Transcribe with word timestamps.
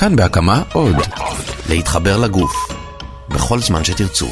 כאן 0.00 0.16
בהקמה 0.16 0.62
עוד. 0.72 0.96
להתחבר 1.68 2.20
לגוף. 2.20 2.52
בכל 3.28 3.58
זמן 3.58 3.84
שתרצו. 3.84 4.26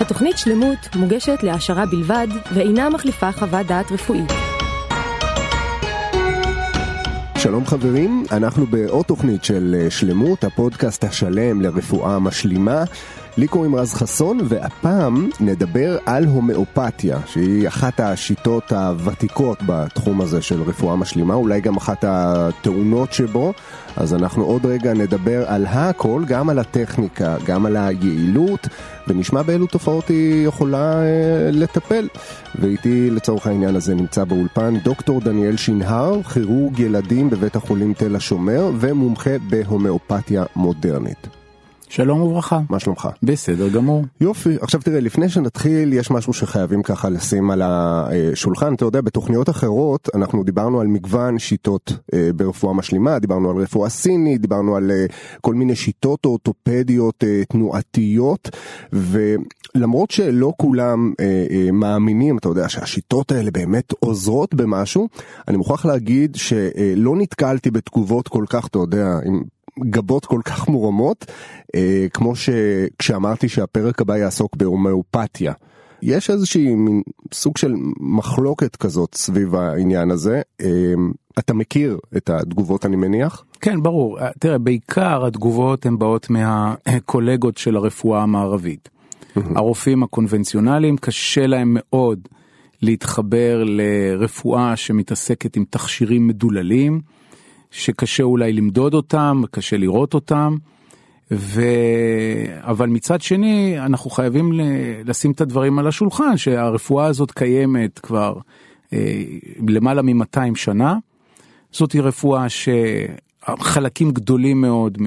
התוכנית 0.00 0.38
שלמות 0.38 0.78
מוגשת 0.94 1.38
להעשרה 1.42 1.86
בלבד 1.86 2.26
ואינה 2.54 2.90
מחליפה 2.90 3.32
חוות 3.32 3.66
דעת 3.66 3.92
רפואית. 3.92 4.32
שלום 7.38 7.66
חברים, 7.66 8.24
אנחנו 8.32 8.66
בעוד 8.66 9.04
תוכנית 9.04 9.44
של 9.44 9.86
שלמות, 9.90 10.44
הפודקאסט 10.44 11.04
השלם 11.04 11.60
לרפואה 11.60 12.18
משלימה. 12.18 12.84
לי 13.36 13.48
קוראים 13.48 13.74
רז 13.76 13.94
חסון, 13.94 14.38
והפעם 14.44 15.28
נדבר 15.40 15.98
על 16.06 16.24
הומאופתיה, 16.24 17.18
שהיא 17.26 17.68
אחת 17.68 18.00
השיטות 18.00 18.72
הוותיקות 18.72 19.58
בתחום 19.66 20.20
הזה 20.20 20.42
של 20.42 20.62
רפואה 20.62 20.96
משלימה, 20.96 21.34
אולי 21.34 21.60
גם 21.60 21.76
אחת 21.76 22.04
הטעונות 22.08 23.12
שבו. 23.12 23.52
אז 23.96 24.14
אנחנו 24.14 24.44
עוד 24.44 24.66
רגע 24.66 24.94
נדבר 24.94 25.44
על 25.46 25.66
הכל, 25.66 26.22
גם 26.26 26.48
על 26.48 26.58
הטכניקה, 26.58 27.36
גם 27.44 27.66
על 27.66 27.76
היעילות, 27.76 28.68
ונשמע 29.08 29.42
באילו 29.42 29.66
תופעות 29.66 30.08
היא 30.08 30.46
יכולה 30.46 31.02
אה, 31.02 31.50
לטפל. 31.52 32.08
ואיתי 32.54 33.10
לצורך 33.10 33.46
העניין 33.46 33.76
הזה 33.76 33.94
נמצא 33.94 34.24
באולפן 34.24 34.78
דוקטור 34.78 35.20
דניאל 35.20 35.56
שנהר, 35.56 36.22
כירורג 36.22 36.78
ילדים 36.78 37.30
בבית 37.30 37.56
החולים 37.56 37.94
תל 37.94 38.16
השומר, 38.16 38.70
ומומחה 38.80 39.38
בהומאופתיה 39.50 40.44
מודרנית. 40.56 41.35
שלום 41.88 42.22
וברכה. 42.22 42.60
מה 42.70 42.78
שלומך? 42.78 43.08
בסדר 43.22 43.68
גמור. 43.68 44.04
יופי. 44.20 44.56
עכשיו 44.60 44.80
תראה, 44.80 45.00
לפני 45.00 45.28
שנתחיל, 45.28 45.92
יש 45.92 46.10
משהו 46.10 46.32
שחייבים 46.32 46.82
ככה 46.82 47.08
לשים 47.08 47.50
על 47.50 47.62
השולחן. 47.64 48.74
אתה 48.74 48.84
יודע, 48.84 49.00
בתוכניות 49.00 49.50
אחרות 49.50 50.08
אנחנו 50.14 50.44
דיברנו 50.44 50.80
על 50.80 50.86
מגוון 50.86 51.38
שיטות 51.38 51.92
אה, 52.14 52.30
ברפואה 52.36 52.74
משלימה, 52.74 53.18
דיברנו 53.18 53.50
על 53.50 53.56
רפואה 53.56 53.88
סינית, 53.88 54.40
דיברנו 54.40 54.76
על 54.76 54.90
אה, 54.90 55.06
כל 55.40 55.54
מיני 55.54 55.76
שיטות 55.76 56.24
אורתופדיות 56.24 57.24
אה, 57.24 57.42
תנועתיות, 57.48 58.50
ולמרות 58.92 60.10
שלא 60.10 60.52
כולם 60.56 61.12
מאמינים, 61.72 62.38
אתה 62.38 62.48
יודע, 62.48 62.68
שהשיטות 62.68 63.32
האלה 63.32 63.50
באמת 63.50 63.92
עוזרות 63.98 64.54
במשהו, 64.54 65.08
אני 65.48 65.56
מוכרח 65.56 65.86
להגיד 65.86 66.34
שלא 66.34 67.16
נתקלתי 67.16 67.70
בתגובות 67.70 68.28
כל 68.28 68.44
כך, 68.48 68.66
אתה 68.66 68.78
יודע, 68.78 69.18
עם 69.24 69.42
גבות 69.80 70.26
כל 70.26 70.40
כך 70.44 70.68
מורמות, 70.68 71.26
אה, 71.74 72.06
כמו 72.14 72.32
שכשאמרתי 72.36 73.48
שהפרק 73.48 74.00
הבא 74.00 74.16
יעסוק 74.16 74.56
בהומאופתיה. 74.56 75.52
יש 76.02 76.30
איזושהי 76.30 76.74
מין 76.74 77.02
סוג 77.34 77.56
של 77.56 77.74
מחלוקת 78.00 78.76
כזאת 78.76 79.14
סביב 79.14 79.54
העניין 79.54 80.10
הזה. 80.10 80.42
אה, 80.60 80.94
אתה 81.38 81.54
מכיר 81.54 81.98
את 82.16 82.30
התגובות 82.30 82.86
אני 82.86 82.96
מניח? 82.96 83.44
כן 83.60 83.82
ברור, 83.82 84.18
תראה 84.38 84.58
בעיקר 84.58 85.26
התגובות 85.26 85.86
הן 85.86 85.98
באות 85.98 86.30
מהקולגות 86.30 87.58
של 87.58 87.76
הרפואה 87.76 88.22
המערבית. 88.22 88.88
הרופאים 89.36 90.02
הקונבנציונליים 90.02 90.96
קשה 90.96 91.46
להם 91.46 91.76
מאוד 91.78 92.28
להתחבר 92.82 93.64
לרפואה 93.66 94.76
שמתעסקת 94.76 95.56
עם 95.56 95.64
תכשירים 95.70 96.26
מדוללים. 96.26 97.00
שקשה 97.70 98.22
אולי 98.22 98.52
למדוד 98.52 98.94
אותם, 98.94 99.42
קשה 99.50 99.76
לראות 99.76 100.14
אותם, 100.14 100.56
ו... 101.30 101.62
אבל 102.60 102.88
מצד 102.88 103.20
שני 103.20 103.80
אנחנו 103.80 104.10
חייבים 104.10 104.52
לשים 105.04 105.30
את 105.30 105.40
הדברים 105.40 105.78
על 105.78 105.86
השולחן 105.86 106.36
שהרפואה 106.36 107.06
הזאת 107.06 107.30
קיימת 107.30 107.98
כבר 107.98 108.38
אה, 108.92 109.22
למעלה 109.68 110.02
מ-200 110.02 110.54
שנה. 110.54 110.96
זאת 111.72 111.92
היא 111.92 112.02
רפואה 112.02 112.46
שחלקים 112.48 114.10
גדולים 114.10 114.60
מאוד 114.60 114.98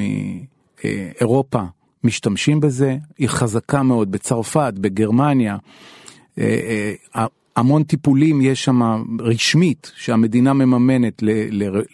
מאירופה 0.84 1.62
משתמשים 2.04 2.60
בזה, 2.60 2.98
היא 3.18 3.28
חזקה 3.28 3.84
מאוד 3.84 4.12
בצרפת, 4.12 4.74
בגרמניה. 4.78 5.58
המון 7.56 7.84
טיפולים 7.84 8.42
יש 8.42 8.64
שם 8.64 8.82
רשמית 9.20 9.92
שהמדינה 9.96 10.54
מממנת 10.54 11.24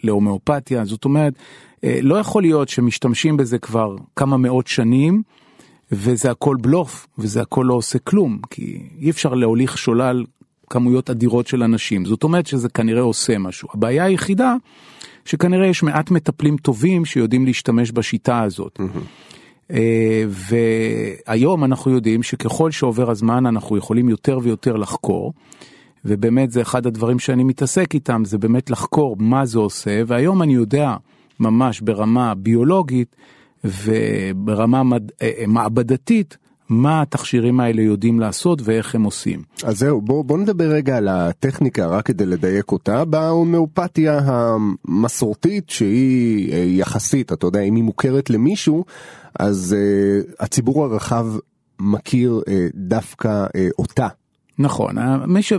להומאופתיה, 0.02 0.84
זאת 0.84 1.04
אומרת, 1.04 1.34
אה, 1.84 1.98
לא 2.02 2.14
יכול 2.14 2.42
להיות 2.42 2.68
שמשתמשים 2.68 3.36
בזה 3.36 3.58
כבר 3.58 3.96
כמה 4.16 4.36
מאות 4.36 4.66
שנים 4.66 5.22
וזה 5.92 6.30
הכל 6.30 6.56
בלוף 6.60 7.06
וזה 7.18 7.42
הכל 7.42 7.64
לא 7.68 7.74
עושה 7.74 7.98
כלום, 7.98 8.38
כי 8.50 8.82
אי 9.00 9.10
אפשר 9.10 9.34
להוליך 9.34 9.78
שולל 9.78 10.24
כמויות 10.70 11.10
אדירות 11.10 11.46
של 11.46 11.62
אנשים, 11.62 12.04
זאת 12.04 12.24
אומרת 12.24 12.46
שזה 12.46 12.68
כנראה 12.68 13.02
עושה 13.02 13.38
משהו. 13.38 13.68
הבעיה 13.74 14.04
היחידה 14.04 14.54
שכנראה 15.24 15.66
יש 15.66 15.82
מעט 15.82 16.10
מטפלים 16.10 16.56
טובים 16.56 17.04
שיודעים 17.04 17.46
להשתמש 17.46 17.92
בשיטה 17.92 18.42
הזאת. 18.42 18.78
Mm-hmm. 18.80 19.35
והיום 20.28 21.64
אנחנו 21.64 21.90
יודעים 21.90 22.22
שככל 22.22 22.70
שעובר 22.70 23.10
הזמן 23.10 23.46
אנחנו 23.46 23.76
יכולים 23.76 24.08
יותר 24.08 24.38
ויותר 24.42 24.76
לחקור. 24.76 25.32
ובאמת 26.04 26.50
זה 26.50 26.62
אחד 26.62 26.86
הדברים 26.86 27.18
שאני 27.18 27.44
מתעסק 27.44 27.94
איתם 27.94 28.22
זה 28.24 28.38
באמת 28.38 28.70
לחקור 28.70 29.16
מה 29.18 29.46
זה 29.46 29.58
עושה 29.58 30.02
והיום 30.06 30.42
אני 30.42 30.54
יודע 30.54 30.96
ממש 31.40 31.80
ברמה 31.80 32.34
ביולוגית 32.34 33.16
וברמה 33.64 34.82
מד... 34.82 35.10
אה, 35.22 35.30
אה, 35.38 35.44
מעבדתית 35.46 36.36
מה 36.68 37.02
התכשירים 37.02 37.60
האלה 37.60 37.82
יודעים 37.82 38.20
לעשות 38.20 38.62
ואיך 38.64 38.94
הם 38.94 39.02
עושים. 39.02 39.42
אז 39.64 39.78
זהו 39.78 40.00
בוא, 40.00 40.24
בוא 40.24 40.38
נדבר 40.38 40.64
רגע 40.64 40.96
על 40.96 41.08
הטכניקה 41.08 41.86
רק 41.86 42.06
כדי 42.06 42.26
לדייק 42.26 42.72
אותה 42.72 43.04
בהומאופתיה 43.04 44.20
המסורתית 44.24 45.70
שהיא 45.70 46.52
אה, 46.52 46.58
יחסית 46.58 47.32
אתה 47.32 47.46
יודע 47.46 47.60
אם 47.60 47.74
היא 47.74 47.84
מוכרת 47.84 48.30
למישהו 48.30 48.84
אז 49.38 49.76
uh, 49.78 50.34
הציבור 50.40 50.84
הרחב 50.84 51.26
מכיר 51.80 52.40
uh, 52.40 52.50
דווקא 52.74 53.46
uh, 53.46 53.50
אותה. 53.78 54.08
נכון, 54.58 54.96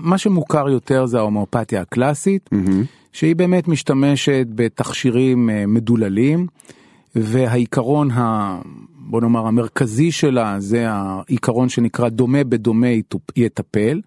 מה 0.01 0.17
שמוכר 0.17 0.69
יותר 0.69 1.05
זה 1.05 1.17
ההומאופתיה 1.17 1.81
הקלאסית, 1.81 2.49
mm-hmm. 2.53 2.85
שהיא 3.13 3.35
באמת 3.35 3.67
משתמשת 3.67 4.47
בתכשירים 4.55 5.49
מדוללים, 5.67 6.47
והעיקרון 7.15 8.11
ה... 8.11 8.59
בוא 9.09 9.21
נאמר 9.21 9.47
המרכזי 9.47 10.11
שלה 10.11 10.55
זה 10.59 10.85
העיקרון 10.89 11.69
שנקרא 11.69 12.09
דומה 12.09 12.44
בדומה 12.44 12.88
יטפל. 13.35 14.01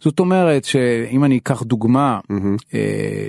זאת 0.00 0.20
אומרת 0.20 0.64
שאם 0.64 1.24
אני 1.24 1.38
אקח 1.38 1.62
דוגמה 1.62 2.20
mm-hmm. 2.32 2.76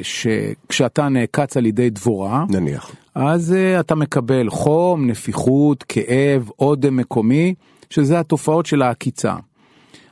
שכשאתה 0.02 1.10
נעקץ 1.10 1.58
על 1.58 1.66
ידי 1.66 1.90
דבורה 1.90 2.46
נניח 2.50 2.92
אז 3.16 3.54
אה, 3.54 3.80
אתה 3.80 3.96
מקבל 3.96 4.50
חום 4.50 5.08
נפיחות 5.08 5.84
כאב 5.84 6.50
אודם 6.60 6.98
מקומי 6.98 7.54
שזה 7.90 8.20
התופעות 8.20 8.66
של 8.66 8.82
העקיצה. 8.82 9.36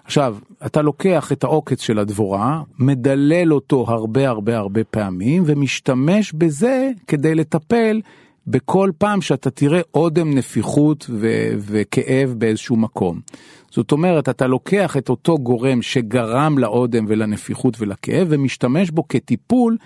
עכשיו 0.03 0.37
אתה 0.65 0.81
לוקח 0.81 1.31
את 1.31 1.43
העוקץ 1.43 1.81
של 1.81 1.99
הדבורה 1.99 2.61
מדלל 2.79 3.53
אותו 3.53 3.85
הרבה 3.87 4.29
הרבה 4.29 4.57
הרבה 4.57 4.83
פעמים 4.83 5.43
ומשתמש 5.45 6.33
בזה 6.33 6.89
כדי 7.07 7.35
לטפל 7.35 8.01
בכל 8.47 8.91
פעם 8.97 9.21
שאתה 9.21 9.49
תראה 9.49 9.81
אודם 9.93 10.37
נפיחות 10.37 11.05
ו- 11.09 11.51
וכאב 11.57 12.35
באיזשהו 12.37 12.75
מקום. 12.75 13.19
זאת 13.71 13.91
אומרת, 13.91 14.29
אתה 14.29 14.47
לוקח 14.47 14.97
את 14.97 15.09
אותו 15.09 15.37
גורם 15.37 15.81
שגרם 15.81 16.57
לאודם 16.57 17.05
ולנפיחות 17.07 17.81
ולכאב 17.81 18.27
ומשתמש 18.29 18.89
בו 18.91 19.07
כטיפול 19.07 19.77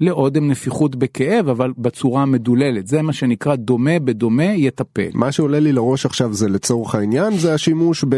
לאודם 0.00 0.50
נפיחות 0.50 0.96
בכאב, 0.96 1.48
אבל 1.48 1.72
בצורה 1.78 2.26
מדוללת. 2.26 2.86
זה 2.86 3.02
מה 3.02 3.12
שנקרא 3.12 3.56
דומה 3.56 3.98
בדומה 3.98 4.44
יטפל. 4.44 5.10
מה 5.14 5.32
שעולה 5.32 5.60
לי 5.60 5.72
לראש 5.72 6.06
עכשיו 6.06 6.32
זה 6.32 6.48
לצורך 6.48 6.94
העניין, 6.94 7.38
זה 7.38 7.54
השימוש 7.54 8.04
ב... 8.08 8.16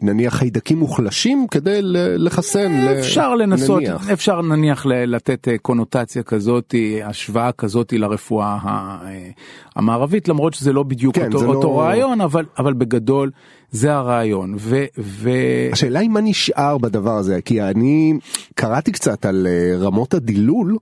נניח 0.00 0.34
חיידקים 0.34 0.78
מוחלשים 0.78 1.46
כדי 1.50 1.78
לחסן. 2.18 2.72
אפשר 2.98 3.34
לנסות, 3.34 3.82
נניח. 3.82 4.10
אפשר 4.10 4.42
נניח 4.42 4.86
לתת 4.86 5.48
אה, 5.48 5.58
קונוטציה 5.58 6.22
כזאת, 6.22 6.74
השוואה 7.04 7.52
כזאת 7.52 7.92
לרפואה 7.92 8.58
אה, 8.64 9.30
המערבית, 9.76 10.28
למרות 10.28 10.54
שזה 10.54 10.72
לא 10.72 10.82
בדיוק 10.82 11.14
כן, 11.14 11.32
אותו, 11.32 11.46
אותו 11.46 11.68
לא... 11.68 11.80
רעיון, 11.80 12.20
אבל, 12.20 12.44
אבל 12.58 12.74
בגדול 12.74 13.30
זה 13.70 13.94
הרעיון. 13.94 14.54
ו, 14.58 14.84
ו... 14.98 15.30
השאלה 15.72 16.00
היא 16.00 16.10
מה 16.10 16.20
נשאר 16.20 16.78
בדבר 16.78 17.16
הזה, 17.16 17.42
כי 17.42 17.62
אני 17.62 18.18
קראתי 18.54 18.92
קצת 18.92 19.26
על 19.26 19.46
אה, 19.46 19.78
רמות 19.78 20.14
הדילול, 20.14 20.76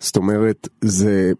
זאת 0.00 0.16
אומרת, 0.16 0.68
זה 0.80 1.32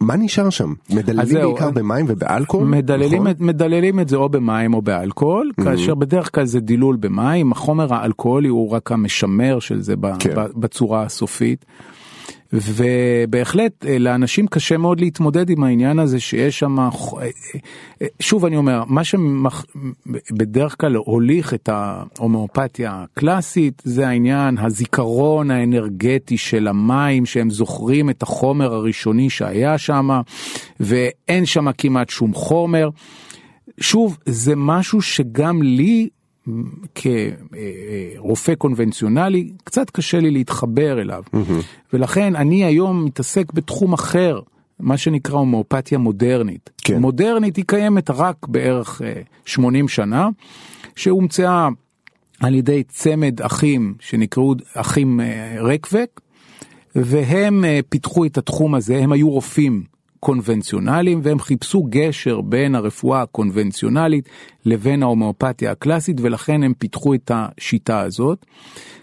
מה 0.00 0.16
נשאר 0.16 0.50
שם? 0.50 0.74
מדללים 0.90 1.34
בעיקר 1.34 1.70
במים 1.70 2.06
ובאלכוהול? 2.08 2.66
מדללים, 2.68 3.22
נכון? 3.22 3.46
מדללים 3.46 4.00
את 4.00 4.08
זה 4.08 4.16
או 4.16 4.28
במים 4.28 4.74
או 4.74 4.82
באלכוהול, 4.82 5.50
mm-hmm. 5.50 5.64
כאשר 5.64 5.94
בדרך 5.94 6.34
כלל 6.34 6.44
זה 6.44 6.60
דילול 6.60 6.96
במים, 6.96 7.52
החומר 7.52 7.94
האלכוהולי 7.94 8.48
הוא 8.48 8.70
רק 8.70 8.92
המשמר 8.92 9.58
של 9.60 9.80
זה 9.80 9.94
כן. 10.18 10.34
בצורה 10.56 11.02
הסופית. 11.02 11.64
ובהחלט 12.52 13.86
אה, 13.86 13.98
לאנשים 13.98 14.46
קשה 14.46 14.76
מאוד 14.76 15.00
להתמודד 15.00 15.50
עם 15.50 15.64
העניין 15.64 15.98
הזה 15.98 16.20
שיש 16.20 16.58
שם, 16.58 16.80
אה, 16.80 16.88
אה, 18.02 18.06
שוב 18.20 18.44
אני 18.44 18.56
אומר, 18.56 18.84
מה 18.86 19.02
שבדרך 19.04 20.76
כלל 20.80 20.94
הוליך 20.94 21.54
את 21.54 21.68
ההומאופתיה 21.72 23.04
הקלאסית 23.04 23.82
זה 23.84 24.08
העניין 24.08 24.58
הזיכרון 24.58 25.50
האנרגטי 25.50 26.36
של 26.36 26.68
המים 26.68 27.26
שהם 27.26 27.50
זוכרים 27.50 28.10
את 28.10 28.22
החומר 28.22 28.74
הראשוני 28.74 29.30
שהיה 29.30 29.78
שם 29.78 30.08
ואין 30.80 31.46
שם 31.46 31.72
כמעט 31.78 32.10
שום 32.10 32.34
חומר. 32.34 32.90
שוב, 33.80 34.18
זה 34.26 34.52
משהו 34.56 35.02
שגם 35.02 35.62
לי 35.62 36.08
כרופא 36.94 38.54
קונבנציונלי, 38.54 39.52
קצת 39.64 39.90
קשה 39.90 40.20
לי 40.20 40.30
להתחבר 40.30 41.00
אליו. 41.00 41.22
Mm-hmm. 41.26 41.92
ולכן 41.92 42.36
אני 42.36 42.64
היום 42.64 43.04
מתעסק 43.04 43.52
בתחום 43.52 43.92
אחר, 43.92 44.40
מה 44.80 44.96
שנקרא 44.96 45.38
הומאופתיה 45.38 45.98
מודרנית. 45.98 46.70
כן. 46.78 47.00
מודרנית 47.00 47.56
היא 47.56 47.64
קיימת 47.66 48.10
רק 48.10 48.46
בערך 48.48 49.02
80 49.44 49.84
אה, 49.84 49.88
שנה, 49.88 50.28
שהומצאה 50.96 51.68
על 52.40 52.54
ידי 52.54 52.82
צמד 52.82 53.42
אחים 53.42 53.94
שנקראו 54.00 54.54
אחים 54.74 55.20
אה, 55.20 55.56
רקווק, 55.60 56.20
והם 56.94 57.64
אה, 57.64 57.80
פיתחו 57.88 58.24
את 58.24 58.38
התחום 58.38 58.74
הזה, 58.74 58.96
הם 58.96 59.12
היו 59.12 59.30
רופאים 59.30 59.82
קונבנציונליים 60.20 61.20
והם 61.22 61.38
חיפשו 61.38 61.86
גשר 61.90 62.40
בין 62.40 62.74
הרפואה 62.74 63.22
הקונבנציונלית 63.22 64.28
לבין 64.64 65.02
ההומאופתיה 65.02 65.70
הקלאסית 65.70 66.20
ולכן 66.20 66.62
הם 66.62 66.74
פיתחו 66.74 67.14
את 67.14 67.30
השיטה 67.34 68.00
הזאת. 68.00 68.46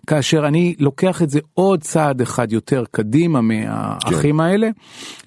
כאשר 0.07 0.47
אני 0.47 0.75
לוקח 0.79 1.21
את 1.21 1.29
זה 1.29 1.39
עוד 1.53 1.81
צעד 1.81 2.21
אחד 2.21 2.51
יותר 2.51 2.83
קדימה 2.91 3.41
מהאחים 3.41 4.35
כן. 4.35 4.43
האלה 4.43 4.69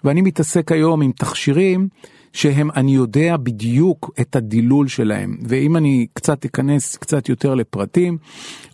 ואני 0.05 0.23
מתעסק 0.23 0.73
היום 0.73 1.03
עם 1.03 1.13
תכשירים 1.13 1.89
שהם 2.33 2.71
אני 2.77 2.95
יודע 2.95 3.37
בדיוק 3.37 4.11
את 4.21 4.37
הדילול 4.37 4.89
שלהם 4.89 5.39
ואם 5.49 5.77
אני 5.77 6.07
קצת 6.13 6.45
אכנס 6.45 6.97
קצת 6.97 7.29
יותר 7.29 7.55
לפרטים 7.55 8.19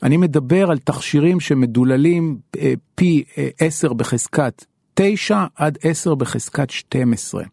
אני 0.02 0.16
מדבר 0.16 0.70
על 0.70 0.78
תכשירים 0.78 1.40
שמדוללים 1.40 2.38
אה, 2.58 2.72
פי 2.94 3.24
10 3.60 3.88
אה, 3.88 3.94
בחזקת 3.94 4.64
9 4.94 5.44
עד 5.56 5.78
10 5.82 6.14
בחזקת 6.14 6.70
12. 6.70 7.44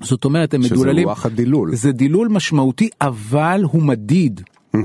זאת 0.00 0.24
אומרת 0.24 0.54
הם 0.54 0.60
מדוללים, 0.60 1.02
שזה 1.02 1.08
טווח 1.08 1.26
הדילול, 1.26 1.74
זה 1.74 1.92
דילול 1.92 2.28
משמעותי 2.28 2.88
אבל 3.00 3.60
הוא 3.64 3.82
מדיד. 3.82 4.40
Mm-hmm. 4.76 4.78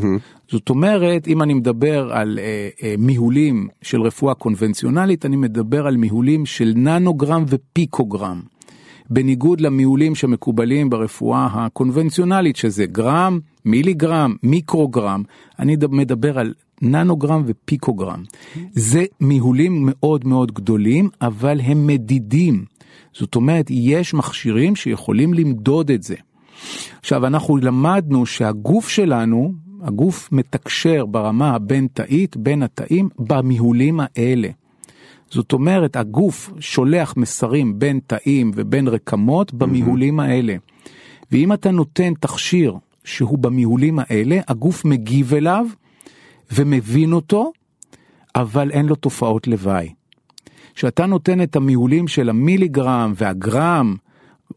זאת 0.51 0.69
אומרת 0.69 1.27
אם 1.27 1.41
אני 1.41 1.53
מדבר 1.53 2.13
על 2.13 2.39
אה, 2.41 2.69
אה, 2.83 2.95
מיהולים 2.97 3.67
של 3.81 4.01
רפואה 4.01 4.33
קונבנציונלית 4.33 5.25
אני 5.25 5.35
מדבר 5.35 5.87
על 5.87 5.97
מיהולים 5.97 6.45
של 6.45 6.73
ננוגרם 6.75 7.45
ופיקוגרם. 7.47 8.41
בניגוד 9.09 9.61
למיהולים 9.61 10.15
שמקובלים 10.15 10.89
ברפואה 10.89 11.47
הקונבנציונלית 11.51 12.55
שזה 12.55 12.85
גרם, 12.85 13.39
מיליגרם, 13.65 14.35
מיקרוגרם, 14.43 15.23
אני 15.59 15.77
מדבר 15.89 16.39
על 16.39 16.53
ננוגרם 16.83 17.43
ופיקוגרם. 17.45 18.23
זה 18.71 19.05
מיהולים 19.19 19.79
מאוד 19.81 20.27
מאוד 20.27 20.51
גדולים, 20.51 21.09
אבל 21.21 21.59
הם 21.61 21.87
מדידים. 21.87 22.65
זאת 23.13 23.35
אומרת, 23.35 23.65
יש 23.69 24.13
מכשירים 24.13 24.75
שיכולים 24.75 25.33
למדוד 25.33 25.91
את 25.91 26.03
זה. 26.03 26.15
עכשיו, 26.99 27.25
אנחנו 27.25 27.57
למדנו 27.57 28.25
שהגוף 28.25 28.89
שלנו, 28.89 29.53
הגוף 29.81 30.29
מתקשר 30.31 31.05
ברמה 31.05 31.55
הבין-תאית 31.55 32.37
בין 32.37 32.63
התאים 32.63 33.09
במיהולים 33.19 33.99
האלה. 33.99 34.49
זאת 35.29 35.53
אומרת, 35.53 35.95
הגוף 35.95 36.53
שולח 36.59 37.13
מסרים 37.17 37.79
בין 37.79 37.99
תאים 38.07 38.51
ובין 38.55 38.87
רקמות 38.87 39.53
במיהולים 39.53 40.19
האלה. 40.19 40.55
ואם 41.31 41.53
אתה 41.53 41.71
נותן 41.71 42.13
תכשיר 42.19 42.75
שהוא 43.03 43.37
במיהולים 43.37 43.99
האלה, 43.99 44.39
הגוף 44.47 44.85
מגיב 44.85 45.33
אליו 45.33 45.65
ומבין 46.53 47.13
אותו, 47.13 47.51
אבל 48.35 48.71
אין 48.71 48.85
לו 48.85 48.95
תופעות 48.95 49.47
לוואי. 49.47 49.89
כשאתה 50.75 51.05
נותן 51.05 51.41
את 51.41 51.55
המיהולים 51.55 52.07
של 52.07 52.29
המיליגרם 52.29 53.13
והגרם, 53.15 53.95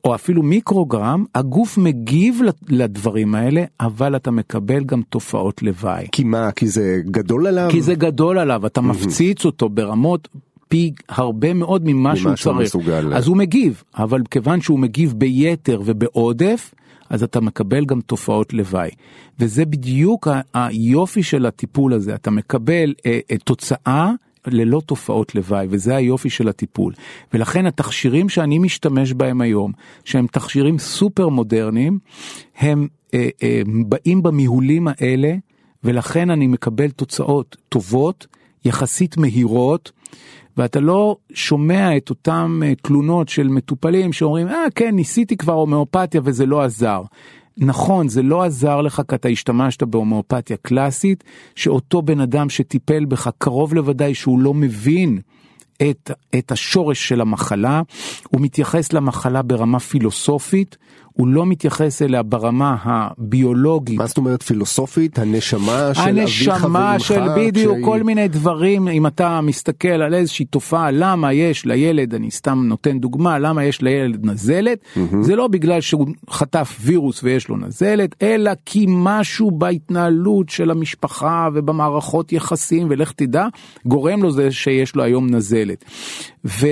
או 0.04 0.14
אפילו 0.14 0.43
מיקרוגרם, 0.43 1.25
הגוף 1.34 1.78
מגיב 1.78 2.40
לדברים 2.69 3.34
האלה, 3.34 3.64
אבל 3.81 4.16
אתה 4.16 4.31
מקבל 4.31 4.84
גם 4.84 5.02
תופעות 5.02 5.62
לוואי. 5.62 6.06
כי 6.12 6.25
מה? 6.25 6.52
כי 6.52 6.69
זה 6.69 7.00
גדול 7.04 7.46
עליו? 7.46 7.69
כי 7.70 7.82
זה 7.82 7.94
גדול 7.94 8.38
עליו, 8.38 8.66
אתה 8.66 8.81
מפציץ 8.81 9.44
אותו 9.44 9.69
ברמות 9.69 10.28
פי 10.69 10.92
הרבה 11.08 11.54
מאוד 11.54 11.82
ממה, 11.84 11.94
ממה 11.94 12.16
שהוא 12.16 12.34
צריך. 12.34 12.60
מסוגל. 12.60 13.14
אז 13.14 13.26
הוא 13.26 13.37
מגיב, 13.37 13.82
אבל 13.96 14.22
כיוון 14.31 14.60
שהוא 14.60 14.78
מגיב 14.78 15.14
ביתר 15.16 15.82
ובעודף, 15.84 16.75
אז 17.10 17.22
אתה 17.22 17.40
מקבל 17.40 17.84
גם 17.84 18.00
תופעות 18.00 18.52
לוואי. 18.52 18.90
וזה 19.38 19.64
בדיוק 19.64 20.28
היופי 20.54 21.22
של 21.22 21.46
הטיפול 21.46 21.92
הזה, 21.92 22.14
אתה 22.14 22.30
מקבל 22.30 22.94
אה, 23.06 23.18
אה, 23.30 23.36
תוצאה 23.38 24.12
ללא 24.46 24.82
תופעות 24.86 25.34
לוואי, 25.34 25.66
וזה 25.70 25.96
היופי 25.96 26.30
של 26.30 26.48
הטיפול. 26.48 26.92
ולכן 27.34 27.66
התכשירים 27.66 28.28
שאני 28.28 28.58
משתמש 28.58 29.12
בהם 29.12 29.40
היום, 29.40 29.72
שהם 30.04 30.26
תכשירים 30.26 30.78
סופר 30.78 31.28
מודרניים, 31.28 31.98
הם 32.58 32.88
אה, 33.14 33.28
אה, 33.42 33.62
באים 33.88 34.22
במיהולים 34.22 34.88
האלה, 34.88 35.34
ולכן 35.84 36.30
אני 36.30 36.46
מקבל 36.46 36.90
תוצאות 36.90 37.56
טובות, 37.68 38.26
יחסית 38.64 39.16
מהירות, 39.16 39.92
ואתה 40.56 40.80
לא 40.80 41.16
שומע 41.34 41.96
את 41.96 42.10
אותם 42.10 42.60
אה, 42.64 42.74
תלונות 42.74 43.28
של 43.28 43.48
מטופלים 43.48 44.12
שאומרים, 44.12 44.48
אה 44.48 44.64
כן, 44.74 44.94
ניסיתי 44.94 45.36
כבר 45.36 45.52
הומאופתיה 45.52 46.20
וזה 46.24 46.46
לא 46.46 46.62
עזר. 46.62 47.02
נכון, 47.58 48.08
זה 48.08 48.22
לא 48.22 48.42
עזר 48.42 48.80
לך 48.80 49.02
כי 49.08 49.14
אתה 49.14 49.28
השתמשת 49.28 49.82
בהומאופתיה 49.82 50.56
קלאסית, 50.56 51.24
שאותו 51.54 52.02
בן 52.02 52.20
אדם 52.20 52.48
שטיפל 52.48 53.04
בך 53.04 53.30
קרוב 53.38 53.74
לוודאי 53.74 54.14
שהוא 54.14 54.40
לא 54.40 54.54
מבין 54.54 55.18
את, 55.82 56.10
את 56.38 56.52
השורש 56.52 57.08
של 57.08 57.20
המחלה, 57.20 57.82
הוא 58.28 58.40
מתייחס 58.40 58.92
למחלה 58.92 59.42
ברמה 59.42 59.78
פילוסופית, 59.78 60.76
הוא 61.16 61.28
לא 61.28 61.46
מתייחס 61.46 62.02
אליה 62.02 62.22
ברמה 62.22 62.76
הביולוגית. 62.82 63.98
מה 63.98 64.06
זאת 64.06 64.16
אומרת 64.16 64.42
פילוסופית? 64.42 65.18
הנשמה 65.18 65.94
של 65.94 66.00
אביך 66.00 66.18
ואמך? 66.18 66.18
הנשמה 66.20 66.98
של 66.98 67.20
בדיוק, 67.36 67.74
שהיא... 67.74 67.84
כל 67.84 68.02
מיני 68.02 68.28
דברים, 68.28 68.88
אם 68.88 69.06
אתה 69.06 69.40
מסתכל 69.40 69.88
על 69.88 70.14
איזושהי 70.14 70.44
תופעה, 70.44 70.90
למה 70.90 71.32
יש 71.32 71.66
לילד, 71.66 72.14
אני 72.14 72.30
סתם 72.30 72.62
נותן 72.66 72.98
דוגמה, 72.98 73.38
למה 73.38 73.64
יש 73.64 73.82
לילד 73.82 74.26
נזלת, 74.26 74.78
mm-hmm. 74.78 75.16
זה 75.20 75.36
לא 75.36 75.48
בגלל 75.48 75.80
שהוא 75.80 76.06
חטף 76.30 76.76
וירוס 76.80 77.22
ויש 77.22 77.48
לו 77.48 77.56
נזלת, 77.56 78.22
אלא 78.22 78.50
כי 78.66 78.86
משהו 78.88 79.50
בהתנהלות 79.50 80.48
של 80.48 80.70
המשפחה 80.70 81.48
ובמערכות 81.54 82.32
יחסים, 82.32 82.86
ולך 82.90 83.12
תדע, 83.12 83.46
גורם 83.86 84.22
לו 84.22 84.30
זה 84.30 84.50
שיש 84.50 84.96
לו 84.96 85.02
היום 85.02 85.30
נזלת. 85.30 85.85
ו... 86.44 86.66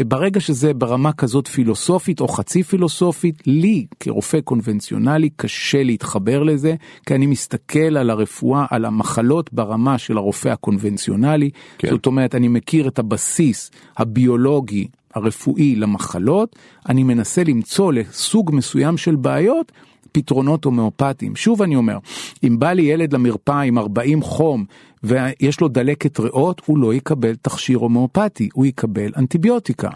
ברגע 0.00 0.40
שזה 0.40 0.74
ברמה 0.74 1.12
כזאת 1.12 1.48
פילוסופית 1.48 2.20
או 2.20 2.28
חצי 2.28 2.62
פילוסופית, 2.62 3.42
לי 3.46 3.86
כרופא 4.00 4.40
קונבנציונלי 4.40 5.30
קשה 5.36 5.82
להתחבר 5.82 6.42
לזה, 6.42 6.74
כי 7.06 7.14
אני 7.14 7.26
מסתכל 7.26 7.96
על 7.96 8.10
הרפואה, 8.10 8.66
על 8.70 8.84
המחלות 8.84 9.52
ברמה 9.52 9.98
של 9.98 10.16
הרופא 10.16 10.48
הקונבנציונלי. 10.48 11.50
כן. 11.78 11.90
זאת 11.90 12.06
אומרת, 12.06 12.34
אני 12.34 12.48
מכיר 12.48 12.88
את 12.88 12.98
הבסיס 12.98 13.70
הביולוגי 13.96 14.86
הרפואי 15.14 15.76
למחלות, 15.76 16.56
אני 16.88 17.02
מנסה 17.02 17.44
למצוא 17.44 17.92
לסוג 17.92 18.50
מסוים 18.54 18.96
של 18.96 19.16
בעיות 19.16 19.72
פתרונות 20.12 20.64
הומאופטיים. 20.64 21.36
שוב 21.36 21.62
אני 21.62 21.76
אומר, 21.76 21.98
אם 22.44 22.58
בא 22.58 22.72
לי 22.72 22.82
ילד 22.82 23.12
למרפאה 23.12 23.60
עם 23.60 23.78
40 23.78 24.22
חום 24.22 24.64
ויש 25.04 25.60
לו 25.60 25.68
דלקת 25.68 26.20
ריאות, 26.20 26.62
הוא 26.66 26.78
לא 26.78 26.94
יקבל 26.94 27.34
תכשיר 27.34 27.78
הומאופטי, 27.78 28.48
הוא 28.54 28.66
יקבל 28.66 29.12
אנטיביוטיקה. 29.16 29.88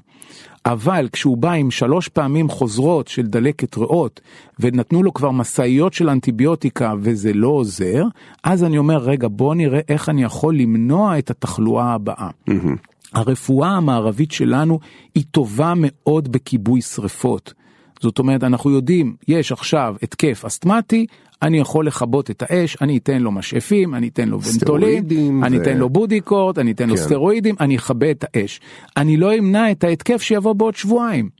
אבל 0.66 1.08
כשהוא 1.12 1.36
בא 1.36 1.52
עם 1.52 1.70
שלוש 1.70 2.08
פעמים 2.08 2.48
חוזרות 2.48 3.08
של 3.08 3.26
דלקת 3.26 3.78
ריאות 3.78 4.20
ונתנו 4.60 5.02
לו 5.02 5.14
כבר 5.14 5.30
משאיות 5.30 5.92
של 5.92 6.08
אנטיביוטיקה 6.08 6.94
וזה 7.00 7.32
לא 7.32 7.48
עוזר, 7.48 8.04
אז 8.44 8.64
אני 8.64 8.78
אומר 8.78 8.98
רגע 8.98 9.28
בוא 9.30 9.54
נראה 9.54 9.80
איך 9.88 10.08
אני 10.08 10.22
יכול 10.22 10.56
למנוע 10.56 11.18
את 11.18 11.30
התחלואה 11.30 11.94
הבאה. 11.94 12.30
Mm-hmm. 12.50 12.88
הרפואה 13.14 13.68
המערבית 13.68 14.32
שלנו 14.32 14.78
היא 15.14 15.24
טובה 15.30 15.72
מאוד 15.76 16.32
בכיבוי 16.32 16.82
שריפות. 16.82 17.54
זאת 18.00 18.18
אומרת 18.18 18.44
אנחנו 18.44 18.70
יודעים 18.70 19.16
יש 19.28 19.52
עכשיו 19.52 19.96
התקף 20.02 20.44
אסתמטי 20.44 21.06
אני 21.42 21.58
יכול 21.58 21.86
לכבות 21.86 22.30
את 22.30 22.42
האש 22.46 22.76
אני 22.80 22.98
אתן 22.98 23.22
לו 23.22 23.32
משאפים 23.32 23.94
אני 23.94 24.08
אתן 24.08 24.28
לו 24.28 24.42
ונטולים 24.42 25.44
אני 25.44 25.56
אתן 25.56 25.76
לו 25.76 25.88
בודיקורט 25.88 26.58
אני 26.58 26.72
אתן 26.72 26.84
כן. 26.84 26.90
לו 26.90 26.96
סטרואידים 26.96 27.54
אני 27.60 27.76
אכבה 27.76 28.10
את 28.10 28.24
האש 28.34 28.60
אני 28.96 29.16
לא 29.16 29.38
אמנע 29.38 29.70
את 29.70 29.84
ההתקף 29.84 30.22
שיבוא 30.22 30.52
בעוד 30.52 30.76
שבועיים. 30.76 31.38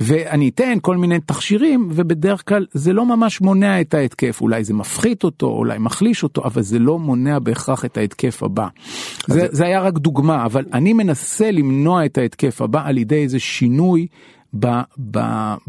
ואני 0.00 0.48
אתן 0.48 0.78
כל 0.82 0.96
מיני 0.96 1.20
תכשירים 1.20 1.88
ובדרך 1.90 2.48
כלל 2.48 2.66
זה 2.72 2.92
לא 2.92 3.06
ממש 3.06 3.40
מונע 3.40 3.80
את 3.80 3.94
ההתקף 3.94 4.40
אולי 4.40 4.64
זה 4.64 4.74
מפחית 4.74 5.24
אותו 5.24 5.46
אולי 5.46 5.78
מחליש 5.78 6.22
אותו 6.22 6.44
אבל 6.44 6.62
זה 6.62 6.78
לא 6.78 6.98
מונע 6.98 7.38
בהכרח 7.38 7.84
את 7.84 7.96
ההתקף 7.96 8.42
הבא. 8.42 8.66
זה, 9.26 9.46
זה 9.50 9.64
היה 9.64 9.80
רק 9.80 9.98
דוגמה, 9.98 10.44
אבל 10.44 10.64
אני 10.72 10.92
מנסה 10.92 11.50
למנוע 11.50 12.04
את 12.04 12.18
ההתקף 12.18 12.62
הבא 12.62 12.82
על 12.84 12.98
ידי 12.98 13.22
איזה 13.22 13.38
שינוי 13.38 14.06
ב, 14.58 14.66
ב, 15.10 15.18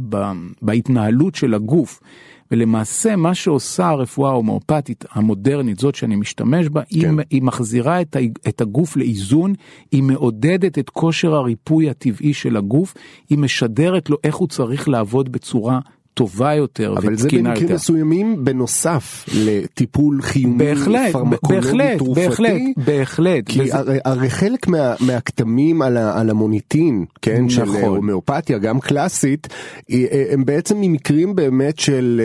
ב, 0.10 0.31
בהתנהלות 0.62 1.36
של 1.36 1.53
הגוף. 1.53 2.00
ולמעשה 2.51 3.15
מה 3.15 3.36
שעושה 3.36 3.88
הרפואה 3.88 4.29
ההומואפתית 4.31 5.05
המודרנית, 5.12 5.79
זאת 5.79 5.96
שאני 5.96 6.15
משתמש 6.15 6.67
בה, 6.67 6.81
כן. 6.81 7.20
היא, 7.20 7.25
היא 7.29 7.41
מחזירה 7.41 8.01
את, 8.01 8.15
ה, 8.15 8.20
את 8.48 8.62
הגוף 8.62 8.98
לאיזון, 8.98 9.53
היא 9.91 10.03
מעודדת 10.03 10.79
את 10.79 10.89
כושר 10.89 11.36
הריפוי 11.36 11.89
הטבעי 11.89 12.34
של 12.34 12.58
הגוף, 12.58 12.93
היא 13.29 13.38
משדרת 13.38 14.10
לו 14.10 14.17
איך 14.24 14.36
הוא 14.36 14.48
צריך 14.48 14.89
לעבוד 14.89 15.31
בצורה 15.31 15.79
טובה 16.13 16.53
יותר 16.53 16.94
אבל 16.98 17.15
זה 17.15 17.30
במקרים 17.32 17.74
מסוימים 17.74 18.46
בנוסף 18.46 19.25
לטיפול 19.34 20.22
חיוני 20.22 20.58
בהחלט, 20.58 21.12
פרמקולוגי 21.12 21.65
בהחלט, 21.65 21.98
תרופתי. 21.98 22.27
בהחלט, 22.27 22.62
בהחלט. 22.77 23.44
כי 23.46 23.62
וזה... 23.62 23.77
הרי, 23.77 23.98
הרי 24.06 24.30
חלק 24.30 24.68
מה, 24.68 24.96
מהכתמים 25.00 25.82
על, 25.82 25.98
על 25.98 26.30
המוניטין, 26.30 27.06
כן, 27.22 27.46
נכון. 27.46 27.50
של 27.50 27.86
הומאופתיה, 27.86 28.58
גם 28.58 28.80
קלאסית, 28.80 29.48
הם 30.32 30.46
בעצם 30.46 30.82
ממקרים 30.82 31.36
באמת 31.36 31.80
של 31.80 32.22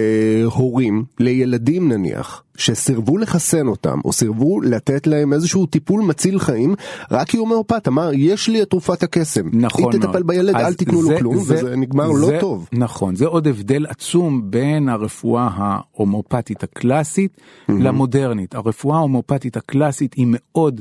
uh, 0.49 0.55
הורים 0.55 1.05
לילדים 1.19 1.93
נניח. 1.93 2.43
שסירבו 2.59 3.19
לחסן 3.19 3.67
אותם, 3.67 3.99
או 4.05 4.13
סירבו 4.13 4.61
לתת 4.61 5.07
להם 5.07 5.33
איזשהו 5.33 5.67
טיפול 5.67 6.03
מציל 6.03 6.39
חיים, 6.39 6.75
רק 7.11 7.29
כי 7.29 7.37
הומאופת 7.37 7.89
אמר, 7.89 8.11
יש 8.15 8.49
לי 8.49 8.63
את 8.63 8.71
תרופת 8.71 9.03
הקסם. 9.03 9.49
נכון 9.53 9.83
מאוד. 9.83 9.95
היא 9.95 10.03
תטפל 10.03 10.23
בילד, 10.23 10.55
אל 10.55 10.75
תיתנו 10.75 11.03
לו 11.03 11.19
כלום, 11.19 11.39
זה, 11.39 11.55
וזה 11.55 11.77
נגמר 11.77 12.09
לא 12.09 12.27
זה, 12.27 12.33
לא 12.35 12.41
טוב. 12.41 12.69
נכון, 12.73 13.17
זה 13.17 13.27
עוד 13.27 13.47
הבדל 13.47 13.87
עצום 13.87 14.51
בין 14.51 14.89
הרפואה 14.89 15.49
ההומאופתית 15.55 16.63
הקלאסית 16.63 17.37
mm-hmm. 17.37 17.73
למודרנית. 17.73 18.55
הרפואה 18.55 18.97
ההומאופתית 18.97 19.57
הקלאסית 19.57 20.15
היא 20.15 20.27
מאוד, 20.29 20.81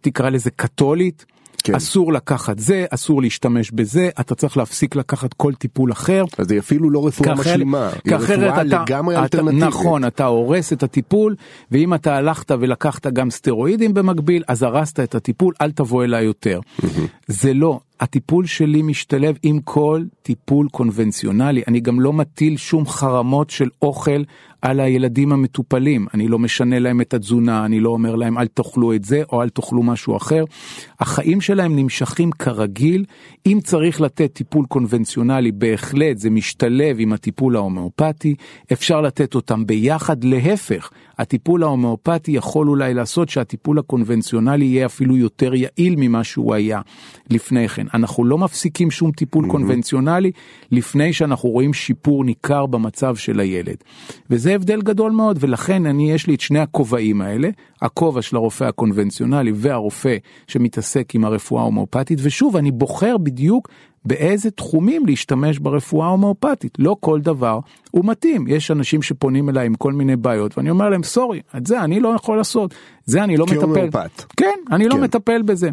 תקרא 0.00 0.30
לזה 0.30 0.50
קתולית. 0.50 1.24
כן. 1.62 1.74
אסור 1.74 2.12
לקחת 2.12 2.58
זה, 2.58 2.86
אסור 2.90 3.22
להשתמש 3.22 3.70
בזה, 3.70 4.10
אתה 4.20 4.34
צריך 4.34 4.56
להפסיק 4.56 4.96
לקחת 4.96 5.34
כל 5.34 5.54
טיפול 5.54 5.92
אחר. 5.92 6.24
אז 6.38 6.50
היא 6.50 6.60
אפילו 6.60 6.90
לא 6.90 7.06
רפואה 7.06 7.28
כאחר, 7.28 7.50
משלימה, 7.50 7.90
היא 8.04 8.14
רפואה 8.14 8.54
אתה, 8.54 8.62
לגמרי 8.62 9.14
אתה, 9.14 9.22
אלטרנטיבית. 9.22 9.64
נכון, 9.64 10.04
אתה 10.04 10.24
הורס 10.24 10.72
את 10.72 10.82
הטיפול, 10.82 11.36
ואם 11.70 11.94
אתה 11.94 12.16
הלכת 12.16 12.50
ולקחת 12.50 13.06
גם 13.06 13.30
סטרואידים 13.30 13.94
במקביל, 13.94 14.42
אז 14.48 14.62
הרסת 14.62 15.00
את 15.00 15.14
הטיפול, 15.14 15.54
אל 15.60 15.70
תבוא 15.70 16.04
אליי 16.04 16.24
יותר. 16.24 16.60
זה 17.26 17.54
לא, 17.54 17.80
הטיפול 18.00 18.46
שלי 18.46 18.82
משתלב 18.82 19.36
עם 19.42 19.60
כל 19.60 20.04
טיפול 20.22 20.68
קונבנציונלי, 20.68 21.62
אני 21.68 21.80
גם 21.80 22.00
לא 22.00 22.12
מטיל 22.12 22.56
שום 22.56 22.86
חרמות 22.86 23.50
של 23.50 23.68
אוכל 23.82 24.22
על 24.62 24.80
הילדים 24.80 25.32
המטופלים, 25.32 26.06
אני 26.14 26.28
לא 26.28 26.38
משנה 26.38 26.78
להם 26.78 27.00
את 27.00 27.14
התזונה, 27.14 27.64
אני 27.64 27.80
לא 27.80 27.88
אומר 27.88 28.14
להם 28.14 28.38
אל 28.38 28.46
תאכלו 28.46 28.94
את 28.94 29.04
זה 29.04 29.22
או 29.32 29.42
אל 29.42 29.48
תאכלו 29.48 29.82
משהו 29.82 30.16
אחר. 30.16 30.44
החיים 31.00 31.40
שלהם 31.40 31.76
נמשכים 31.76 32.30
כרגיל, 32.30 33.04
אם 33.46 33.58
צריך 33.64 34.00
לתת 34.00 34.32
טיפול 34.32 34.66
קונבנציונלי 34.66 35.52
בהחלט 35.52 36.18
זה 36.18 36.30
משתלב 36.30 36.96
עם 36.98 37.12
הטיפול 37.12 37.56
ההומאופתי, 37.56 38.34
אפשר 38.72 39.00
לתת 39.00 39.34
אותם 39.34 39.66
ביחד, 39.66 40.24
להפך, 40.24 40.90
הטיפול 41.20 41.62
ההומאופתי 41.62 42.30
יכול 42.30 42.68
אולי 42.68 42.94
לעשות 42.94 43.28
שהטיפול 43.28 43.78
הקונבנציונלי 43.78 44.64
יהיה 44.64 44.86
אפילו 44.86 45.16
יותר 45.16 45.54
יעיל 45.54 45.94
ממה 45.96 46.24
שהוא 46.24 46.54
היה 46.54 46.80
לפני 47.30 47.68
כן. 47.68 47.86
אנחנו 47.94 48.24
לא 48.24 48.38
מפסיקים 48.38 48.90
שום 48.90 49.10
טיפול 49.10 49.44
mm-hmm. 49.44 49.50
קונבנציונלי 49.50 50.30
לפני 50.72 51.12
שאנחנו 51.12 51.48
רואים 51.48 51.74
שיפור 51.74 52.24
ניכר 52.24 52.66
במצב 52.66 53.16
של 53.16 53.40
הילד. 53.40 53.76
וזה 54.30 54.54
הבדל 54.54 54.82
גדול 54.82 55.12
מאוד 55.12 55.38
ולכן 55.40 55.86
אני 55.86 56.12
יש 56.12 56.26
לי 56.26 56.34
את 56.34 56.40
שני 56.40 56.58
הכובעים 56.58 57.20
האלה, 57.22 57.48
הכובע 57.82 58.22
של 58.22 58.36
הרופא 58.36 58.64
הקונבנציונלי 58.64 59.52
והרופא 59.54 60.16
שמתעסק 60.46 61.14
עם 61.14 61.24
הרפואה 61.24 61.62
ההומאופתית 61.62 62.18
ושוב 62.22 62.56
אני 62.56 62.70
בוחר 62.70 63.16
בדיוק 63.18 63.68
באיזה 64.04 64.50
תחומים 64.50 65.06
להשתמש 65.06 65.58
ברפואה 65.58 66.06
ההומאופתית. 66.06 66.76
לא 66.78 66.96
כל 67.00 67.20
דבר 67.20 67.58
הוא 67.90 68.04
מתאים. 68.04 68.44
יש 68.48 68.70
אנשים 68.70 69.02
שפונים 69.02 69.48
אליי 69.48 69.66
עם 69.66 69.74
כל 69.74 69.92
מיני 69.92 70.16
בעיות 70.16 70.58
ואני 70.58 70.70
אומר 70.70 70.88
להם 70.88 71.02
סורי, 71.02 71.40
את 71.56 71.66
זה 71.66 71.84
אני 71.84 72.00
לא 72.00 72.08
יכול 72.08 72.36
לעשות, 72.36 72.74
זה 73.04 73.24
אני 73.24 73.36
לא 73.36 73.46
מטפל. 73.46 73.60
הומאופת. 73.62 74.24
כן, 74.36 74.58
אני 74.72 74.84
לא 74.84 74.90
כן. 74.90 74.96
לא 74.96 75.04
מטפל 75.04 75.42
בזה. 75.42 75.70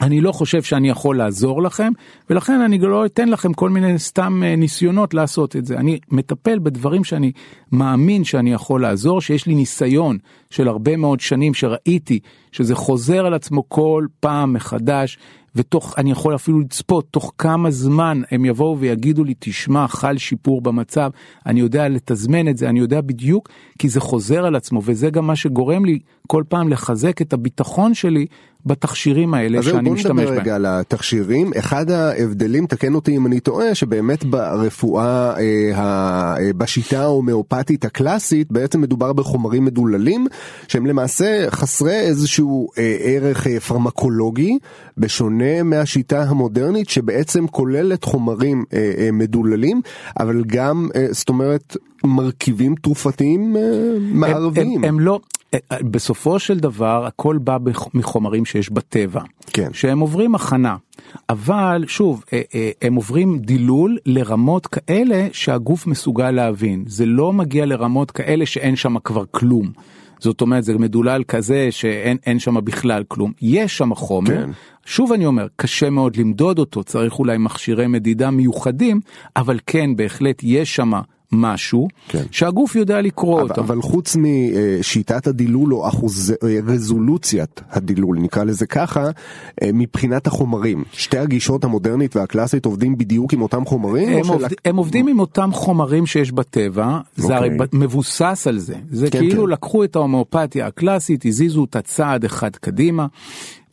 אני 0.00 0.20
לא 0.20 0.32
חושב 0.32 0.62
שאני 0.62 0.88
יכול 0.88 1.18
לעזור 1.18 1.62
לכם 1.62 1.92
ולכן 2.30 2.60
אני 2.60 2.78
לא 2.78 3.06
אתן 3.06 3.28
לכם 3.28 3.52
כל 3.52 3.70
מיני 3.70 3.98
סתם 3.98 4.42
אה, 4.44 4.56
ניסיונות 4.56 5.14
לעשות 5.14 5.56
את 5.56 5.66
זה. 5.66 5.76
אני 5.76 5.98
מטפל 6.10 6.58
בדברים 6.58 7.04
שאני 7.04 7.32
מאמין 7.72 8.24
שאני 8.24 8.52
יכול 8.52 8.82
לעזור, 8.82 9.20
שיש 9.20 9.46
לי 9.46 9.54
ניסיון 9.54 10.18
של 10.50 10.68
הרבה 10.68 10.96
מאוד 10.96 11.20
שנים 11.20 11.54
שראיתי 11.54 12.18
שזה 12.52 12.74
חוזר 12.74 13.26
על 13.26 13.34
עצמו 13.34 13.68
כל 13.68 14.06
פעם 14.20 14.52
מחדש 14.52 15.18
ותוך, 15.56 15.94
אני 15.98 16.10
יכול 16.10 16.34
אפילו 16.34 16.60
לצפות 16.60 17.06
תוך 17.10 17.32
כמה 17.38 17.70
זמן 17.70 18.22
הם 18.30 18.44
יבואו 18.44 18.78
ויגידו 18.78 19.24
לי, 19.24 19.34
תשמע, 19.38 19.88
חל 19.88 20.18
שיפור 20.18 20.60
במצב, 20.60 21.10
אני 21.46 21.60
יודע 21.60 21.88
לתזמן 21.88 22.48
את 22.48 22.56
זה, 22.56 22.68
אני 22.68 22.80
יודע 22.80 23.00
בדיוק, 23.00 23.48
כי 23.78 23.88
זה 23.88 24.00
חוזר 24.00 24.46
על 24.46 24.56
עצמו, 24.56 24.80
וזה 24.84 25.10
גם 25.10 25.26
מה 25.26 25.36
שגורם 25.36 25.84
לי 25.84 25.98
כל 26.26 26.44
פעם 26.48 26.68
לחזק 26.68 27.22
את 27.22 27.32
הביטחון 27.32 27.94
שלי 27.94 28.26
בתכשירים 28.66 29.34
האלה 29.34 29.62
שאני 29.62 29.90
משתמש 29.90 30.08
בהם. 30.08 30.18
אז 30.18 30.24
בוא 30.24 30.32
נדבר 30.32 30.40
רגע 30.40 30.54
על 30.54 30.66
התכשירים. 30.66 31.50
אחד 31.58 31.90
ההבדלים, 31.90 32.66
תקן 32.66 32.94
אותי 32.94 33.16
אם 33.16 33.26
אני 33.26 33.40
טועה, 33.40 33.74
שבאמת 33.74 34.24
ברפואה, 34.24 35.34
אה, 35.36 35.72
אה, 35.78 36.52
בשיטה 36.56 37.02
ההומאופתית 37.02 37.84
הקלאסית, 37.84 38.52
בעצם 38.52 38.80
מדובר 38.80 39.12
בחומרים 39.12 39.64
מדוללים, 39.64 40.26
שהם 40.68 40.86
למעשה 40.86 41.46
חסרי 41.50 42.00
איזשהו 42.00 42.68
אה, 42.78 42.96
ערך 43.00 43.46
אה, 43.46 43.60
פרמקולוגי, 43.60 44.58
בשונה 44.98 45.62
מהשיטה 45.62 46.22
המודרנית, 46.22 46.88
שבעצם 46.88 47.46
כוללת 47.46 48.04
חומרים 48.04 48.64
אה, 48.72 48.92
אה, 48.98 49.12
מדוללים, 49.12 49.80
אבל 50.20 50.44
גם, 50.46 50.88
אה, 50.96 51.06
זאת 51.10 51.28
אומרת, 51.28 51.76
מרכיבים 52.06 52.74
תרופתיים 52.74 53.56
אה, 53.56 53.62
מערביים. 54.00 54.68
הם, 54.68 54.76
הם, 54.76 54.84
הם 54.84 55.00
לא, 55.00 55.20
אה, 55.54 55.78
בסופו 55.90 56.38
של 56.38 56.58
דבר 56.58 57.06
הכל 57.06 57.38
בא 57.38 57.58
מחומרים 57.94 58.44
שיש 58.44 58.70
בטבע, 58.70 59.22
כן. 59.46 59.72
שהם 59.72 59.98
עוברים 59.98 60.34
הכנה, 60.34 60.76
אבל 61.28 61.84
שוב, 61.88 62.24
אה, 62.32 62.40
אה, 62.54 62.70
הם 62.82 62.94
עוברים 62.94 63.38
דילול 63.38 63.98
לרמות 64.06 64.66
כאלה 64.66 65.28
שהגוף 65.32 65.86
מסוגל 65.86 66.30
להבין, 66.30 66.84
זה 66.86 67.06
לא 67.06 67.32
מגיע 67.32 67.66
לרמות 67.66 68.10
כאלה 68.10 68.46
שאין 68.46 68.76
שם 68.76 68.98
כבר 68.98 69.24
כלום. 69.30 69.72
זאת 70.18 70.40
אומרת 70.40 70.64
זה 70.64 70.78
מדולל 70.78 71.22
כזה 71.28 71.68
שאין 71.70 72.38
שם 72.38 72.64
בכלל 72.64 73.04
כלום, 73.08 73.32
יש 73.42 73.78
שם 73.78 73.94
חומר, 73.94 74.46
כן. 74.46 74.50
שוב 74.84 75.12
אני 75.12 75.26
אומר, 75.26 75.46
קשה 75.56 75.90
מאוד 75.90 76.16
למדוד 76.16 76.58
אותו, 76.58 76.84
צריך 76.84 77.18
אולי 77.18 77.38
מכשירי 77.38 77.86
מדידה 77.86 78.30
מיוחדים, 78.30 79.00
אבל 79.36 79.58
כן 79.66 79.96
בהחלט 79.96 80.40
יש 80.42 80.76
שם 80.76 80.92
משהו 81.32 81.88
כן. 82.08 82.22
שהגוף 82.30 82.76
יודע 82.76 83.00
לקרוא 83.00 83.40
אבל, 83.40 83.50
אותו. 83.50 83.60
אבל 83.60 83.82
חוץ 83.82 84.16
משיטת 84.18 85.26
הדילול 85.26 85.74
או 85.74 85.88
אחוז, 85.88 86.34
רזולוציית 86.66 87.60
הדילול 87.70 88.18
נקרא 88.18 88.44
לזה 88.44 88.66
ככה 88.66 89.10
אה, 89.62 89.70
מבחינת 89.72 90.26
החומרים 90.26 90.84
שתי 90.92 91.18
הגישות 91.18 91.64
המודרנית 91.64 92.16
והקלאסית 92.16 92.64
עובדים 92.64 92.98
בדיוק 92.98 93.32
עם 93.32 93.42
אותם 93.42 93.64
חומרים? 93.64 94.08
הם, 94.08 94.28
עובד, 94.28 94.48
של... 94.50 94.56
הם 94.64 94.76
עובדים 94.76 95.08
עם 95.08 95.20
אותם 95.20 95.50
חומרים 95.52 96.06
שיש 96.06 96.32
בטבע 96.32 96.98
זה 97.16 97.36
הרי 97.36 97.48
אוקיי. 97.52 97.66
מבוסס 97.72 98.46
על 98.48 98.58
זה 98.58 98.74
זה 98.90 99.10
כן, 99.10 99.18
כאילו 99.18 99.44
כן. 99.44 99.50
לקחו 99.50 99.84
את 99.84 99.96
ההומאופתיה 99.96 100.66
הקלאסית 100.66 101.26
הזיזו 101.26 101.60
אותה 101.60 101.82
צעד 101.82 102.24
אחד 102.24 102.56
קדימה. 102.56 103.06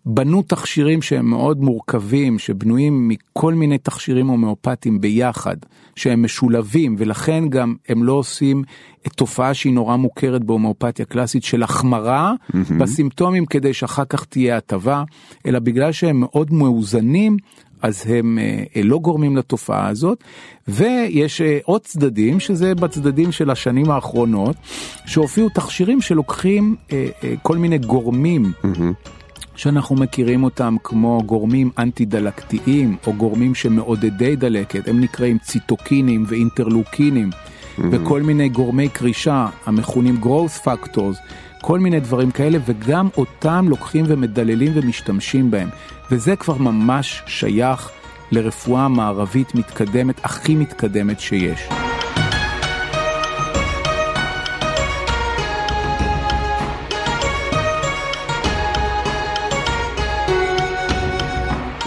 בנו 0.06 0.42
תכשירים 0.42 1.02
שהם 1.02 1.30
מאוד 1.30 1.62
מורכבים, 1.62 2.40
שבנויים 2.40 3.08
מכל 3.08 3.54
מיני 3.54 3.78
תכשירים 3.78 4.28
הומאופטיים 4.28 5.02
ביחד, 5.02 5.56
שהם 5.96 6.24
משולבים, 6.24 6.96
ולכן 6.98 7.50
גם 7.50 7.76
הם 7.90 8.04
לא 8.04 8.14
עושים 8.14 8.64
את 9.08 9.14
תופעה 9.14 9.54
שהיא 9.54 9.74
נורא 9.74 9.96
מוכרת 9.96 10.44
בהומאופתיה 10.44 11.06
קלאסית 11.06 11.44
של 11.44 11.64
החמרה 11.64 12.34
mm-hmm. 12.34 12.74
בסימפטומים 12.80 13.46
כדי 13.46 13.74
שאחר 13.74 14.06
כך 14.06 14.26
תהיה 14.26 14.58
הטבה, 14.58 15.04
אלא 15.46 15.60
בגלל 15.60 15.92
שהם 15.92 16.20
מאוד 16.20 16.54
מאוזנים, 16.54 17.38
אז 17.82 18.04
הם 18.08 18.40
אה, 18.76 18.82
לא 18.84 19.00
גורמים 19.00 19.38
לתופעה 19.38 19.88
הזאת 19.88 20.24
ויש 20.68 21.42
אה, 21.42 21.60
עוד 21.64 21.82
צדדים 21.82 22.40
שזה 22.40 22.76
בצדדים 22.76 23.32
של 23.32 23.50
השנים 23.50 23.92
האחרונות 23.92 24.56
שהופיעו 25.06 25.50
תכשירים 25.50 26.02
שלוקחים 26.02 26.76
אה, 26.92 27.08
אה, 27.24 27.34
כל 27.42 27.58
מיני 27.58 27.78
גורמים. 27.78 28.52
Mm-hmm. 28.64 29.23
שאנחנו 29.56 29.96
מכירים 29.96 30.44
אותם 30.44 30.76
כמו 30.84 31.24
גורמים 31.26 31.70
אנטי 31.78 32.06
דלקתיים 32.06 32.98
או 33.08 33.14
גורמים 33.14 33.56
שמעודדי 33.56 34.36
דלקת, 34.36 34.88
הם 34.88 35.02
נקראים 35.02 35.38
ציטוקינים 35.38 36.24
ואינטרלוקינים 36.28 37.30
mm-hmm. 37.30 37.82
וכל 37.92 38.22
מיני 38.22 38.50
גורמי 38.50 38.90
קרישה 38.90 39.48
המכונים 39.66 40.18
growth 40.24 40.66
factors, 40.68 41.18
כל 41.62 41.80
מיני 41.80 42.00
דברים 42.00 42.32
כאלה 42.32 42.58
וגם 42.66 43.08
אותם 43.18 43.66
לוקחים 43.70 44.06
ומדללים 44.08 44.72
ומשתמשים 44.76 45.52
בהם 45.52 45.70
וזה 46.12 46.36
כבר 46.36 46.58
ממש 46.58 47.22
שייך 47.28 47.90
לרפואה 48.32 48.88
מערבית 48.88 49.56
מתקדמת, 49.56 50.26
הכי 50.26 50.56
מתקדמת 50.56 51.20
שיש. 51.20 51.70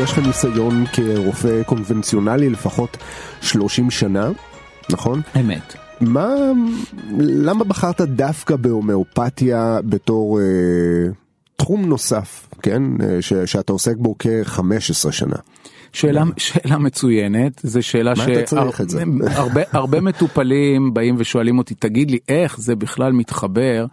יש 0.03 0.13
לך 0.13 0.19
ניסיון 0.19 0.85
כרופא 0.93 1.63
קונבנציונלי 1.63 2.51
לפחות 2.51 2.97
30 3.41 3.91
שנה, 3.91 4.31
נכון? 4.91 5.21
אמת. 5.41 5.75
מה, 6.01 6.35
למה 7.19 7.65
בחרת 7.65 8.01
דווקא 8.01 8.57
בהומאופתיה 8.57 9.79
בתור 9.85 10.41
אה, 10.41 10.45
תחום 11.57 11.85
נוסף, 11.85 12.49
כן, 12.63 12.83
אה, 13.03 13.23
ש, 13.23 13.33
שאתה 13.33 13.73
עוסק 13.73 13.97
בו 13.97 14.15
כ-15 14.19 15.13
שנה? 15.13 15.37
שאלה, 15.93 16.25
שאלה 16.37 16.79
מצוינת, 16.79 17.61
זו 17.63 17.83
שאלה? 17.83 18.13
שהרבה 18.17 19.63
הרבה 19.73 20.01
מטופלים 20.01 20.95
באים 20.95 21.15
ושואלים 21.19 21.59
אותי, 21.59 21.75
תגיד 21.75 22.11
לי 22.11 22.19
איך 22.29 22.61
זה 22.61 22.77
בכלל 22.77 23.13
מתחבר, 23.13 23.87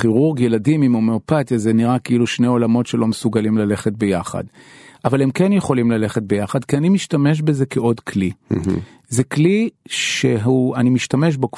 כירורג 0.00 0.40
ילדים 0.40 0.82
עם 0.82 0.92
הומאופתיה 0.92 1.58
זה 1.58 1.72
נראה 1.72 1.98
כאילו 1.98 2.26
שני 2.26 2.46
עולמות 2.46 2.86
שלא 2.86 3.06
מסוגלים 3.06 3.58
ללכת 3.58 3.92
ביחד. 3.92 4.44
אבל 5.06 5.22
הם 5.22 5.30
כן 5.30 5.52
יכולים 5.52 5.90
ללכת 5.90 6.22
ביחד 6.22 6.64
כי 6.64 6.76
אני 6.76 6.88
משתמש 6.88 7.40
בזה 7.42 7.66
כעוד 7.66 8.00
כלי. 8.00 8.30
זה 9.08 9.24
כלי 9.24 9.68
שהוא, 9.88 10.76
אני 10.76 10.90
משתמש 10.90 11.36
בו, 11.36 11.48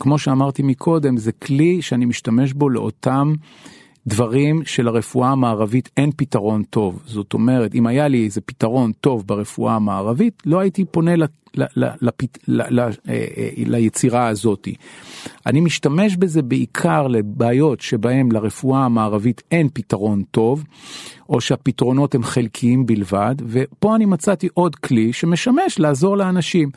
כמו- 0.00 0.18
שאמרתי 0.18 0.62
מקודם, 0.62 1.16
זה 1.16 1.32
כלי 1.32 1.82
שאני 1.82 2.04
משתמש 2.04 2.52
בו 2.52 2.68
לאותם 2.68 3.32
דברים 4.08 4.62
שלרפואה 4.66 5.28
המערבית 5.28 5.90
אין 5.96 6.10
פתרון 6.16 6.62
טוב. 6.62 7.02
זאת 7.06 7.34
אומרת, 7.34 7.74
אם 7.74 7.86
היה 7.86 8.08
לי 8.08 8.24
איזה 8.24 8.40
פתרון 8.40 8.92
טוב 9.00 9.26
ברפואה 9.26 9.74
המערבית, 9.74 10.42
לא 10.46 10.60
הייתי 10.60 10.84
פונה 10.84 11.16
ל, 11.16 11.24
ל, 11.54 11.64
ל, 11.76 11.88
לפת, 12.02 12.38
ל, 12.48 12.62
ל, 12.68 12.80
אה, 12.80 12.88
אה, 13.08 13.48
ליצירה 13.56 14.28
הזאתי. 14.28 14.74
אני 15.46 15.60
משתמש 15.60 16.16
בזה 16.16 16.42
בעיקר 16.42 17.06
לבעיות 17.06 17.80
שבהם 17.80 18.32
לרפואה 18.32 18.84
המערבית 18.84 19.42
אין 19.50 19.68
פתרון 19.72 20.22
טוב, 20.30 20.64
או 21.28 21.40
שהפתרונות 21.40 22.14
הם 22.14 22.22
חלקיים 22.22 22.86
בלבד, 22.86 23.34
ופה 23.46 23.96
אני 23.96 24.04
מצאתי 24.04 24.48
עוד 24.54 24.76
כלי 24.76 25.12
שמשמש 25.12 25.78
לעזור 25.78 26.16
לאנשים. 26.16 26.70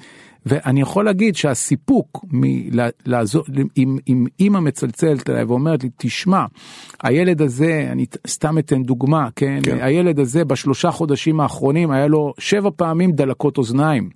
ואני 0.45 0.81
יכול 0.81 1.05
להגיד 1.05 1.35
שהסיפוק 1.35 2.25
מלעזור, 2.31 3.43
אם, 3.77 3.97
אם 4.07 4.25
אימא 4.39 4.59
מצלצלת 4.59 5.29
אליי 5.29 5.43
ואומרת 5.43 5.83
לי, 5.83 5.89
תשמע, 5.97 6.45
הילד 7.03 7.41
הזה, 7.41 7.87
אני 7.91 8.05
סתם 8.27 8.57
אתן 8.57 8.83
דוגמה, 8.83 9.27
כן? 9.35 9.59
כן. 9.63 9.77
כן. 9.77 9.83
הילד 9.83 10.19
הזה 10.19 10.45
בשלושה 10.45 10.91
חודשים 10.91 11.39
האחרונים 11.39 11.91
היה 11.91 12.07
לו 12.07 12.33
שבע 12.37 12.69
פעמים 12.75 13.11
דלקות 13.11 13.57
אוזניים. 13.57 14.09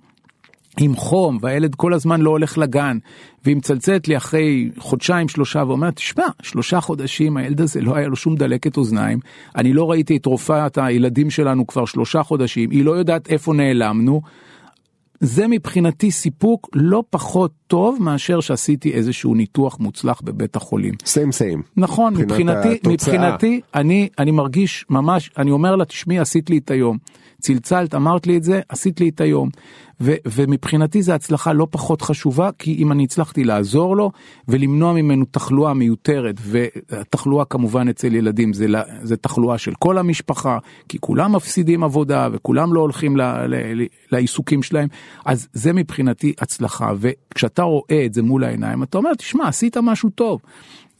עם 0.80 0.96
חום 0.96 1.38
והילד 1.40 1.74
כל 1.74 1.94
הזמן 1.94 2.20
לא 2.20 2.30
הולך 2.30 2.58
לגן 2.58 2.98
והיא 3.44 3.56
מצלצלת 3.56 4.08
לי 4.08 4.16
אחרי 4.16 4.70
חודשיים 4.78 5.28
שלושה 5.28 5.64
ואומרת 5.66 5.96
תשמע 5.96 6.24
שלושה 6.42 6.80
חודשים 6.80 7.36
הילד 7.36 7.60
הזה 7.60 7.80
לא 7.80 7.96
היה 7.96 8.08
לו 8.08 8.16
שום 8.16 8.36
דלקת 8.36 8.76
אוזניים 8.76 9.18
אני 9.56 9.72
לא 9.72 9.90
ראיתי 9.90 10.16
את 10.16 10.26
רופאת 10.26 10.78
הילדים 10.78 11.30
שלנו 11.30 11.66
כבר 11.66 11.84
שלושה 11.84 12.22
חודשים 12.22 12.70
היא 12.70 12.84
לא 12.84 12.92
יודעת 12.92 13.28
איפה 13.28 13.52
נעלמנו. 13.52 14.20
זה 15.20 15.48
מבחינתי 15.48 16.10
סיפוק 16.10 16.68
לא 16.74 17.04
פחות 17.10 17.52
טוב 17.66 17.98
מאשר 18.00 18.40
שעשיתי 18.40 18.92
איזשהו 18.92 19.34
ניתוח 19.34 19.78
מוצלח 19.80 20.20
בבית 20.20 20.56
החולים. 20.56 20.94
סיים 21.04 21.32
סיים. 21.32 21.62
נכון, 21.76 22.14
מבחינת 22.14 22.56
מבחינתי, 22.56 22.74
התוצאה. 22.74 23.14
מבחינתי, 23.14 23.60
אני, 23.74 24.08
אני 24.18 24.30
מרגיש 24.30 24.84
ממש, 24.90 25.30
אני 25.38 25.50
אומר 25.50 25.76
לה, 25.76 25.84
תשמעי, 25.84 26.18
עשית 26.18 26.50
לי 26.50 26.58
את 26.58 26.70
היום. 26.70 26.98
צלצלת, 27.40 27.94
אמרת 27.94 28.26
לי 28.26 28.36
את 28.36 28.44
זה, 28.44 28.60
עשית 28.68 29.00
לי 29.00 29.08
את 29.08 29.20
היום. 29.20 29.48
ו, 30.00 30.12
ומבחינתי 30.26 31.02
זו 31.02 31.12
הצלחה 31.12 31.52
לא 31.52 31.66
פחות 31.70 32.02
חשובה, 32.02 32.50
כי 32.58 32.74
אם 32.74 32.92
אני 32.92 33.04
הצלחתי 33.04 33.44
לעזור 33.44 33.96
לו 33.96 34.10
ולמנוע 34.48 34.92
ממנו 34.92 35.24
תחלואה 35.30 35.74
מיותרת, 35.74 36.34
ותחלואה 36.50 37.44
כמובן 37.44 37.88
אצל 37.88 38.14
ילדים 38.14 38.52
זה, 38.52 38.66
זה 39.02 39.16
תחלואה 39.16 39.58
של 39.58 39.72
כל 39.78 39.98
המשפחה, 39.98 40.58
כי 40.88 40.98
כולם 41.00 41.32
מפסידים 41.36 41.84
עבודה 41.84 42.28
וכולם 42.32 42.74
לא 42.74 42.80
הולכים 42.80 43.16
ל, 43.16 43.22
ל, 43.22 43.82
ל, 43.82 43.86
לעיסוקים 44.12 44.62
שלהם, 44.62 44.88
אז 45.24 45.48
זה 45.52 45.72
מבחינתי 45.72 46.32
הצלחה, 46.40 46.92
וכשאתה 46.98 47.62
רואה 47.62 48.02
את 48.06 48.14
זה 48.14 48.22
מול 48.22 48.44
העיניים, 48.44 48.82
אתה 48.82 48.98
אומר, 48.98 49.14
תשמע, 49.14 49.48
עשית 49.48 49.76
משהו 49.76 50.10
טוב. 50.10 50.40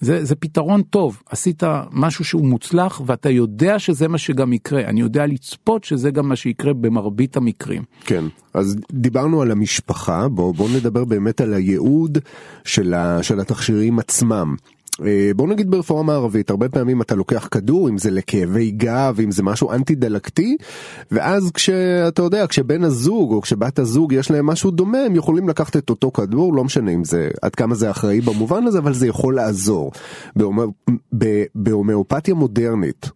זה, 0.01 0.25
זה 0.25 0.35
פתרון 0.35 0.83
טוב, 0.83 1.23
עשית 1.31 1.63
משהו 1.93 2.25
שהוא 2.25 2.45
מוצלח 2.45 3.01
ואתה 3.07 3.31
יודע 3.31 3.79
שזה 3.79 4.09
מה 4.09 4.19
שגם 4.19 4.53
יקרה, 4.53 4.81
אני 4.81 5.01
יודע 5.01 5.27
לצפות 5.27 5.85
שזה 5.85 6.11
גם 6.11 6.29
מה 6.29 6.37
שיקרה 6.37 6.73
במרבית 6.73 7.37
המקרים. 7.37 7.83
כן, 8.05 8.25
אז 8.55 8.77
דיברנו 8.93 9.43
על 9.43 9.51
המשפחה, 9.51 10.29
בואו 10.29 10.53
בוא 10.53 10.69
נדבר 10.77 11.05
באמת 11.05 11.41
על 11.41 11.55
הייעוד 11.55 12.19
של, 12.65 12.95
ה, 12.95 13.23
של 13.23 13.41
התכשירים 13.41 13.99
עצמם. 13.99 14.57
אה, 15.05 15.31
בוא 15.37 15.49
נגיד 15.49 15.71
ברפואה 15.71 16.03
מערבית, 16.03 16.51
הרבה 16.51 16.69
פעמים 16.69 17.03
אתה 17.03 17.15
לוקח 17.15 17.49
כדור, 17.51 17.89
אם 17.89 17.99
זה 17.99 18.11
לכאבי 18.11 18.71
גב, 18.71 19.19
אם 19.25 19.31
זה 19.31 19.43
משהו 19.43 19.73
אנטי 19.73 19.95
דלקתי, 19.95 20.57
ואז 21.11 21.51
כשאתה 21.55 22.23
יודע, 22.23 22.47
כשבן 22.47 22.85
הזוג 22.85 23.33
או 23.33 23.43
כשבת 23.43 23.79
הזוג 23.79 24.13
יש 24.13 24.31
להם 24.31 24.47
משהו 24.47 24.71
דומה, 24.71 24.99
הם 24.99 25.15
יכולים 25.15 25.49
לקחת 25.49 25.77
את 25.77 25.91
אותו 25.91 26.11
כדור, 26.11 26.55
לא 26.55 26.65
משנה 26.65 26.91
אם 26.91 27.05
זה, 27.05 27.29
עד 27.43 27.55
כמה 27.55 27.75
זה 27.75 27.91
אחראי 27.91 28.21
במובן 28.21 28.67
הזה, 28.67 28.79
אבל 28.79 28.95
זה 28.95 29.07
יכול 29.07 29.35
לעזור. 29.35 29.93
בהומאופתיה 31.55 32.35
מודרנית, 32.35 33.11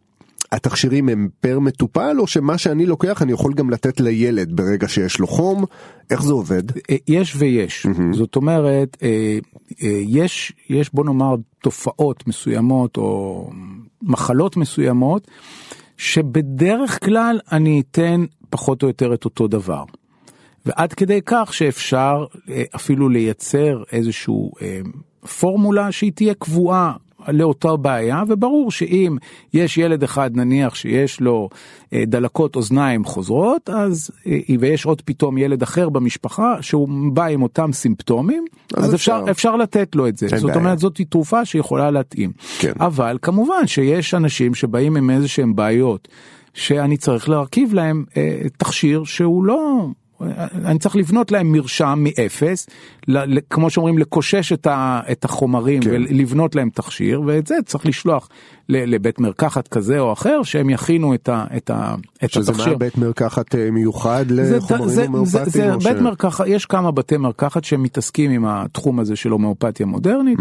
התכשירים 0.52 1.08
הם 1.08 1.28
פר 1.40 1.58
מטופל 1.58 2.16
או 2.18 2.26
שמה 2.26 2.58
שאני 2.58 2.86
לוקח 2.86 3.22
אני 3.22 3.32
יכול 3.32 3.54
גם 3.54 3.70
לתת 3.70 4.00
לילד 4.00 4.56
ברגע 4.56 4.88
שיש 4.88 5.18
לו 5.18 5.26
חום? 5.26 5.64
איך 6.10 6.22
זה 6.22 6.32
עובד? 6.32 6.62
אה, 6.90 6.96
יש 7.08 7.36
ויש, 7.38 7.86
זאת 8.12 8.36
אומרת, 8.36 8.96
אה, 9.02 9.38
אה, 9.82 10.00
יש, 10.06 10.52
יש 10.68 10.94
בוא 10.94 11.04
נאמר 11.04 11.34
תופעות 11.62 12.28
מסוימות 12.28 12.96
או 12.96 13.50
מחלות 14.02 14.56
מסוימות, 14.56 15.28
שבדרך 15.96 17.04
כלל 17.04 17.40
אני 17.52 17.82
אתן 17.90 18.24
פחות 18.50 18.82
או 18.82 18.88
יותר 18.88 19.14
את 19.14 19.24
אותו 19.24 19.48
דבר. 19.48 19.84
ועד 20.66 20.92
כדי 20.92 21.20
כך 21.26 21.54
שאפשר 21.54 22.24
אפילו 22.74 23.08
לייצר 23.08 23.82
איזושהי 23.92 24.34
אה, 24.62 24.80
פורמולה 25.40 25.92
שהיא 25.92 26.12
תהיה 26.12 26.34
קבועה 26.34 26.92
לאותה 27.28 27.76
בעיה 27.76 28.22
וברור 28.28 28.70
שאם 28.70 29.16
יש 29.54 29.78
ילד 29.78 30.02
אחד 30.02 30.36
נניח 30.36 30.74
שיש 30.74 31.20
לו 31.20 31.48
אה, 31.92 32.02
דלקות 32.06 32.56
אוזניים 32.56 33.04
חוזרות 33.04 33.70
אז 33.70 34.10
אה, 34.26 34.38
ויש 34.60 34.86
עוד 34.86 35.02
פתאום 35.02 35.38
ילד 35.38 35.62
אחר 35.62 35.88
במשפחה 35.88 36.56
שהוא 36.60 36.88
בא 37.12 37.24
עם 37.24 37.42
אותם 37.42 37.72
סימפטומים 37.72 38.44
אז 38.76 38.84
אז, 38.84 38.94
אפשר. 38.94 39.20
אפשר 39.20 39.30
אפשר 39.30 39.56
לתת 39.56 39.96
לו 39.96 40.08
את 40.08 40.16
זה 40.16 40.28
זאת 40.28 40.42
בעיה. 40.42 40.56
אומרת 40.56 40.78
זאת 40.78 41.00
תרופה 41.08 41.44
שיכולה 41.44 41.90
להתאים 41.90 42.32
כן. 42.58 42.72
אבל 42.80 43.18
כמובן 43.22 43.66
שיש 43.66 44.14
אנשים 44.14 44.54
שבאים 44.54 44.96
עם 44.96 45.10
איזה 45.10 45.28
שהם 45.28 45.56
בעיות 45.56 46.08
שאני 46.54 46.96
צריך 46.96 47.28
להרכיב 47.28 47.74
להם 47.74 48.04
אה, 48.16 48.40
תכשיר 48.56 49.04
שהוא 49.04 49.44
לא. 49.44 49.86
אני 50.64 50.78
צריך 50.78 50.96
לבנות 50.96 51.32
להם 51.32 51.52
מרשם 51.52 51.98
מאפס, 52.02 52.66
כמו 53.50 53.70
שאומרים 53.70 53.98
לקושש 53.98 54.52
את, 54.52 55.24
החומרים 55.24 55.82
כן. 55.82 55.90
ולבנות 55.90 56.54
להם 56.54 56.70
תכשיר 56.70 57.22
ואת 57.26 57.46
זה 57.46 57.54
צריך 57.66 57.86
לשלוח 57.86 58.28
לבית 58.68 59.20
מרקחת 59.20 59.68
כזה 59.68 59.98
או 59.98 60.12
אחר 60.12 60.42
שהם 60.42 60.70
יכינו 60.70 61.14
את, 61.14 61.28
ה, 61.28 61.44
את, 61.56 61.70
ה, 61.70 61.94
את 62.24 62.30
שזה 62.30 62.52
התכשיר. 62.52 62.72
מה 62.72 62.78
בית 62.78 62.98
מרקחת 62.98 63.54
אה, 63.54 63.70
מיוחד 63.70 64.24
זה, 64.28 64.56
לחומרים 64.56 64.88
זה, 64.88 64.94
זה, 64.94 65.02
הומאופטיים 65.06 65.50
זה 65.50 65.74
או 65.74 65.78
בית 65.78 65.96
ש- 65.98 66.00
מרקחת, 66.00 66.44
יש 66.48 66.66
כמה 66.66 66.90
בתי 66.90 67.16
מרקחת 67.16 67.64
שמתעסקים 67.64 68.30
עם 68.30 68.44
התחום 68.46 69.00
הזה 69.00 69.16
של 69.16 69.30
הומאופתיה 69.30 69.86
מודרנית, 69.86 70.38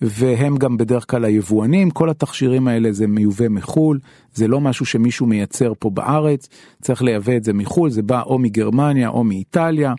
והם 0.00 0.56
גם 0.56 0.76
בדרך 0.76 1.10
כלל 1.10 1.24
היבואנים, 1.24 1.90
כל 1.90 2.10
התכשירים 2.10 2.68
האלה 2.68 2.92
זה 2.92 3.06
מיובא 3.06 3.48
מחו"ל, 3.48 3.98
זה 4.34 4.48
לא 4.48 4.60
משהו 4.60 4.86
שמישהו 4.86 5.26
מייצר 5.26 5.72
פה 5.78 5.90
בארץ, 5.90 6.48
צריך 6.82 7.02
לייבא 7.02 7.36
את 7.36 7.44
זה 7.44 7.52
מחו"ל, 7.52 7.90
זה 7.90 8.02
בא 8.02 8.22
או 8.22 8.38
מגרמניה 8.38 9.08
או 9.08 9.24
מאיטליה, 9.24 9.94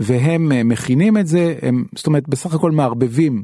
והם 0.00 0.52
אה, 0.52 0.64
מכינים 0.64 1.18
את 1.18 1.26
זה, 1.26 1.54
הם, 1.62 1.84
זאת 1.94 2.06
אומרת 2.06 2.28
בסך 2.28 2.54
הכל 2.54 2.70
מערבבים. 2.70 3.42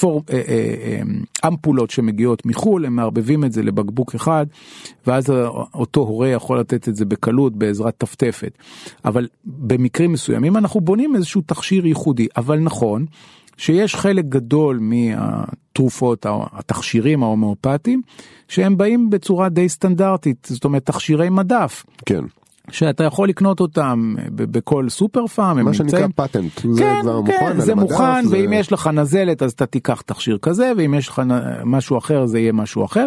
פור, 0.00 0.22
אה, 0.30 0.42
אה, 0.48 1.00
אמפולות 1.48 1.90
שמגיעות 1.90 2.46
מחו"ל, 2.46 2.86
הם 2.86 2.96
מערבבים 2.96 3.44
את 3.44 3.52
זה 3.52 3.62
לבקבוק 3.62 4.14
אחד, 4.14 4.46
ואז 5.06 5.30
אותו 5.74 6.00
הורה 6.00 6.28
יכול 6.28 6.60
לתת 6.60 6.88
את 6.88 6.96
זה 6.96 7.04
בקלות 7.04 7.56
בעזרת 7.56 7.94
טפטפת. 7.98 8.58
אבל 9.04 9.28
במקרים 9.44 10.12
מסוימים 10.12 10.56
אנחנו 10.56 10.80
בונים 10.80 11.16
איזשהו 11.16 11.42
תכשיר 11.46 11.86
ייחודי, 11.86 12.26
אבל 12.36 12.58
נכון 12.58 13.06
שיש 13.56 13.94
חלק 13.94 14.24
גדול 14.24 14.78
מהתרופות, 14.80 16.26
התכשירים 16.52 17.22
ההומאופטיים, 17.22 18.02
שהם 18.48 18.76
באים 18.76 19.10
בצורה 19.10 19.48
די 19.48 19.68
סטנדרטית, 19.68 20.46
זאת 20.50 20.64
אומרת 20.64 20.86
תכשירי 20.86 21.28
מדף. 21.28 21.84
כן 22.06 22.24
שאתה 22.70 23.04
יכול 23.04 23.28
לקנות 23.28 23.60
אותם 23.60 24.14
בכל 24.34 24.88
סופר 24.88 25.26
פארם, 25.26 25.64
מה 25.64 25.74
שנקרא 25.74 25.84
נמצאים. 26.06 26.12
פטנט 26.12 26.60
זה 26.72 26.82
כן, 26.82 26.98
כבר 27.02 27.20
כן, 27.26 27.32
מוכן 27.32 27.60
זה 27.60 27.74
מוכן, 27.74 28.24
זה- 28.24 28.36
ואם 28.36 28.52
יש 28.52 28.72
לך 28.72 28.86
נזלת 28.86 29.42
אז 29.42 29.52
אתה 29.52 29.66
תיקח 29.66 30.00
תכשיר 30.00 30.38
כזה, 30.42 30.72
ואם 30.76 30.94
יש 30.94 31.08
לך 31.08 31.18
נ- 31.18 31.32
משהו 31.64 31.98
אחר 31.98 32.26
זה 32.26 32.38
יהיה 32.38 32.52
משהו 32.52 32.84
אחר. 32.84 33.06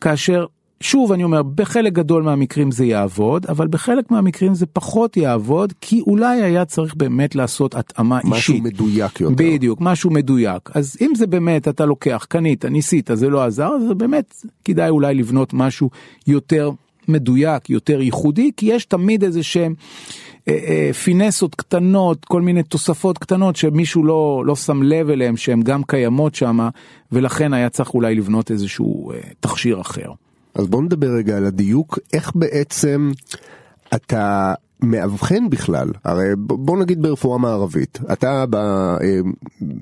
כאשר, 0.00 0.44
שוב 0.80 1.12
אני 1.12 1.24
אומר, 1.24 1.42
בחלק 1.42 1.92
גדול 1.92 2.22
מהמקרים 2.22 2.70
זה 2.70 2.84
יעבוד, 2.84 3.46
אבל 3.46 3.68
בחלק 3.68 4.10
מהמקרים 4.10 4.54
זה 4.54 4.66
פחות 4.66 5.16
יעבוד, 5.16 5.72
כי 5.80 6.00
אולי 6.00 6.42
היה 6.42 6.64
צריך 6.64 6.94
באמת 6.94 7.34
לעשות 7.34 7.74
התאמה 7.74 8.20
משהו 8.24 8.54
אישית. 8.54 8.62
מדויק 8.62 9.20
יותר 9.20 9.34
בדיוק, 9.38 9.80
משהו 9.80 10.10
מדויק. 10.10 10.70
אז 10.74 10.96
אם 11.00 11.12
זה 11.14 11.26
באמת, 11.26 11.68
אתה 11.68 11.86
לוקח, 11.86 12.26
קנית, 12.28 12.64
ניסית, 12.64 13.10
זה 13.14 13.28
לא 13.28 13.44
עזר, 13.44 13.68
אז 13.76 13.82
זה 13.88 13.94
באמת 13.94 14.34
כדאי 14.64 14.88
אולי 14.88 15.14
לבנות 15.14 15.54
משהו 15.54 15.90
יותר 16.26 16.70
מדויק, 17.08 17.70
יותר 17.70 18.00
ייחודי, 18.00 18.50
כי 18.56 18.66
יש 18.66 18.84
תמיד 18.84 19.24
איזה 19.24 19.42
שהם 19.42 19.74
אה, 20.48 20.58
אה, 20.68 20.92
פינסות 20.92 21.54
קטנות, 21.54 22.24
כל 22.24 22.42
מיני 22.42 22.62
תוספות 22.62 23.18
קטנות 23.18 23.56
שמישהו 23.56 24.04
לא, 24.04 24.42
לא 24.46 24.56
שם 24.56 24.82
לב 24.82 25.10
אליהם 25.10 25.36
שהן 25.36 25.62
גם 25.62 25.82
קיימות 25.82 26.34
שם, 26.34 26.68
ולכן 27.12 27.52
היה 27.52 27.68
צריך 27.68 27.94
אולי 27.94 28.14
לבנות 28.14 28.50
איזשהו 28.50 29.12
אה, 29.12 29.18
תכשיר 29.40 29.80
אחר. 29.80 30.12
אז 30.58 30.66
בוא 30.66 30.82
נדבר 30.82 31.10
רגע 31.10 31.36
על 31.36 31.46
הדיוק, 31.46 31.98
איך 32.12 32.32
בעצם 32.34 33.10
אתה 33.94 34.54
מאבחן 34.82 35.50
בכלל, 35.50 35.88
הרי 36.04 36.28
בוא 36.36 36.78
נגיד 36.78 37.02
ברפואה 37.02 37.38
מערבית, 37.38 37.98
אתה 38.12 38.44
ב, 38.50 38.54
אה, 38.56 39.20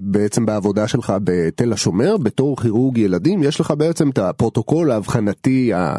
בעצם 0.01 0.47
בעבודה 0.47 0.89
שלך 0.89 1.13
בתל 1.25 1.73
השומר, 1.73 2.17
בתור 2.17 2.57
כירורג 2.57 2.99
ילדים, 2.99 3.43
יש 3.43 3.61
לך 3.61 3.71
בעצם 3.79 4.11
את 4.11 4.19
הפרוטוקול 4.19 4.91
האבחנתי 4.91 5.75
אה, 5.75 5.97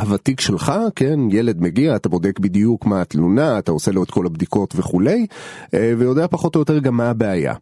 הוותיק 0.00 0.40
שלך, 0.40 0.72
כן, 0.96 1.20
ילד 1.30 1.60
מגיע, 1.60 1.96
אתה 1.96 2.08
בודק 2.08 2.38
בדיוק 2.38 2.86
מה 2.86 3.00
התלונה, 3.00 3.58
אתה 3.58 3.72
עושה 3.72 3.92
לו 3.92 4.02
את 4.02 4.10
כל 4.10 4.26
הבדיקות 4.26 4.74
וכולי, 4.76 5.26
אה, 5.74 5.92
ויודע 5.98 6.26
פחות 6.26 6.54
או 6.54 6.60
יותר 6.60 6.78
גם 6.78 6.96
מה 6.96 7.10
הבעיה. 7.10 7.54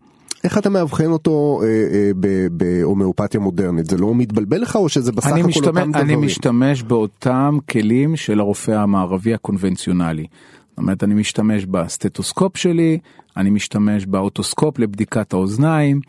איך 0.44 0.58
אתה 0.58 0.70
מאבחן 0.70 1.06
אותו 1.06 1.60
אה, 1.62 1.66
אה, 1.66 2.46
בהומאופתיה 2.50 3.40
מודרנית? 3.40 3.86
זה 3.86 3.96
לא 3.96 4.14
מתבלבל 4.14 4.60
לך 4.60 4.76
או 4.76 4.88
שזה 4.88 5.12
בסך 5.12 5.26
הכל 5.26 5.42
משתמש, 5.42 5.66
אותם 5.66 5.90
דברים? 5.90 5.94
אני 5.94 6.16
משתמש 6.16 6.82
באותם 6.82 7.58
כלים 7.70 8.16
של 8.16 8.40
הרופא 8.40 8.72
המערבי 8.72 9.34
הקונבנציונלי. 9.34 10.26
זאת 10.70 10.78
אומרת, 10.78 11.04
אני 11.04 11.14
משתמש 11.14 11.66
בסטטוסקופ 11.66 12.56
שלי, 12.56 12.98
אני 13.36 13.50
משתמש 13.50 14.06
באוטוסקופ 14.06 14.78
לבדיקת 14.78 15.32
האוזניים, 15.32 16.00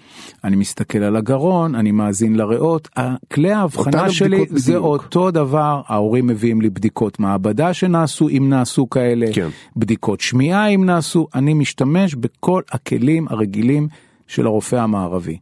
אני 0.43 0.55
מסתכל 0.55 0.97
על 0.97 1.15
הגרון, 1.15 1.75
אני 1.75 1.91
מאזין 1.91 2.35
לריאות, 2.35 2.89
כלי 3.31 3.51
האבחנה 3.51 4.09
שלי 4.09 4.45
זה 4.49 4.71
בדיוק. 4.71 4.85
אותו 4.85 5.31
דבר, 5.31 5.81
ההורים 5.87 6.27
מביאים 6.27 6.61
לי 6.61 6.69
בדיקות 6.69 7.19
מעבדה 7.19 7.73
שנעשו, 7.73 8.29
אם 8.29 8.49
נעשו 8.49 8.89
כאלה, 8.89 9.25
כן. 9.33 9.47
בדיקות 9.75 10.21
שמיעה 10.21 10.67
אם 10.67 10.85
נעשו, 10.85 11.27
אני 11.35 11.53
משתמש 11.53 12.15
בכל 12.15 12.61
הכלים 12.71 13.27
הרגילים 13.27 13.87
של 14.29 14.45
הרופא 14.45 14.75
המערבי. 14.75 15.37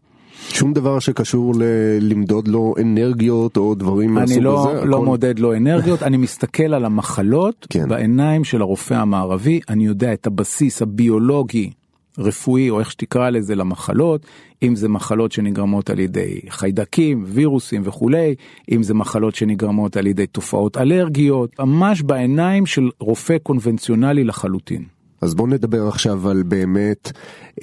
שום 0.49 0.73
דבר 0.73 0.99
שקשור 0.99 1.53
ללמדוד 1.99 2.47
לו 2.47 2.73
אנרגיות 2.81 3.57
או 3.57 3.75
דברים 3.75 4.13
מהסוג 4.13 4.29
הזה? 4.29 4.35
אני 4.35 4.43
לא, 4.43 4.71
הכל... 4.77 4.87
לא 4.87 5.03
מודד 5.03 5.39
לו 5.39 5.53
אנרגיות, 5.53 6.03
אני 6.03 6.17
מסתכל 6.17 6.73
על 6.73 6.85
המחלות 6.85 7.67
כן. 7.69 7.89
בעיניים 7.89 8.43
של 8.43 8.61
הרופא 8.61 8.93
המערבי, 8.93 9.59
אני 9.69 9.85
יודע 9.85 10.13
את 10.13 10.27
הבסיס 10.27 10.81
הביולוגי, 10.81 11.69
רפואי 12.17 12.69
או 12.69 12.79
איך 12.79 12.91
שתקרא 12.91 13.29
לזה 13.29 13.55
למחלות, 13.55 14.25
אם 14.63 14.75
זה 14.75 14.89
מחלות 14.89 15.31
שנגרמות 15.31 15.89
על 15.89 15.99
ידי 15.99 16.39
חיידקים, 16.49 17.23
וירוסים 17.27 17.81
וכולי, 17.85 18.35
אם 18.71 18.83
זה 18.83 18.93
מחלות 18.93 19.35
שנגרמות 19.35 19.97
על 19.97 20.07
ידי 20.07 20.27
תופעות 20.27 20.77
אלרגיות, 20.77 21.59
ממש 21.59 22.01
בעיניים 22.01 22.65
של 22.65 22.89
רופא 22.99 23.37
קונבנציונלי 23.43 24.23
לחלוטין. 24.23 24.96
אז 25.21 25.35
בואו 25.35 25.47
נדבר 25.47 25.87
עכשיו 25.87 26.29
על 26.29 26.43
באמת, 26.43 27.11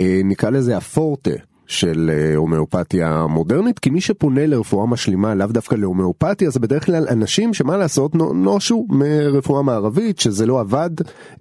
אה, 0.01 0.21
נקרא 0.25 0.51
לזה 0.51 0.77
הפורטה. 0.77 1.31
של 1.67 2.11
אה, 2.13 2.37
הומאופתיה 2.37 3.27
מודרנית 3.27 3.79
כי 3.79 3.91
מי 3.91 4.01
שפונה 4.01 4.47
לרפואה 4.47 4.87
משלימה 4.87 5.35
לאו 5.35 5.47
דווקא 5.47 5.75
להומאופתיה 5.75 6.51
זה 6.51 6.61
בדרך 6.61 6.87
כלל 6.87 7.07
אנשים 7.11 7.55
שמה 7.55 7.77
לעשות 7.77 8.15
נושו 8.15 8.87
מרפואה 8.89 9.63
מערבית 9.63 10.19
שזה 10.19 10.47
לא 10.47 10.61
עבד 10.61 10.91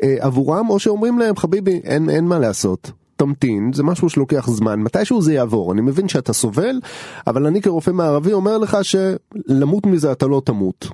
אה, 0.04 0.16
עבורם 0.20 0.70
או 0.70 0.80
שאומרים 0.80 1.20
להם 1.20 1.36
חביבי 1.36 1.82
אין, 1.84 2.10
אין 2.10 2.26
מה 2.26 2.40
לעשות 2.40 2.92
תמתין 3.16 3.74
זה 3.74 3.84
משהו 3.84 4.10
שלוקח 4.10 4.50
זמן 4.50 4.80
מתישהו 4.80 5.22
זה 5.22 5.34
יעבור 5.34 5.74
אני 5.74 5.82
מבין 5.82 6.08
שאתה 6.08 6.34
סובל 6.34 6.80
אבל 7.28 7.46
אני 7.46 7.62
כרופא 7.62 7.92
מערבי 7.92 8.34
אומר 8.34 8.58
לך 8.58 8.78
שלמות 8.82 9.86
מזה 9.86 10.12
אתה 10.12 10.28
לא 10.28 10.42
תמות 10.46 10.88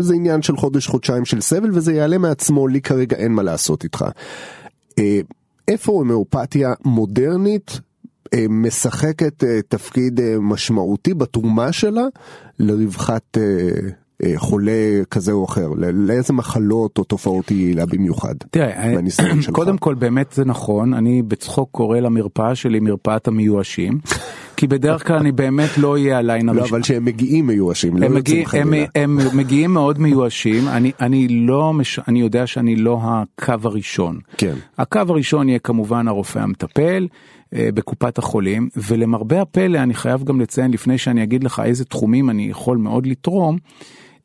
זה 0.00 0.14
עניין 0.14 0.42
של 0.42 0.56
חודש 0.56 0.86
חודשיים 0.86 1.24
של 1.24 1.40
סבל 1.40 1.70
וזה 1.72 1.92
יעלה 1.92 2.18
מעצמו 2.18 2.68
לי 2.68 2.80
כרגע 2.80 3.16
אין 3.16 3.32
מה 3.32 3.42
לעשות 3.42 3.84
איתך. 3.84 4.04
אה, 4.98 5.20
איפה 5.68 5.92
הומאופתיה 5.92 6.72
מודרנית 6.84 7.80
אה, 8.34 8.44
משחקת 8.48 9.44
תפקיד 9.68 10.20
משמעותי 10.40 11.14
בתרומה 11.14 11.72
שלה 11.72 12.04
לרווחת 12.58 13.38
חולה 14.36 15.02
כזה 15.10 15.32
או 15.32 15.44
אחר, 15.44 15.68
לאיזה 15.76 16.32
מחלות 16.32 16.98
או 16.98 17.04
תופעות 17.04 17.48
היא 17.48 17.64
יעילה 17.64 17.86
במיוחד. 17.86 18.34
תראה, 18.50 18.94
קודם 19.52 19.78
כל 19.78 19.94
באמת 19.94 20.32
זה 20.32 20.44
נכון, 20.44 20.94
אני 20.94 21.22
בצחוק 21.22 21.68
קורא 21.72 22.00
למרפאה 22.00 22.54
שלי 22.54 22.80
מרפאת 22.80 23.28
המיואשים. 23.28 23.98
כי 24.60 24.66
בדרך 24.66 25.06
כלל 25.06 25.16
אני 25.16 25.32
באמת 25.32 25.78
לא 25.78 25.92
אהיה 25.92 26.18
הליין 26.18 26.48
הראשון. 26.48 26.64
לא, 26.64 26.70
אבל 26.70 26.82
שהם 26.82 27.04
מגיעים 27.04 27.46
מיואשים, 27.46 27.96
לא 27.96 28.06
יוצאים 28.06 28.46
חלילה. 28.46 28.86
הם 28.94 29.18
מגיעים 29.32 29.72
מאוד 29.74 29.98
מיואשים, 29.98 30.68
אני, 31.00 31.28
לא. 31.28 31.72
אני 32.08 32.20
יודע 32.20 32.46
שאני 32.46 32.76
לא 32.76 33.00
הקו 33.02 33.54
הראשון. 33.64 34.18
כן. 34.36 34.54
הקו 34.78 35.00
הראשון 35.08 35.48
יהיה 35.48 35.58
כמובן 35.58 36.08
הרופא 36.08 36.38
המטפל. 36.38 37.06
אה, 37.54 37.68
בקופת 37.74 38.18
החולים 38.18 38.68
ולמרבה 38.76 39.42
הפלא 39.42 39.78
אני 39.78 39.94
חייב 39.94 40.24
גם 40.24 40.40
לציין 40.40 40.70
לפני 40.70 40.98
שאני 40.98 41.22
אגיד 41.22 41.44
לך 41.44 41.62
איזה 41.64 41.84
תחומים 41.84 42.30
אני 42.30 42.42
יכול 42.50 42.76
מאוד 42.76 43.06
לתרום 43.06 43.58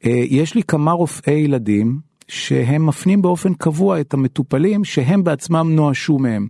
אה, 0.06 0.24
יש 0.30 0.56
לי 0.56 0.64
כמה 0.64 0.92
רופאי 0.92 1.34
ילדים 1.34 2.00
שהם 2.28 2.86
מפנים 2.86 3.22
באופן 3.22 3.54
קבוע 3.54 4.00
את 4.00 4.14
המטופלים 4.14 4.84
שהם 4.84 5.24
בעצמם 5.24 5.68
נואשו 5.72 6.18
מהם. 6.18 6.48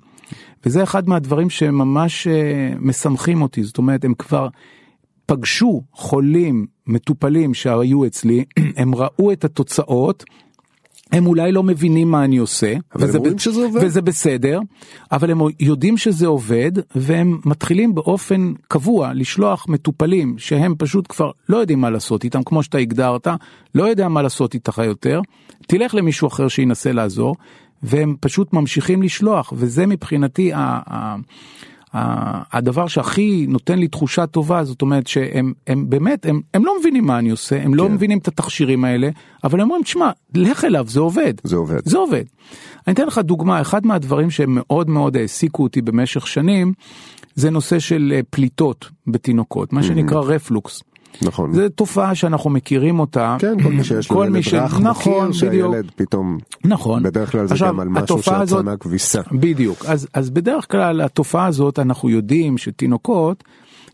וזה 0.66 0.84
אחד 0.84 1.10
מהדברים 1.10 1.50
שממש 1.50 2.28
אה, 2.28 2.74
משמחים 2.80 3.42
אותי, 3.42 3.64
זאת 3.64 3.78
אומרת 3.78 4.06
הם 4.06 4.14
כבר 4.14 4.48
פגשו 5.26 5.84
חולים, 5.94 6.66
מטופלים 6.88 7.54
שהיו 7.54 8.06
אצלי, 8.06 8.46
הם 8.78 8.96
ראו 8.96 9.32
את 9.32 9.46
התוצאות, 9.46 10.24
הם 11.12 11.28
אולי 11.28 11.52
לא 11.52 11.64
מבינים 11.64 12.12
מה 12.12 12.24
אני 12.24 12.38
עושה, 12.38 12.74
וזה, 12.96 13.20
ב... 13.20 13.38
שזה 13.38 13.62
עובד. 13.62 13.84
וזה 13.84 14.02
בסדר, 14.02 14.60
אבל 15.12 15.32
הם 15.32 15.40
יודעים 15.60 15.98
שזה 15.98 16.28
עובד, 16.28 16.72
והם 16.96 17.40
מתחילים 17.46 17.96
באופן 17.96 18.54
קבוע 18.68 19.14
לשלוח 19.14 19.66
מטופלים 19.70 20.36
שהם 20.38 20.76
פשוט 20.78 21.06
כבר 21.10 21.32
לא 21.50 21.58
יודעים 21.58 21.82
מה 21.82 21.90
לעשות 21.90 22.24
איתם, 22.24 22.44
כמו 22.44 22.64
שאתה 22.64 22.78
הגדרת, 22.78 23.28
לא 23.76 23.84
יודע 23.84 24.08
מה 24.08 24.22
לעשות 24.22 24.54
איתך 24.54 24.82
יותר, 24.86 25.22
תלך 25.68 25.96
למישהו 25.96 26.28
אחר 26.28 26.48
שינסה 26.48 26.92
לעזור, 26.92 27.36
והם 27.86 28.16
פשוט 28.20 28.54
ממשיכים 28.54 29.02
לשלוח 29.02 29.54
וזה 29.56 29.86
מבחינתי 29.86 30.54
ה, 30.54 30.80
ה, 30.88 31.16
הדבר 32.52 32.88
שהכי 32.88 33.46
נותן 33.50 33.80
לי 33.80 33.88
תחושה 33.88 34.28
טובה 34.28 34.64
זאת 34.64 34.82
אומרת 34.82 35.08
שהם 35.08 35.54
הם 35.68 35.90
באמת 35.90 36.26
הם, 36.26 36.42
הם 36.54 36.66
לא 36.66 36.80
מבינים 36.80 37.06
מה 37.06 37.20
אני 37.20 37.30
עושה 37.30 37.62
הם 37.62 37.74
לא 37.74 37.84
כן. 37.84 37.90
לא 37.90 37.96
מבינים 37.96 38.18
את 38.18 38.28
התכשירים 38.28 38.86
האלה 38.86 39.10
אבל 39.44 39.62
הם 39.62 39.68
אומרים 39.68 39.84
תשמע 39.84 40.12
לך 40.34 40.66
אליו 40.66 40.86
זה 40.88 41.00
עובד 41.00 41.34
זה 41.44 41.56
עובד 41.56 41.80
זה 41.86 41.98
עובד. 41.98 42.24
אני 42.88 42.94
אתן 42.94 43.08
לך 43.08 43.18
דוגמה 43.18 43.62
אחד 43.62 43.86
מהדברים 43.86 44.32
שמאוד 44.32 44.90
מאוד 44.90 45.18
העסיקו 45.18 45.64
אותי 45.64 45.82
במשך 45.82 46.28
שנים 46.28 46.74
זה 47.36 47.50
נושא 47.50 47.80
של 47.80 48.14
אה, 48.16 48.20
פליטות 48.30 48.90
בתינוקות 49.08 49.74
מה 49.74 49.84
שנקרא 49.84 50.22
רפלוקס. 50.22 50.84
נכון. 51.22 51.54
זו 51.54 51.70
תופעה 51.70 52.16
שאנחנו 52.16 52.50
מכירים 52.50 53.00
אותה. 53.00 53.36
כן, 53.40 53.64
כל 53.64 53.70
מי 53.72 53.84
שיש 53.84 54.12
לו 54.12 54.26
ילד 54.26 54.42
ש... 54.42 54.54
רך 54.54 54.80
נכון, 54.80 55.30
מכיר 55.30 55.40
שהילד 55.40 55.92
פתאום, 55.96 56.38
נכון. 56.66 57.04
בדרך 57.04 57.32
כלל 57.32 57.48
זה 57.48 57.54
עכשיו, 57.54 57.68
גם 57.68 57.80
על 57.80 57.88
משהו 57.88 58.18
שיצא 58.18 58.42
הזאת, 58.42 58.66
מהכביסה. 58.66 59.22
בדיוק, 59.32 59.86
אז, 59.86 60.08
אז 60.14 60.30
בדרך 60.30 60.72
כלל 60.72 61.02
התופעה 61.02 61.46
הזאת 61.46 61.80
אנחנו 61.80 62.10
יודעים 62.10 62.58
שתינוקות 62.58 63.44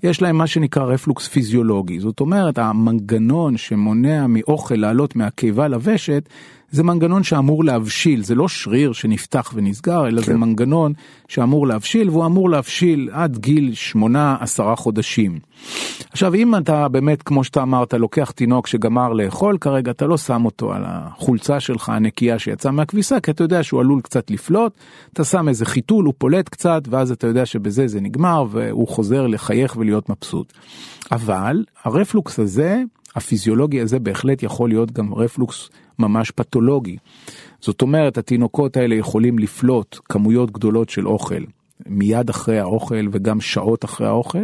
יש 0.04 0.22
להם 0.22 0.38
מה 0.38 0.48
שנקרא 0.48 0.84
רפלוקס 0.84 1.28
פיזיולוגי, 1.28 2.00
זאת 2.00 2.20
אומרת 2.20 2.58
המנגנון 2.58 3.58
שמונע 3.58 4.26
מאוכל 4.28 4.76
לעלות 4.76 5.16
מהקיבה 5.16 5.68
לוושת 5.68 6.30
זה 6.72 6.84
מנגנון 6.84 7.24
שאמור 7.24 7.64
להבשיל, 7.64 8.24
זה 8.24 8.36
לא 8.36 8.48
שריר 8.48 8.94
שנפתח 8.94 9.52
ונסגר, 9.56 10.08
אלא 10.08 10.22
כן. 10.22 10.28
זה 10.28 10.38
מנגנון 10.38 10.94
שאמור 11.28 11.68
להבשיל, 11.68 12.10
והוא 12.10 12.26
אמור 12.26 12.50
להבשיל 12.50 13.10
עד 13.12 13.38
גיל 13.38 13.74
8-10 13.94 14.76
חודשים. 14.76 15.40
עכשיו 16.12 16.34
אם 16.34 16.56
אתה 16.56 16.88
באמת, 16.88 17.24
כמו 17.24 17.44
שאתה 17.44 17.62
אמרת, 17.62 17.94
לוקח 17.94 18.32
תינוק 18.32 18.68
שגמר 18.68 19.14
לאכול, 19.14 19.58
כרגע 19.62 19.92
אתה 19.92 20.06
לא 20.06 20.18
שם 20.18 20.46
אותו 20.46 20.74
על 20.74 20.84
החולצה 20.86 21.60
שלך 21.60 21.90
הנקייה 21.90 22.40
שיצאה 22.40 22.72
מהכביסה, 22.72 23.20
כי 23.20 23.32
אתה 23.32 23.44
יודע 23.44 23.64
שהוא 23.64 23.80
עלול 23.80 24.02
קצת 24.02 24.32
לפלוט, 24.32 24.74
אתה 25.14 25.24
שם 25.24 25.50
איזה 25.50 25.66
חיתול, 25.66 26.06
הוא 26.06 26.14
פולט 26.18 26.50
קצת, 26.50 26.82
ואז 26.90 27.12
אתה 27.12 27.28
יודע 27.28 27.46
שבזה 27.46 27.88
זה 27.88 28.02
נגמר, 28.02 28.46
והוא 28.52 28.88
חוזר 28.88 29.28
לחייך 29.28 29.78
ולהיות 29.78 30.10
מבסוט. 30.10 30.54
אבל 31.12 31.64
הרפלוקס 31.84 32.40
הזה, 32.40 32.84
הפיזיולוגי 33.16 33.82
הזה 33.82 34.00
בהחלט 34.00 34.44
יכול 34.44 34.70
להיות 34.70 34.92
גם 34.92 35.14
רפלוקס 35.14 35.70
ממש 36.02 36.32
פתולוגי. 36.32 36.98
זאת 37.62 37.82
אומרת 37.82 38.18
התינוקות 38.18 38.78
האלה 38.78 38.96
יכולים 38.96 39.40
לפלוט 39.40 40.00
כמויות 40.06 40.52
גדולות 40.52 40.90
של 40.90 41.08
אוכל 41.08 41.44
מיד 41.86 42.30
אחרי 42.30 42.60
האוכל 42.60 43.08
וגם 43.12 43.42
שעות 43.42 43.86
אחרי 43.86 44.08
האוכל. 44.08 44.44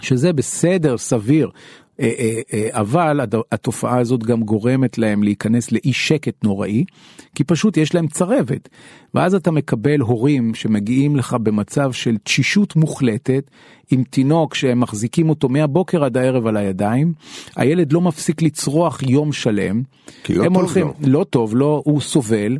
שזה 0.00 0.32
בסדר 0.32 0.98
סביר 0.98 1.50
אבל 2.70 3.20
הד- 3.20 3.34
התופעה 3.52 3.98
הזאת 3.98 4.22
גם 4.24 4.42
גורמת 4.42 4.98
להם 4.98 5.22
להיכנס 5.22 5.72
לאי 5.72 5.92
שקט 5.92 6.44
נוראי, 6.44 6.84
כי 7.34 7.44
פשוט 7.44 7.76
יש 7.76 7.94
להם 7.94 8.06
צרבת. 8.06 8.68
ואז 9.14 9.34
אתה 9.34 9.50
מקבל 9.50 10.00
הורים 10.00 10.54
שמגיעים 10.54 11.16
לך 11.16 11.36
במצב 11.42 11.92
של 11.92 12.16
תשישות 12.22 12.76
מוחלטת, 12.76 13.50
עם 13.90 14.04
תינוק 14.10 14.54
שהם 14.54 14.80
מחזיקים 14.80 15.28
אותו 15.30 15.48
מהבוקר 15.48 16.04
עד 16.04 16.16
הערב 16.16 16.46
על 16.46 16.56
הידיים, 16.56 17.12
הילד 17.56 17.92
לא 17.92 18.00
מפסיק 18.00 18.42
לצרוח 18.42 19.02
יום 19.02 19.32
שלם. 19.32 19.82
כי 20.24 20.34
לא 20.34 20.44
הם 20.44 20.48
טוב 20.54 20.62
הולכים, 20.62 20.86
לו. 20.86 20.92
לא 21.00 21.24
טוב 21.24 21.54
לו, 21.56 21.82
הוא 21.84 22.00
סובל, 22.00 22.58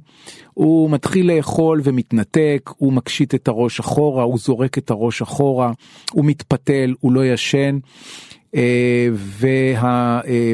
הוא 0.54 0.90
מתחיל 0.90 1.32
לאכול 1.36 1.80
ומתנתק, 1.84 2.70
הוא 2.76 2.92
מקשיט 2.92 3.34
את 3.34 3.48
הראש 3.48 3.80
אחורה, 3.80 4.22
הוא 4.22 4.38
זורק 4.38 4.78
את 4.78 4.90
הראש 4.90 5.22
אחורה, 5.22 5.72
הוא 6.12 6.24
מתפתל, 6.24 6.94
הוא 7.00 7.12
לא 7.12 7.26
ישן. 7.26 7.78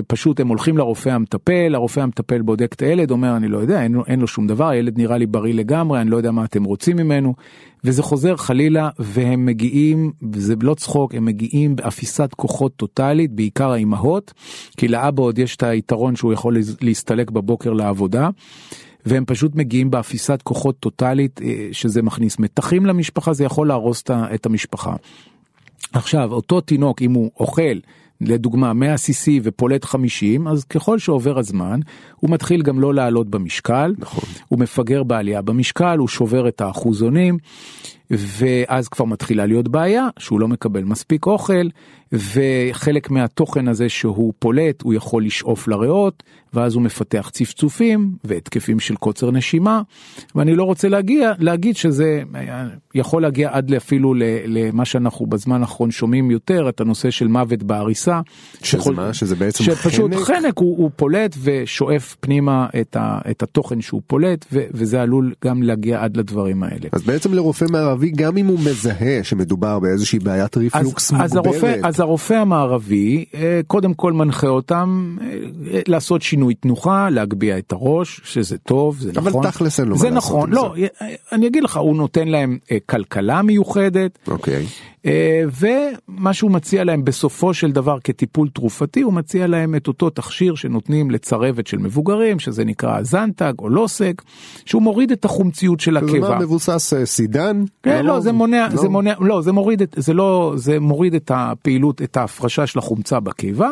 ופשוט 0.00 0.40
הם 0.40 0.48
הולכים 0.48 0.78
לרופא 0.78 1.08
המטפל, 1.08 1.74
הרופא 1.74 2.00
המטפל 2.00 2.42
בודק 2.42 2.72
את 2.72 2.82
הילד, 2.82 3.10
אומר 3.10 3.36
אני 3.36 3.48
לא 3.48 3.58
יודע, 3.58 3.82
אין 3.82 3.96
אין 4.06 4.20
לו 4.20 4.26
שום 4.26 4.46
דבר, 4.46 4.68
הילד 4.68 4.98
נראה 4.98 5.18
לי 5.18 5.26
בריא 5.26 5.54
לגמרי, 5.54 6.00
אני 6.00 6.10
לא 6.10 6.16
יודע 6.16 6.30
מה 6.30 6.44
אתם 6.44 6.64
רוצים 6.64 6.96
ממנו, 6.96 7.34
וזה 7.84 8.02
חוזר 8.02 8.36
חלילה, 8.36 8.88
והם 8.98 9.46
מגיעים, 9.46 10.12
וזה 10.32 10.54
לא 10.62 10.74
צחוק, 10.74 11.14
הם 11.14 11.24
מגיעים 11.24 11.76
באפיסת 11.76 12.30
כוחות 12.36 12.76
טוטאלית, 12.76 13.32
בעיקר 13.32 13.70
האימהות, 13.70 14.32
כי 14.76 14.88
לאבא 14.88 15.22
עוד 15.22 15.38
יש 15.38 15.56
את 15.56 15.62
היתרון 15.62 16.16
שהוא 16.16 16.32
יכול 16.32 16.56
להסתלק 16.80 17.30
בבוקר 17.30 17.72
לעבודה. 17.72 18.28
והם 19.06 19.24
פשוט 19.26 19.54
מגיעים 19.54 19.90
באפיסת 19.90 20.42
כוחות 20.42 20.78
טוטאלית 20.80 21.40
אה, 21.42 21.68
שזה 21.72 22.02
מכניס 22.02 22.38
מתחים 22.38 22.86
למשפחה 22.86 23.32
זה 23.32 23.44
יכול 23.44 23.68
להרוס 23.68 24.02
את 24.34 24.46
המשפחה. 24.46 24.94
עכשיו 25.94 26.32
אותו 26.32 26.60
תינוק 26.60 27.02
אם 27.02 27.12
הוא 27.12 27.30
אוכל 27.40 27.78
לדוגמה 28.20 28.72
100 28.72 28.94
cc 28.94 29.30
ופולט 29.42 29.84
50 29.84 30.48
אז 30.48 30.64
ככל 30.64 30.98
שעובר 30.98 31.38
הזמן 31.38 31.80
הוא 32.16 32.30
מתחיל 32.30 32.62
גם 32.62 32.80
לא 32.80 32.94
לעלות 32.94 33.28
במשקל 33.28 33.94
נכון. 33.98 34.24
הוא 34.48 34.58
מפגר 34.58 35.02
בעלייה 35.02 35.42
במשקל 35.42 35.98
הוא 35.98 36.08
שובר 36.08 36.48
את 36.48 36.60
האחוזונים 36.60 37.38
ואז 38.10 38.88
כבר 38.88 39.04
מתחילה 39.04 39.46
להיות 39.46 39.68
בעיה 39.68 40.08
שהוא 40.18 40.40
לא 40.40 40.48
מקבל 40.48 40.84
מספיק 40.84 41.26
אוכל 41.26 41.68
וחלק 42.12 43.10
מהתוכן 43.10 43.68
הזה 43.68 43.88
שהוא 43.88 44.32
פולט 44.38 44.82
הוא 44.82 44.94
יכול 44.94 45.24
לשאוף 45.24 45.68
לריאות 45.68 46.22
ואז 46.54 46.74
הוא 46.74 46.82
מפתח 46.82 47.28
צפצופים 47.32 48.12
והתקפים 48.24 48.80
של 48.80 48.96
קוצר 48.96 49.30
נשימה 49.30 49.82
ואני 50.34 50.54
לא 50.54 50.62
רוצה 50.62 50.88
להגיע 50.88 51.32
להגיד 51.38 51.76
שזה 51.76 52.22
אה, 52.34 52.66
יכול 52.94 53.22
להגיע 53.22 53.48
עד 53.52 53.74
אפילו 53.74 54.14
למה 54.46 54.84
שאנחנו 54.84 55.26
בזמן 55.26 55.60
האחרון 55.60 55.90
שומעים 55.90 56.30
יותר 56.30 56.68
את 56.68 56.80
הנושא 56.80 57.10
של 57.10 57.26
מוות 57.26 57.62
בעריסה. 57.62 58.20
שזה 58.54 58.66
שיכול- 58.66 58.94
מה? 58.94 59.14
שזה 59.14 59.36
בעצם 59.36 59.64
שפשוט 59.64 60.14
חנק? 60.14 60.24
חנק 60.24 60.58
הוא, 60.58 60.78
הוא 60.78 60.90
פולט 60.96 61.36
ושואף 61.42 62.16
פנימה 62.20 62.66
את, 62.80 62.96
ה, 62.96 63.18
את 63.30 63.42
התוכן 63.42 63.80
שהוא 63.80 64.02
פולט 64.06 64.44
ו, 64.52 64.60
וזה 64.70 65.02
עלול 65.02 65.32
גם 65.44 65.62
להגיע 65.62 66.02
עד 66.02 66.16
לדברים 66.16 66.62
האלה. 66.62 66.88
אז 66.92 67.02
בעצם 67.02 67.34
לרופא 67.34 67.64
מערבי 67.94 68.10
גם 68.10 68.36
אם 68.36 68.46
הוא 68.46 68.58
מזהה 68.58 69.24
שמדובר 69.24 69.78
באיזושהי 69.78 70.18
בעיית 70.18 70.56
ריפלוקס 70.56 71.12
אז, 71.12 71.20
אז, 71.20 71.36
הרופא, 71.36 71.50
מוגברת. 71.50 71.84
אז 71.84 72.00
הרופא 72.00 72.34
המערבי 72.34 73.24
אה, 73.34 73.60
קודם 73.66 73.94
כל 73.94 74.12
מנחה 74.12 74.48
אותם 74.48 75.16
אה, 75.20 75.26
אה, 75.72 75.80
לעשות 75.88 76.22
שינוי 76.22 76.54
תנוחה, 76.54 77.10
להגביה 77.10 77.58
את 77.58 77.72
הראש, 77.72 78.20
שזה 78.24 78.58
טוב, 78.58 78.98
זה 79.00 79.10
אבל 79.16 79.30
נכון. 79.30 79.50
תכלס 79.50 79.80
אין 79.80 79.88
לו 79.88 79.94
מה 79.94 80.00
זה 80.00 80.10
לעשות 80.10 80.30
נכון, 80.32 80.48
עם 80.48 80.54
לא, 80.54 80.74
אה, 81.00 81.08
אני 81.32 81.46
אגיד 81.46 81.64
לך, 81.64 81.76
הוא 81.76 81.96
נותן 81.96 82.28
להם 82.28 82.58
כלכלה 82.86 83.42
מיוחדת, 83.42 84.18
אוקיי. 84.28 84.66
ומה 85.60 86.32
שהוא 86.32 86.50
מציע 86.50 86.84
להם 86.84 87.04
בסופו 87.04 87.54
של 87.54 87.72
דבר 87.72 87.98
כטיפול 88.04 88.48
תרופתי, 88.48 89.00
הוא 89.00 89.12
מציע 89.12 89.46
להם 89.46 89.74
את 89.74 89.88
אותו 89.88 90.10
תכשיר 90.10 90.54
שנותנים 90.54 91.10
לצרבת 91.10 91.66
של 91.66 91.78
מבוגרים, 91.78 92.38
שזה 92.38 92.64
נקרא 92.64 93.02
זנטג 93.02 93.52
או 93.58 93.68
לוסק, 93.68 94.22
שהוא 94.64 94.82
מוריד 94.82 95.12
את 95.12 95.24
החומציות 95.24 95.80
של 95.80 95.92
זה 95.92 95.98
הקיבה. 95.98 96.38
מבוסס 96.38 96.92
אה, 96.92 97.06
סידן? 97.06 97.64
כן, 97.84 98.06
לא, 98.06 98.20
זה 98.20 98.32
מונע, 98.32 98.68
לא. 98.70 98.76
זה 98.76 98.88
מונע, 98.88 99.14
לא, 99.20 99.42
זה 99.42 99.52
מוריד 99.52 99.82
את, 99.82 99.94
זה 99.98 100.14
לא, 100.14 100.52
זה 100.56 100.80
מוריד 100.80 101.14
את 101.14 101.30
הפעילות, 101.34 102.02
את 102.02 102.16
ההפרשה 102.16 102.66
של 102.66 102.78
החומצה 102.78 103.20
בקיבה, 103.20 103.70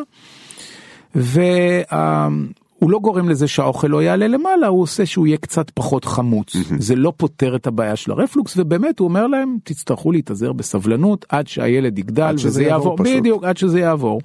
והוא 2.83 2.90
לא 2.90 2.99
גורם 2.99 3.29
לזה 3.29 3.49
שהאוכל 3.49 3.87
לא 3.87 4.03
יעלה 4.03 4.29
למעלה, 4.29 4.66
הוא 4.66 4.83
עושה 4.83 5.07
שהוא 5.07 5.27
יהיה 5.27 5.37
קצת 5.37 5.71
פחות 5.71 6.05
חמוץ. 6.05 6.57
זה 6.79 6.97
לא 6.97 7.12
פותר 7.16 7.57
את 7.57 7.66
הבעיה 7.66 7.97
של 7.97 8.12
הרפלוקס, 8.12 8.55
ובאמת 8.57 8.99
הוא 8.99 9.09
אומר 9.09 9.27
להם, 9.27 9.57
תצטרכו 9.64 10.12
להתאזר 10.12 10.53
בסבלנות 10.53 11.27
עד 11.29 11.49
שהילד 11.49 11.99
יגדל 11.99 12.23
עד 12.23 12.38
שזה 12.38 12.49
וזה 12.49 12.62
יעבור 12.62 12.90
יעבור, 12.90 13.05
פשוט. 13.05 13.16
בדיוק, 13.16 13.45
עד 13.45 13.57
שזה 13.57 13.81
יעבור. 13.81 14.21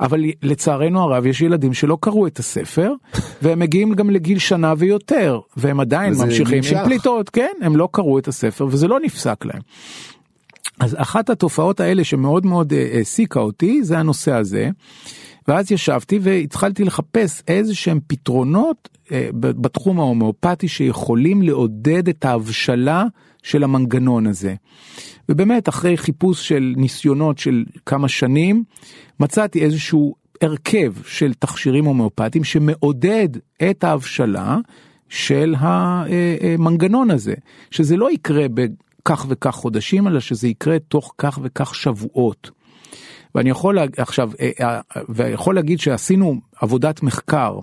אבל 0.00 0.20
לצערנו 0.42 1.00
הרב 1.00 1.26
יש 1.26 1.40
ילדים 1.40 1.74
שלא 1.74 1.98
קראו 2.00 2.26
את 2.26 2.38
הספר 2.38 2.92
והם 3.42 3.58
מגיעים 3.58 3.94
גם 3.94 4.10
לגיל 4.10 4.38
שנה 4.38 4.74
ויותר 4.78 5.40
והם 5.56 5.80
עדיין 5.80 6.14
ממשיכים 6.14 6.56
נמשך. 6.56 6.76
עם 6.76 6.84
פליטות 6.84 7.30
כן 7.30 7.52
הם 7.62 7.76
לא 7.76 7.88
קראו 7.92 8.18
את 8.18 8.28
הספר 8.28 8.66
וזה 8.70 8.88
לא 8.88 9.00
נפסק 9.00 9.44
להם. 9.44 9.60
אז 10.80 10.96
אחת 10.98 11.30
התופעות 11.30 11.80
האלה 11.80 12.04
שמאוד 12.04 12.46
מאוד 12.46 12.72
אה, 12.72 12.88
העסיקה 12.92 13.40
אותי 13.40 13.84
זה 13.84 13.98
הנושא 13.98 14.32
הזה. 14.32 14.70
ואז 15.48 15.72
ישבתי 15.72 16.18
והתחלתי 16.22 16.84
לחפש 16.84 17.42
איזה 17.48 17.74
שהם 17.74 18.00
פתרונות 18.06 18.88
אה, 19.12 19.28
בתחום 19.34 20.00
ההומאופתי 20.00 20.68
שיכולים 20.68 21.42
לעודד 21.42 22.08
את 22.08 22.24
ההבשלה 22.24 23.04
של 23.42 23.64
המנגנון 23.64 24.26
הזה. 24.26 24.54
ובאמת 25.28 25.68
אחרי 25.68 25.96
חיפוש 25.96 26.48
של 26.48 26.74
ניסיונות 26.76 27.38
של 27.38 27.64
כמה 27.86 28.08
שנים 28.08 28.64
מצאתי 29.20 29.64
איזשהו 29.64 30.14
הרכב 30.40 30.92
של 31.06 31.34
תכשירים 31.34 31.84
הומאופטיים 31.84 32.44
שמעודד 32.44 33.28
את 33.70 33.84
ההבשלה 33.84 34.58
של 35.08 35.54
המנגנון 35.58 37.10
הזה 37.10 37.34
שזה 37.70 37.96
לא 37.96 38.10
יקרה 38.10 38.46
בכך 38.54 39.26
וכך 39.28 39.54
חודשים 39.54 40.08
אלא 40.08 40.20
שזה 40.20 40.48
יקרה 40.48 40.78
תוך 40.78 41.14
כך 41.18 41.38
וכך 41.42 41.74
שבועות. 41.74 42.50
ואני 43.34 43.50
יכול. 43.50 43.78
עכשיו 43.96 44.30
אה, 44.40 44.50
אה, 44.60 44.80
ויכול 45.08 45.54
להגיד 45.54 45.80
שעשינו 45.80 46.40
עבודת 46.60 47.02
מחקר 47.02 47.58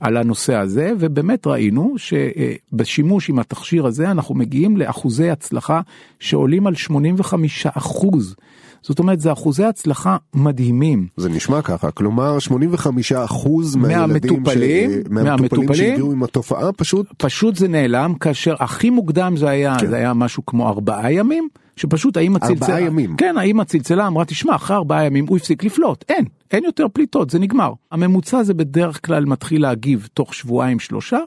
על 0.00 0.16
הנושא 0.16 0.54
הזה 0.54 0.92
ובאמת 0.98 1.46
ראינו 1.46 1.94
שבשימוש 1.98 3.28
עם 3.28 3.38
התכשיר 3.38 3.86
הזה 3.86 4.10
אנחנו 4.10 4.34
מגיעים 4.34 4.76
לאחוזי 4.76 5.30
הצלחה 5.30 5.80
שעולים 6.20 6.66
על 6.66 6.74
85 6.74 7.66
אחוז. 7.66 8.34
זאת 8.82 8.98
אומרת 8.98 9.20
זה 9.20 9.32
אחוזי 9.32 9.64
הצלחה 9.64 10.16
מדהימים. 10.34 11.06
זה 11.16 11.28
נשמע 11.28 11.62
ככה, 11.62 11.90
כלומר 11.90 12.38
85 12.38 13.12
אחוז 13.12 13.76
מהילדים, 13.76 14.32
מהמטופלים, 14.32 14.90
ש... 14.90 14.94
מהמטופלים, 15.10 15.74
שהגיעו 15.74 16.12
עם 16.12 16.22
התופעה 16.22 16.72
פשוט 16.72 17.06
פשוט 17.16 17.56
זה 17.56 17.68
נעלם 17.68 18.14
כאשר 18.14 18.54
הכי 18.58 18.90
מוקדם 18.90 19.34
זה 19.36 19.48
היה 19.48 19.76
כן. 19.80 19.86
זה 19.86 19.96
היה 19.96 20.14
משהו 20.14 20.46
כמו 20.46 20.68
ארבעה 20.68 21.12
ימים 21.12 21.48
שפשוט 21.78 22.16
האמא 22.16 22.38
צלצלה 22.38 22.74
ארבעה 22.74 22.80
ימים. 22.80 23.16
כן 23.16 23.38
האמא 23.38 23.64
צלצלה 23.64 24.06
אמרה 24.06 24.24
תשמע 24.24 24.54
אחרי 24.54 24.76
ארבעה 24.76 25.04
ימים 25.04 25.26
הוא 25.26 25.36
הפסיק 25.36 25.64
לפלוט 25.64 26.04
אין 26.08 26.24
אין 26.50 26.64
יותר 26.64 26.86
פליטות 26.92 27.30
זה 27.30 27.38
נגמר 27.38 27.72
הממוצע 27.92 28.42
זה 28.42 28.54
בדרך 28.54 29.06
כלל 29.06 29.24
מתחיל 29.24 29.62
להגיב 29.62 30.08
תוך 30.14 30.34
שבועיים 30.34 30.78
שלושה 30.78 31.18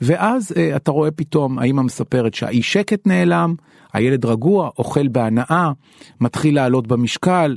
ואז 0.00 0.52
אה, 0.56 0.76
אתה 0.76 0.90
רואה 0.90 1.10
פתאום 1.10 1.58
האמא 1.58 1.82
מספרת 1.82 2.34
שהאי 2.34 2.62
שקט 2.62 3.06
נעלם 3.06 3.54
הילד 3.92 4.24
רגוע 4.24 4.70
אוכל 4.78 5.08
בהנאה 5.08 5.72
מתחיל 6.20 6.54
לעלות 6.54 6.86
במשקל. 6.86 7.56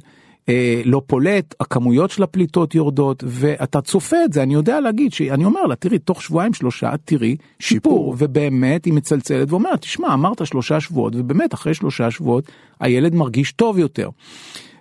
אה, 0.49 0.81
לא 0.85 1.01
פולט, 1.07 1.55
הכמויות 1.59 2.11
של 2.11 2.23
הפליטות 2.23 2.75
יורדות, 2.75 3.23
ואתה 3.27 3.81
צופה 3.81 4.17
את 4.25 4.33
זה, 4.33 4.43
אני 4.43 4.53
יודע 4.53 4.79
להגיד, 4.79 5.13
שאני 5.13 5.45
אומר 5.45 5.65
לה, 5.65 5.75
תראי, 5.75 5.99
תוך 5.99 6.21
שבועיים 6.21 6.53
שלושה, 6.53 6.93
תראי 7.05 7.35
שיפור, 7.59 7.91
שיפור. 7.91 8.15
ובאמת 8.17 8.85
היא 8.85 8.93
מצלצלת 8.93 9.51
ואומרת, 9.51 9.81
תשמע, 9.81 10.13
אמרת 10.13 10.45
שלושה 10.45 10.79
שבועות, 10.79 11.13
ובאמת 11.15 11.53
אחרי 11.53 11.73
שלושה 11.73 12.11
שבועות 12.11 12.51
הילד 12.79 13.15
מרגיש 13.15 13.51
טוב 13.51 13.79
יותר. 13.79 14.09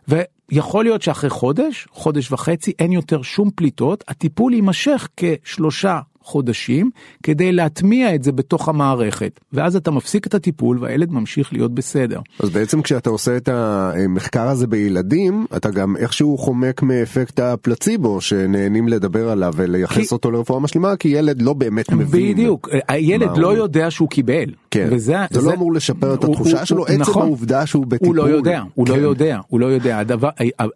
ויכול 0.09 0.85
להיות 0.85 1.03
שאחרי 1.03 1.31
חודש, 1.31 1.87
חודש 1.91 2.33
וחצי, 2.33 2.73
אין 2.79 2.93
יותר 2.93 3.23
שום 3.23 3.51
פליטות, 3.55 4.05
הטיפול 4.09 4.55
יימשך 4.55 5.09
כשלושה 5.17 6.01
חודשים 6.23 6.91
כדי 7.23 7.53
להטמיע 7.53 8.15
את 8.15 8.23
זה 8.23 8.33
בתוך 8.33 8.69
המערכת, 8.69 9.41
ואז 9.53 9.77
אתה 9.77 9.91
מפסיק 9.91 10.27
את 10.27 10.35
הטיפול 10.35 10.79
והילד 10.81 11.13
ממשיך 11.13 11.53
להיות 11.53 11.75
בסדר. 11.75 12.21
אז 12.41 12.51
בעצם 12.51 12.83
כשאתה 12.83 13.11
עושה 13.11 13.37
את 13.37 13.49
המחקר 13.53 14.49
הזה 14.49 14.67
בילדים 14.67 15.47
אתה 15.57 15.71
גם 15.71 15.97
איכשהו 15.97 16.39
חומק 16.39 16.83
מאפקט 16.83 17.41
הפלציבו 17.41 18.21
שנהנים 18.21 18.89
לדבר 18.89 19.29
עליו 19.31 19.53
ולייחס 19.57 20.09
כי- 20.09 20.15
אותו 20.15 20.31
לרפואה 20.31 20.61
משלימה 20.61 20.97
כי 20.97 21.09
ילד 21.09 21.43
לא 21.43 21.53
באמת 21.53 21.91
מבין. 21.93 22.33
בדיוק, 22.33 22.69
הילד 22.89 23.37
לא 23.37 23.51
הוא- 23.51 23.57
יודע 23.57 23.91
שהוא 23.91 24.09
קיבל. 24.09 24.45
כן. 24.71 24.89
וזה, 24.91 25.17
זה 25.31 25.41
לא 25.51 25.55
אמור 25.55 25.73
לשפר 25.75 26.15
את 26.15 26.25
התחושה 26.25 26.57
הוא- 26.59 26.65
שלו, 26.65 26.79
הוא- 26.79 26.87
עצם 26.87 27.01
נכון. 27.01 27.23
העובדה 27.23 27.67
שהוא 27.67 27.87
בטיפול. 27.87 28.19
הוא 28.19 28.29
לא 28.29 28.37
יודע, 28.37 28.63
הוא 28.75 28.89
לא 28.89 28.95
כן. 28.95 29.01
יודע, 29.01 29.39
הוא 29.49 29.61
לא 29.61 29.67
יודע. 29.67 29.99
הדבר, 29.99 30.29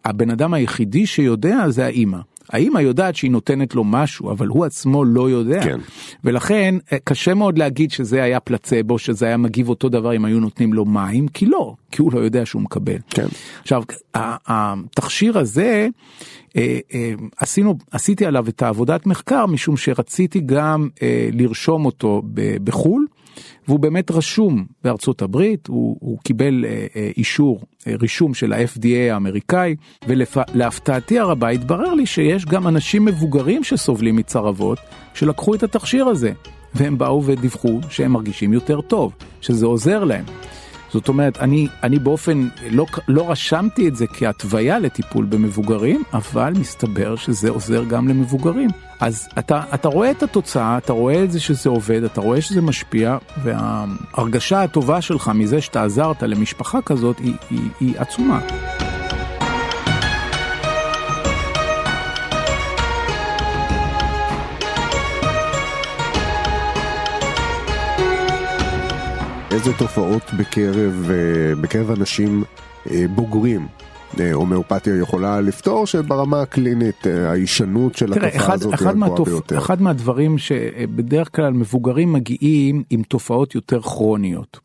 הבן 0.04 0.30
אדם 0.30 0.54
היחידי 0.54 1.07
שיודע 1.07 1.68
זה 1.68 1.85
האימא. 1.87 2.18
האמא 2.50 2.78
יודעת 2.78 3.16
שהיא 3.16 3.30
נותנת 3.30 3.74
לו 3.74 3.85
משהו, 3.85 4.30
אבל 4.30 4.46
הוא 4.46 4.64
עצמו 4.64 5.04
לא 5.04 5.30
יודע. 5.30 5.64
כן. 5.64 5.78
ולכן 6.24 6.74
אה, 6.92 6.98
קשה 7.04 7.35
מאוד 7.35 7.59
להגיד 7.59 7.90
שזה 7.90 8.22
היה 8.22 8.40
פלצבו, 8.40 8.98
שזה 8.98 9.26
היה 9.26 9.37
מגיב 9.37 9.68
אותו 9.68 9.88
דבר 9.88 10.16
אם 10.16 10.24
היו 10.24 10.40
נותנים 10.40 10.72
לו 10.72 10.85
מים, 10.85 11.28
כי 11.28 11.46
לא, 11.46 11.74
כי 11.90 12.02
הוא 12.02 12.12
לא 12.12 12.18
יודע 12.18 12.46
שהוא 12.46 12.62
מקבל. 12.62 12.98
כן. 13.11 13.26
עכשיו, 13.62 13.83
התכשיר 14.14 15.38
הזה, 15.38 15.88
אה, 16.57 16.78
אה, 16.94 17.12
עשינו, 17.37 17.78
עשיתי 17.90 18.26
עליו 18.26 18.48
את 18.48 18.62
העבודת 18.62 19.07
מחקר 19.07 19.46
משום 19.46 19.76
שרציתי 19.76 20.40
גם 20.40 20.88
לרשום 21.33 21.87
אותו 21.87 22.22
בחו"ל. 22.64 23.07
והוא 23.68 23.81
באמת 23.81 24.11
רשום 24.11 24.66
בארצות 24.85 25.22
הברית, 25.22 25.66
הוא, 25.66 25.96
הוא 26.00 26.18
קיבל 26.18 26.64
אה, 26.64 26.87
אה, 26.96 27.11
אישור, 27.16 27.61
אה, 27.87 27.92
רישום 28.00 28.35
של 28.35 28.53
ה-FDA 28.53 29.12
האמריקאי, 29.12 29.77
ולהפתעתי 30.09 31.18
הרבה 31.18 31.48
התברר 31.48 31.94
לי 31.94 32.07
שיש 32.07 32.46
גם 32.46 32.68
אנשים 32.68 33.05
מבוגרים 33.05 33.64
שסובלים 33.64 34.16
מצרבות, 34.16 34.79
שלקחו 35.14 35.55
את 35.55 35.62
התכשיר 35.62 36.07
הזה, 36.07 36.33
והם 36.74 36.98
באו 36.98 37.24
ודיווחו 37.24 37.81
שהם 37.90 38.12
מרגישים 38.12 38.53
יותר 38.53 38.81
טוב, 38.81 39.12
שזה 39.40 39.66
עוזר 39.66 40.05
להם. 40.05 40.24
זאת 40.94 41.09
אומרת, 41.09 41.38
אני, 41.38 41.68
אני 41.83 41.98
באופן, 41.98 42.48
לא, 42.70 42.87
לא 43.09 43.30
רשמתי 43.30 43.88
את 43.88 43.96
זה 43.96 44.07
כהתוויה 44.07 44.78
לטיפול 44.78 45.24
במבוגרים, 45.24 46.02
אבל 46.12 46.52
מסתבר 46.57 47.16
שזה 47.16 47.50
עוזר 47.50 47.85
גם 47.85 48.09
למבוגרים. 48.09 48.70
אז 49.00 49.28
אתה, 49.38 49.62
אתה 49.74 49.88
רואה 49.88 50.11
את 50.11 50.22
התוצאה, 50.22 50.78
אתה 50.78 50.92
רואה 50.92 51.24
את 51.24 51.33
זה 51.33 51.40
שזה 51.40 51.70
עובד, 51.70 52.04
אתה 52.04 52.20
רואה 52.20 52.40
שזה 52.40 52.62
משפיע, 52.62 53.18
וההרגשה 53.42 54.62
הטובה 54.62 55.00
שלך 55.00 55.30
מזה 55.35 55.61
שאתה 55.61 55.85
עזרת 55.85 56.22
למשפחה 56.22 56.83
כזאת 56.83 57.18
היא, 57.18 57.35
היא, 57.50 57.70
היא 57.80 57.94
עצומה. 57.98 58.40
איזה 69.55 69.73
תופעות 69.79 70.23
בקרב, 70.38 71.11
אה, 71.11 71.55
בקרב 71.55 71.90
אנשים 71.90 72.45
אה, 72.90 73.05
בוגרים 73.14 73.67
אה, 74.21 74.33
הומאופתיה 74.33 74.99
יכולה 74.99 75.40
לפתור 75.40 75.87
שברמה 75.87 76.43
הקלינית 76.43 77.07
ההישנות 77.07 77.97
של 77.97 78.14
תראה, 78.14 78.29
התופעה 78.29 78.47
אחד, 78.47 78.55
הזאת 78.55 78.73
היא 78.73 78.75
אחד, 78.75 78.87
הגבוהה 78.87 79.11
מהתופ... 79.11 79.29
ביותר. 79.29 79.59
אחד 79.59 79.83
מהדברים 79.83 80.38
שבדרך 80.38 81.37
כלל 81.37 81.53
מבוגרים 81.53 82.12
מגיעים 82.12 82.83
עם 82.90 83.03
תופעות 83.03 83.55
יותר 83.55 83.81
כרוניות. 83.81 84.61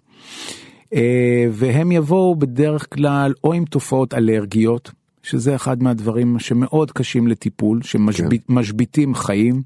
והם 1.51 1.91
יבואו 1.91 2.35
בדרך 2.35 2.87
כלל 2.93 3.33
או 3.43 3.53
עם 3.53 3.65
תופעות 3.65 4.13
אלרגיות, 4.13 4.91
שזה 5.23 5.55
אחד 5.55 5.83
מהדברים 5.83 6.39
שמאוד 6.39 6.91
קשים 6.91 7.27
לטיפול, 7.27 7.79
שמשביתים 7.83 9.15
חיים. 9.15 9.61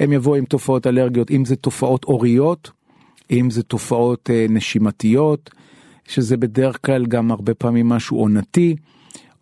הם 0.00 0.12
יבואו 0.12 0.34
עם 0.34 0.44
תופעות 0.44 0.86
אלרגיות, 0.86 1.30
אם 1.30 1.44
זה 1.44 1.56
תופעות 1.56 2.04
עוריות, 2.04 2.70
אם 3.32 3.50
זה 3.50 3.62
תופעות 3.62 4.30
אה, 4.32 4.46
נשימתיות, 4.48 5.50
שזה 6.08 6.36
בדרך 6.36 6.78
כלל 6.86 7.06
גם 7.06 7.30
הרבה 7.30 7.54
פעמים 7.54 7.88
משהו 7.88 8.18
עונתי, 8.18 8.76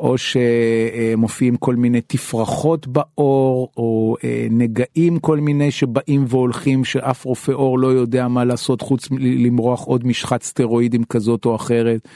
או 0.01 0.15
שמופיעים 0.19 1.57
כל 1.57 1.77
מיני 1.77 2.01
תפרחות 2.01 2.87
בעור, 2.87 3.69
או 3.77 4.17
אה, 4.25 4.47
נגעים 4.51 5.19
כל 5.19 5.39
מיני 5.39 5.71
שבאים 5.71 6.25
והולכים, 6.29 6.85
שאף 6.85 7.25
רופא 7.25 7.53
עור 7.53 7.79
לא 7.79 7.87
יודע 7.87 8.29
מה 8.29 8.45
לעשות 8.45 8.81
חוץ 8.81 9.11
מלמרוח 9.11 9.81
עוד 9.85 10.07
משחת 10.07 10.43
סטרואידים 10.43 11.05
כזאת 11.05 11.45
או 11.45 11.57
אחרת. 11.57 12.09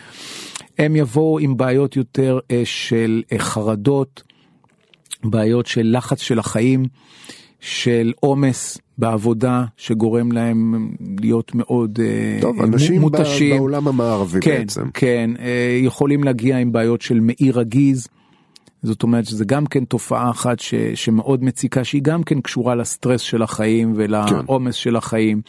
הם 0.79 0.97
יבואו 0.97 1.39
עם 1.39 1.57
בעיות 1.57 1.97
יותר 1.97 2.39
אה, 2.51 2.63
של 2.65 3.23
חרדות, 3.39 4.23
בעיות 5.25 5.67
של 5.67 5.97
לחץ 5.97 6.21
של 6.21 6.39
החיים, 6.39 6.85
של 7.64 8.12
עומס 8.20 8.79
בעבודה 8.98 9.64
שגורם 9.77 10.33
להם 10.33 10.90
להיות 11.20 11.55
מאוד 11.55 11.98
אה, 12.03 12.38
טוב, 12.40 12.61
אנשים 12.62 13.00
מותשים. 13.00 13.57
בעולם 13.57 13.88
המערבי 13.88 14.40
כן, 14.40 14.59
בעצם. 14.59 14.90
כן, 14.94 15.31
אה, 15.38 15.79
יכולים 15.83 16.24
להגיע 16.24 16.59
עם 16.59 16.72
בעיות 16.72 17.03
של 17.03 17.20
מעי 17.20 17.50
רגיז. 17.53 18.09
זאת 18.83 19.03
אומרת 19.03 19.27
שזה 19.27 19.44
גם 19.44 19.66
כן 19.66 19.85
תופעה 19.85 20.31
אחת 20.31 20.61
ש, 20.61 20.74
שמאוד 20.94 21.44
מציקה 21.44 21.85
שהיא 21.85 22.03
גם 22.03 22.22
כן 22.22 22.40
קשורה 22.40 22.74
לסטרס 22.74 23.20
של 23.20 23.42
החיים 23.42 23.92
ולעומס 23.96 24.74
של 24.74 24.96
החיים. 24.96 25.40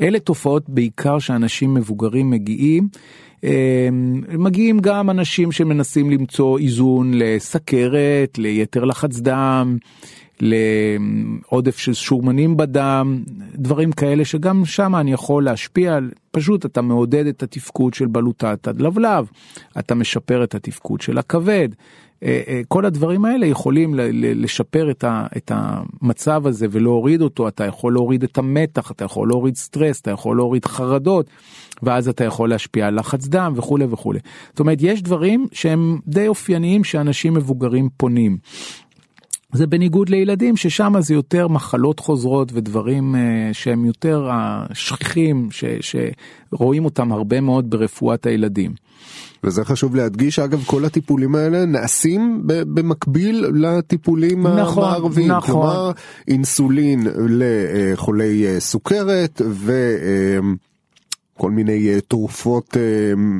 אלה 0.00 0.18
תופעות 0.18 0.68
בעיקר 0.68 1.18
שאנשים 1.18 1.74
מבוגרים 1.74 2.30
מגיעים. 2.30 2.88
אה, 3.44 3.88
מגיעים 4.38 4.80
גם 4.80 5.10
אנשים 5.10 5.52
שמנסים 5.52 6.10
למצוא 6.10 6.58
איזון 6.58 7.14
לסכרת, 7.14 8.38
ליתר 8.38 8.84
לחץ 8.84 9.20
דם, 9.20 9.76
לעודף 10.40 11.78
של 11.78 11.94
שורמנים 11.94 12.56
בדם, 12.56 13.22
דברים 13.54 13.92
כאלה 13.92 14.24
שגם 14.24 14.64
שם 14.64 14.94
אני 14.94 15.12
יכול 15.12 15.44
להשפיע, 15.44 15.98
פשוט 16.30 16.66
אתה 16.66 16.82
מעודד 16.82 17.26
את 17.26 17.42
התפקוד 17.42 17.94
של 17.94 18.06
בלוטת 18.06 18.68
הלבלב, 18.68 19.26
אתה 19.78 19.94
משפר 19.94 20.44
את 20.44 20.54
התפקוד 20.54 21.00
של 21.00 21.18
הכבד. 21.18 21.68
כל 22.68 22.84
הדברים 22.84 23.24
האלה 23.24 23.46
יכולים 23.46 23.94
לשפר 24.14 24.90
את 25.36 25.52
המצב 25.54 26.46
הזה 26.46 26.66
ולהוריד 26.70 27.22
אותו, 27.22 27.48
אתה 27.48 27.64
יכול 27.64 27.92
להוריד 27.92 28.22
את 28.22 28.38
המתח, 28.38 28.90
אתה 28.90 29.04
יכול 29.04 29.28
להוריד 29.28 29.56
סטרס, 29.56 30.00
אתה 30.00 30.10
יכול 30.10 30.36
להוריד 30.36 30.64
חרדות, 30.64 31.26
ואז 31.82 32.08
אתה 32.08 32.24
יכול 32.24 32.48
להשפיע 32.48 32.86
על 32.86 32.98
לחץ 32.98 33.28
דם 33.28 33.52
וכולי 33.56 33.84
וכולי. 33.90 34.18
זאת 34.48 34.60
אומרת, 34.60 34.78
יש 34.80 35.02
דברים 35.02 35.46
שהם 35.52 35.98
די 36.06 36.28
אופייניים 36.28 36.84
שאנשים 36.84 37.34
מבוגרים 37.34 37.88
פונים. 37.96 38.38
זה 39.54 39.66
בניגוד 39.66 40.08
לילדים 40.08 40.56
ששם 40.56 40.92
זה 41.00 41.14
יותר 41.14 41.48
מחלות 41.48 42.00
חוזרות 42.00 42.52
ודברים 42.52 43.14
שהם 43.52 43.84
יותר 43.84 44.30
שכיחים 44.72 45.48
ש, 45.50 45.64
שרואים 45.80 46.84
אותם 46.84 47.12
הרבה 47.12 47.40
מאוד 47.40 47.70
ברפואת 47.70 48.26
הילדים. 48.26 48.74
וזה 49.44 49.64
חשוב 49.64 49.96
להדגיש 49.96 50.38
אגב 50.38 50.64
כל 50.66 50.84
הטיפולים 50.84 51.34
האלה 51.34 51.64
נעשים 51.64 52.42
במקביל 52.46 53.46
לטיפולים 53.54 54.46
נכון, 54.46 54.84
המערביים 54.84 55.30
נכון. 55.30 55.50
כלומר 55.50 55.90
אינסולין 56.28 57.06
לחולי 57.28 58.60
סוכרת 58.60 59.42
ו... 59.50 59.72
כל 61.38 61.50
מיני 61.50 62.00
תרופות 62.08 62.76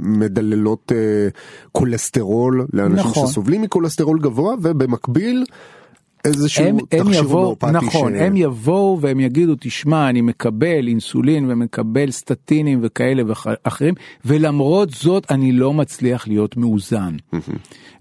מדללות 0.02 0.92
כולסטרול 1.72 2.66
לאנשים 2.72 3.10
נכון. 3.10 3.26
שסובלים 3.26 3.62
מכולסטרול 3.62 4.18
גבוה 4.18 4.54
ובמקביל 4.62 5.44
איזשהו 6.24 6.64
הם, 6.64 6.76
הם 6.92 7.04
תכשיר 7.04 7.24
יבואו, 7.24 7.56
הומאופתי 7.62 7.86
נכון, 7.86 8.14
ש... 8.14 8.20
הם 8.20 8.36
יבואו 8.36 8.98
והם 9.00 9.20
יגידו 9.20 9.54
תשמע 9.60 10.08
אני 10.08 10.20
מקבל 10.20 10.88
אינסולין 10.88 11.50
ומקבל 11.50 12.10
סטטינים 12.10 12.80
וכאלה 12.82 13.22
ואחרים 13.26 13.94
ולמרות 14.24 14.90
זאת 14.90 15.30
אני 15.30 15.52
לא 15.52 15.72
מצליח 15.72 16.28
להיות 16.28 16.56
מאוזן. 16.56 17.16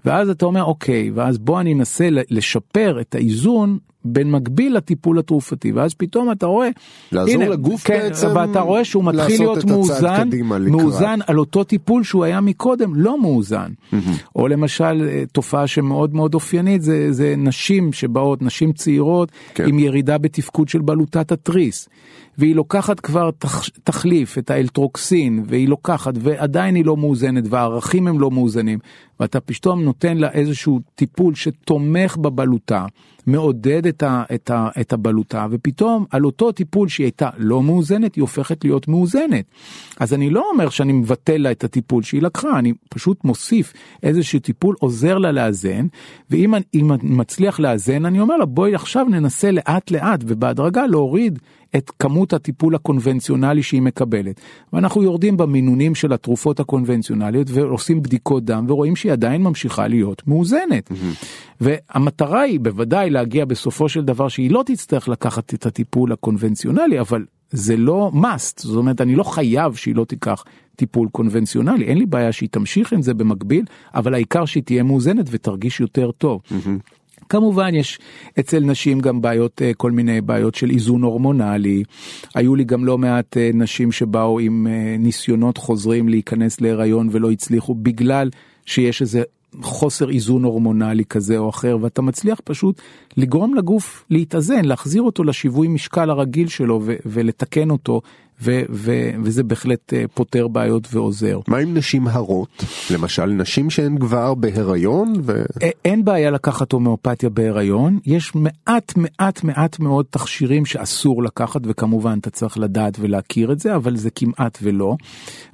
ואז 0.05 0.29
אתה 0.29 0.45
אומר 0.45 0.63
אוקיי 0.63 1.11
ואז 1.11 1.37
בוא 1.37 1.61
אני 1.61 1.73
אנסה 1.73 2.07
לשפר 2.11 3.01
את 3.01 3.15
האיזון 3.15 3.77
בין 4.05 4.31
מקביל 4.31 4.77
לטיפול 4.77 5.19
התרופתי 5.19 5.71
ואז 5.71 5.93
פתאום 5.93 6.31
אתה 6.31 6.45
רואה 6.45 6.69
לעזור 7.11 7.33
הנה, 7.33 7.49
לגוף 7.49 7.83
כן, 7.83 7.99
בעצם 7.99 8.27
ואתה 8.35 8.59
רואה 8.59 8.85
שהוא 8.85 9.03
מתחיל 9.03 9.41
להיות 9.41 9.65
מאוזן. 9.65 10.29
מאוזן 10.71 11.19
על 11.27 11.39
אותו 11.39 11.63
טיפול 11.63 12.03
שהוא 12.03 12.23
היה 12.23 12.41
מקודם 12.41 12.95
לא 12.95 13.21
מאוזן 13.21 13.71
או 14.35 14.47
למשל 14.47 15.07
אה, 15.09 15.23
תופעה 15.31 15.67
שמאוד 15.67 16.15
מאוד 16.15 16.33
אופיינית 16.33 16.81
זה, 16.81 17.11
זה 17.11 17.33
נשים 17.37 17.93
שבאות 17.93 18.41
נשים 18.41 18.73
צעירות 18.73 19.31
כן. 19.53 19.67
עם 19.67 19.79
ירידה 19.79 20.17
בתפקוד 20.17 20.69
של 20.69 20.81
בלוטת 20.81 21.31
התריס 21.31 21.89
והיא 22.37 22.55
לוקחת 22.55 22.99
כבר 22.99 23.31
תח, 23.31 23.69
תחליף 23.83 24.37
את 24.37 24.51
האלטרוקסין 24.51 25.43
והיא 25.47 25.67
לוקחת 25.67 26.13
ועדיין 26.19 26.75
היא 26.75 26.85
לא 26.85 26.97
מאוזנת 26.97 27.43
והערכים 27.49 28.07
הם 28.07 28.19
לא 28.19 28.31
מאוזנים 28.31 28.79
ואתה 29.19 29.39
פתאום 29.39 29.83
נותן 29.83 30.17
לה 30.17 30.31
איזשהו 30.31 30.79
טיפול 30.95 31.35
שתומך 31.35 32.17
בבלוטה 32.17 32.85
מעודד 33.27 33.87
את, 33.87 34.03
ה, 34.03 34.23
את, 34.35 34.49
ה, 34.49 34.69
את 34.81 34.93
הבלוטה 34.93 35.47
ופתאום 35.51 36.05
על 36.11 36.25
אותו 36.25 36.51
טיפול 36.51 36.87
שהיא 36.87 37.05
הייתה 37.05 37.29
לא 37.37 37.63
מאוזנת 37.63 38.15
היא 38.15 38.21
הופכת 38.21 38.63
להיות 38.63 38.87
מאוזנת. 38.87 39.45
אז 39.99 40.13
אני 40.13 40.29
לא 40.29 40.49
אומר 40.53 40.69
שאני 40.69 40.93
מבטל 40.93 41.37
לה 41.37 41.51
את 41.51 41.63
הטיפול 41.63 42.03
שהיא 42.03 42.21
לקחה 42.21 42.59
אני 42.59 42.73
פשוט 42.89 43.23
מוסיף 43.23 43.73
איזשהו 44.03 44.39
טיפול 44.39 44.75
עוזר 44.79 45.17
לה 45.17 45.31
לאזן 45.31 45.87
ואם 46.29 46.55
אני 46.55 46.63
אם 46.73 46.91
אני 46.93 47.01
מצליח 47.03 47.59
לאזן 47.59 48.05
אני 48.05 48.19
אומר 48.19 48.37
לה 48.37 48.45
בואי 48.45 48.75
עכשיו 48.75 49.05
ננסה 49.09 49.51
לאט 49.51 49.91
לאט 49.91 50.19
ובהדרגה 50.27 50.87
להוריד 50.87 51.39
את 51.75 51.91
כמות 51.99 52.33
הטיפול 52.33 52.75
הקונבנציונלי 52.75 53.63
שהיא 53.63 53.81
מקבלת. 53.81 54.41
ואנחנו 54.73 55.03
יורדים 55.03 55.37
במינונים 55.37 55.95
של 55.95 56.13
התרופות 56.13 56.59
הקונבנציונליות 56.59 57.47
ועושים 57.51 58.01
בדיקות 58.01 58.45
דם 58.45 58.65
ורואים 58.67 58.95
שהיא 58.95 59.11
עדיין 59.11 59.43
ממשיכה 59.43 59.87
להיות 59.87 60.27
מאוזנת. 60.27 60.91
Mm-hmm. 60.91 61.25
והמטרה 61.61 62.41
היא 62.41 62.59
בוודאי 62.59 63.09
להגיע 63.09 63.45
בסופו 63.45 63.89
של 63.89 64.01
דבר 64.01 64.27
שהיא 64.27 64.51
לא 64.51 64.63
תצטרך 64.65 65.09
לקחת 65.09 65.53
את 65.53 65.65
הטיפול 65.65 66.11
הקונבנציונלי 66.11 66.99
אבל 66.99 67.25
זה 67.51 67.77
לא 67.77 68.11
must 68.13 68.61
זאת 68.61 68.77
אומרת 68.77 69.01
אני 69.01 69.15
לא 69.15 69.23
חייב 69.23 69.75
שהיא 69.75 69.95
לא 69.95 70.05
תיקח 70.05 70.43
טיפול 70.75 71.07
קונבנציונלי 71.11 71.85
אין 71.85 71.97
לי 71.97 72.05
בעיה 72.05 72.31
שהיא 72.31 72.49
תמשיך 72.51 72.93
עם 72.93 73.01
זה 73.01 73.13
במקביל 73.13 73.65
אבל 73.95 74.13
העיקר 74.13 74.45
שהיא 74.45 74.63
תהיה 74.63 74.83
מאוזנת 74.83 75.25
ותרגיש 75.31 75.79
יותר 75.79 76.11
טוב. 76.11 76.41
Mm-hmm. 76.45 77.02
כמובן 77.33 77.75
יש 77.75 77.99
אצל 78.39 78.59
נשים 78.59 78.99
גם 78.99 79.21
בעיות, 79.21 79.61
אה, 79.61 79.73
כל 79.73 79.91
מיני 79.91 80.21
בעיות 80.21 80.55
של 80.55 80.69
איזון 80.69 81.03
הורמונלי. 81.03 81.83
היו 82.35 82.55
לי 82.55 82.63
גם 82.63 82.85
לא 82.85 82.97
מעט 82.97 83.37
אה, 83.37 83.49
נשים 83.53 83.91
שבאו 83.91 84.39
עם 84.39 84.67
אה, 84.67 84.95
ניסיונות 84.99 85.57
חוזרים 85.57 86.09
להיכנס 86.09 86.61
להיריון 86.61 87.09
ולא 87.11 87.31
הצליחו 87.31 87.75
בגלל 87.75 88.29
שיש 88.65 89.01
איזה 89.01 89.23
חוסר 89.61 90.09
איזון 90.09 90.43
הורמונלי 90.43 91.05
כזה 91.05 91.37
או 91.37 91.49
אחר 91.49 91.77
ואתה 91.81 92.01
מצליח 92.01 92.39
פשוט 92.43 92.81
לגרום 93.17 93.55
לגוף 93.55 94.05
להתאזן 94.09 94.65
להחזיר 94.65 95.01
אותו 95.01 95.23
לשיווי 95.23 95.67
משקל 95.67 96.09
הרגיל 96.09 96.47
שלו 96.47 96.81
ולתקן 97.05 97.69
אותו 97.69 98.01
ו- 98.41 98.61
ו- 98.69 99.11
וזה 99.23 99.43
בהחלט 99.43 99.93
אה, 99.93 100.03
פותר 100.13 100.47
בעיות 100.47 100.87
ועוזר. 100.91 101.39
מה 101.47 101.57
עם 101.57 101.73
נשים 101.73 102.07
הרות? 102.07 102.63
למשל 102.91 103.25
נשים 103.25 103.69
שהן 103.69 103.97
כבר 103.97 104.33
בהיריון 104.33 105.13
ו... 105.23 105.43
אין 105.85 106.05
בעיה 106.05 106.31
לקחת 106.31 106.71
הומאופתיה 106.71 107.29
בהיריון, 107.29 107.99
יש 108.05 108.31
מעט 108.35 108.93
מעט 108.97 109.43
מעט 109.43 109.79
מאוד 109.79 110.05
תכשירים 110.09 110.65
שאסור 110.65 111.23
לקחת 111.23 111.61
וכמובן 111.65 112.17
אתה 112.21 112.29
צריך 112.29 112.57
לדעת 112.57 112.97
ולהכיר 112.99 113.51
את 113.51 113.59
זה, 113.59 113.75
אבל 113.75 113.95
זה 113.95 114.09
כמעט 114.09 114.57
ולא. 114.61 114.95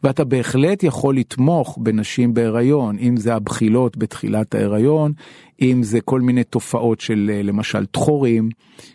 ואתה 0.03 0.23
בהחלט 0.23 0.83
יכול 0.83 1.17
לתמוך 1.17 1.77
בנשים 1.81 2.33
בהיריון, 2.33 2.97
אם 2.99 3.17
זה 3.17 3.35
הבחילות 3.35 3.97
בתחילת 3.97 4.55
ההיריון, 4.55 5.13
אם 5.61 5.83
זה 5.83 6.01
כל 6.01 6.21
מיני 6.21 6.43
תופעות 6.43 7.01
של 7.01 7.31
אה, 7.33 7.43
למשל 7.43 7.85
דחורים, 7.93 8.49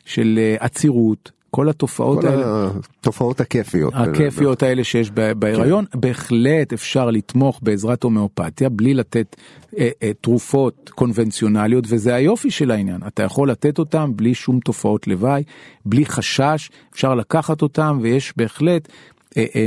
של 0.04 0.38
אה, 0.38 0.56
עצירות. 0.60 1.30
כל 1.54 1.68
התופעות 1.68 2.20
כל 2.20 2.28
האלה, 2.28 2.68
התופעות 3.00 3.40
הכיפיות. 3.40 3.92
הכיפיות 3.96 4.62
האלה 4.62 4.84
שיש 4.84 5.10
ב- 5.14 5.32
בהיריון, 5.32 5.84
בהחלט 5.94 6.72
אפשר 6.72 7.10
לתמוך 7.10 7.60
בעזרת 7.62 8.02
הומאופתיה 8.02 8.68
בלי 8.68 8.94
לתת 8.94 9.36
אה, 9.78 9.90
אה, 10.02 10.10
תרופות 10.20 10.90
קונבנציונליות, 10.94 11.84
וזה 11.88 12.14
היופי 12.14 12.50
של 12.50 12.70
העניין, 12.70 13.00
אתה 13.06 13.22
יכול 13.22 13.50
לתת 13.50 13.78
אותם 13.78 14.12
בלי 14.16 14.34
שום 14.34 14.60
תופעות 14.60 15.06
לוואי, 15.08 15.42
בלי 15.86 16.06
חשש, 16.06 16.70
אפשר 16.92 17.14
לקחת 17.14 17.62
אותם, 17.62 17.98
ויש 18.02 18.32
בהחלט 18.36 18.88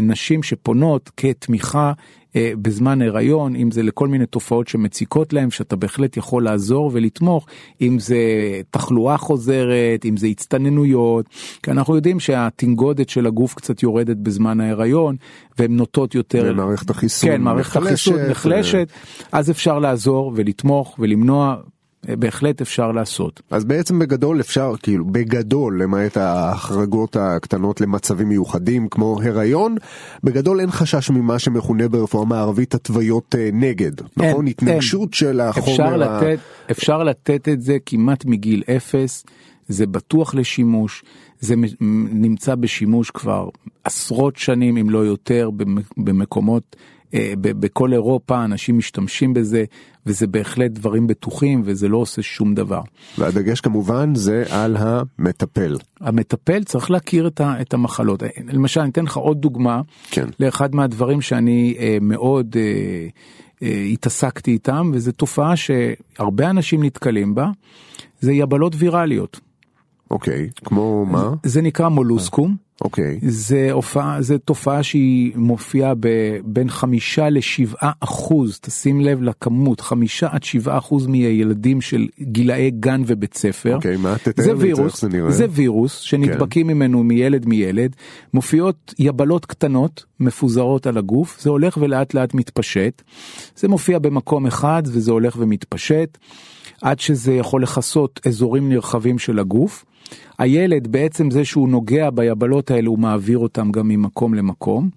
נשים 0.02 0.44
שפונות 0.44 1.12
כתמיכה 1.18 1.94
אה, 2.36 2.52
בזמן 2.62 3.02
הריון, 3.02 3.56
אם 3.56 3.72
זה 3.72 3.84
לכל 3.84 4.08
מיני 4.08 4.26
תופעות 4.26 4.68
שמציקות 4.68 5.34
להם, 5.34 5.52
שאתה 5.52 5.76
בהחלט 5.76 6.18
יכול 6.18 6.44
לעזור 6.44 6.92
ולתמוך, 6.94 7.48
אם 7.82 8.00
זה 8.00 8.18
תחלואה 8.72 9.18
חוזרת, 9.18 10.06
אם 10.06 10.18
זה 10.18 10.28
הצטננויות, 10.28 11.26
כי 11.64 11.72
אנחנו 11.72 11.96
יודעים 11.96 12.20
שהתנגודת 12.20 13.10
של 13.10 13.28
הגוף 13.28 13.54
קצת 13.54 13.84
יורדת 13.84 14.18
בזמן 14.18 14.62
ההיריון, 14.62 15.16
והן 15.60 15.76
נוטות 15.76 16.16
יותר... 16.16 16.52
ומערכת 16.52 16.90
החיסון 16.90 17.30
כן, 17.30 17.42
מערכת 17.42 17.76
החיסון 17.76 18.16
נחלשת, 18.16 18.30
נחלשת, 18.30 18.88
אז 19.32 19.52
אפשר 19.52 19.80
לעזור 19.80 20.32
ולתמוך 20.36 20.96
ולמנוע, 21.00 21.56
אה, 21.56 21.77
בהחלט 22.08 22.62
אפשר 22.62 22.92
לעשות. 22.92 23.42
אז 23.52 23.66
בעצם 23.66 24.00
בגדול 24.00 24.40
אפשר, 24.40 24.74
כאילו, 24.84 25.06
בגדול, 25.06 25.82
למעט 25.84 26.18
ההחרגות 26.18 27.16
הקטנות 27.20 27.82
למצבים 27.82 28.30
מיוחדים 28.30 28.88
כמו 28.90 29.20
הריון, 29.24 29.76
בגדול 30.24 30.60
אין 30.60 30.72
חשש 30.72 31.10
ממה 31.10 31.40
שמכונה 31.40 31.88
ברפואה 31.88 32.26
מערבית 32.26 32.74
התוויות 32.76 33.36
אה, 33.38 33.50
נגד, 33.54 33.92
נכון? 34.18 34.28
אין. 34.28 34.48
התנגשות 34.48 35.14
של 35.14 35.40
החומר. 35.40 35.68
אפשר 35.72 35.84
ה- 35.94 35.98
לתת, 35.98 36.40
אפשר 36.72 37.04
לתת 37.04 37.50
את 37.50 37.62
זה 37.62 37.78
כמעט 37.86 38.26
מגיל 38.26 38.64
אפס, 38.78 39.26
זה 39.68 39.86
בטוח 39.88 40.36
לשימוש, 40.36 41.04
זה 41.40 41.56
נמצא 42.12 42.56
בשימוש 42.56 43.12
כבר 43.12 43.50
עשרות 43.84 44.36
שנים 44.36 44.78
אם 44.78 44.90
לא 44.90 45.00
יותר 45.00 45.50
במ- 45.50 45.78
במקומות, 45.98 46.76
בכל 47.42 47.94
אירופה 47.94 48.46
אנשים 48.46 48.78
משתמשים 48.78 49.34
בזה 49.34 49.64
וזה 50.06 50.28
בהחלט 50.28 50.72
דברים 50.72 51.08
בטוחים 51.08 51.62
וזה 51.66 51.88
לא 51.88 51.98
עושה 51.98 52.22
שום 52.22 52.56
דבר. 52.56 52.82
והדגש 53.18 53.62
כמובן 53.62 54.16
זה 54.16 54.44
על 54.50 54.78
המטפל. 54.80 55.78
המטפל 56.02 56.64
צריך 56.64 56.92
להכיר 56.92 57.28
את, 57.28 57.42
ה, 57.42 57.62
את 57.62 57.74
המחלות. 57.74 58.24
למשל, 58.54 58.82
אני 58.82 58.90
אתן 58.90 59.06
לך 59.06 59.18
עוד 59.18 59.42
דוגמה 59.42 59.82
כן. 60.12 60.26
לאחד 60.40 60.76
מהדברים 60.76 61.22
שאני 61.22 61.76
אה, 61.80 61.98
מאוד 62.02 62.56
אה, 62.60 63.08
אה, 63.64 63.82
התעסקתי 63.82 64.52
איתם, 64.52 64.92
וזו 64.94 65.12
תופעה 65.12 65.54
שהרבה 65.56 66.50
אנשים 66.50 66.84
נתקלים 66.84 67.36
בה, 67.36 67.50
זה 68.20 68.34
יבלות 68.34 68.74
ויראליות. 68.78 69.40
אוקיי, 70.12 70.50
כמו 70.66 71.06
מה? 71.06 71.30
זה 71.44 71.62
נקרא 71.62 71.90
מולוסקום. 71.90 72.67
אוקיי. 72.82 73.20
זה 73.22 73.72
הופעה, 73.72 74.22
זה 74.22 74.38
תופעה 74.38 74.84
שהיא 74.84 75.32
מופיעה 75.36 75.94
בין 76.46 76.70
חמישה 76.70 77.30
לשבעה 77.30 77.92
אחוז, 78.00 78.60
תשים 78.62 79.02
לב 79.02 79.22
לכמות, 79.22 79.82
חמישה 79.82 80.28
עד 80.32 80.44
שבעה 80.44 80.78
אחוז 80.78 81.08
מהילדים 81.08 81.82
של 81.82 82.08
גילאי 82.22 82.72
גן 82.72 83.02
ובית 83.06 83.34
ספר. 83.34 83.76
אוקיי, 83.76 83.98
מה? 83.98 84.16
תתאר 84.24 84.54
לי 84.54 84.72
את 84.72 84.76
זה, 84.76 84.84
איך 84.84 84.98
זה 84.98 85.10
נראה. 85.10 85.32
זה 85.32 85.46
וירוס 85.50 86.00
שנדבקים 86.00 86.68
ממנו 86.68 87.04
מילד 87.04 87.46
מילד, 87.46 87.96
מופיעות 88.34 88.94
יבלות 89.00 89.46
קטנות 89.46 90.06
מפוזרות 90.20 90.88
על 90.88 90.98
הגוף, 90.98 91.38
זה 91.42 91.50
הולך 91.50 91.78
ולאט 91.78 92.14
לאט 92.14 92.34
מתפשט, 92.34 93.02
זה 93.56 93.68
מופיע 93.68 94.00
במקום 94.00 94.48
אחד 94.48 94.84
וזה 94.86 95.12
הולך 95.12 95.36
ומתפשט, 95.40 96.18
עד 96.82 97.00
שזה 97.00 97.34
יכול 97.34 97.64
לכסות 97.64 98.20
אזורים 98.26 98.70
נרחבים 98.70 99.20
של 99.20 99.40
הגוף. 99.40 99.86
הילד 100.38 100.88
בעצם 100.88 101.32
זה 101.32 101.46
שהוא 101.46 101.70
נוגע 101.70 102.10
ביבלות 102.10 102.72
האלה 102.72 102.90
הוא 102.90 103.00
מעביר 103.00 103.38
אותם 103.38 103.72
גם 103.72 103.88
ממקום 103.88 104.34
למקום 104.34 104.90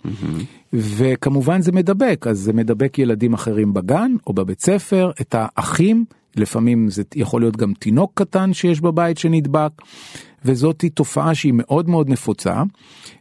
וכמובן 0.73 1.63
זה 1.63 1.73
מדבק 1.73 2.27
אז 2.31 2.39
זה 2.39 2.53
מדבק 2.53 2.99
ילדים 2.99 3.35
אחרים 3.35 3.73
בגן 3.75 4.13
או 4.27 4.33
בבית 4.33 4.61
ספר 4.61 5.11
את 5.21 5.35
האחים 5.39 6.05
לפעמים 6.37 6.91
זה 6.91 7.03
יכול 7.15 7.41
להיות 7.43 7.57
גם 7.57 7.73
תינוק 7.79 8.13
קטן 8.15 8.53
שיש 8.53 8.81
בבית 8.81 9.19
שנדבק 9.19 9.73
וזאת 10.45 10.85
תופעה 10.95 11.35
שהיא 11.35 11.53
מאוד 11.57 11.89
מאוד 11.91 12.09
נפוצה 12.11 12.63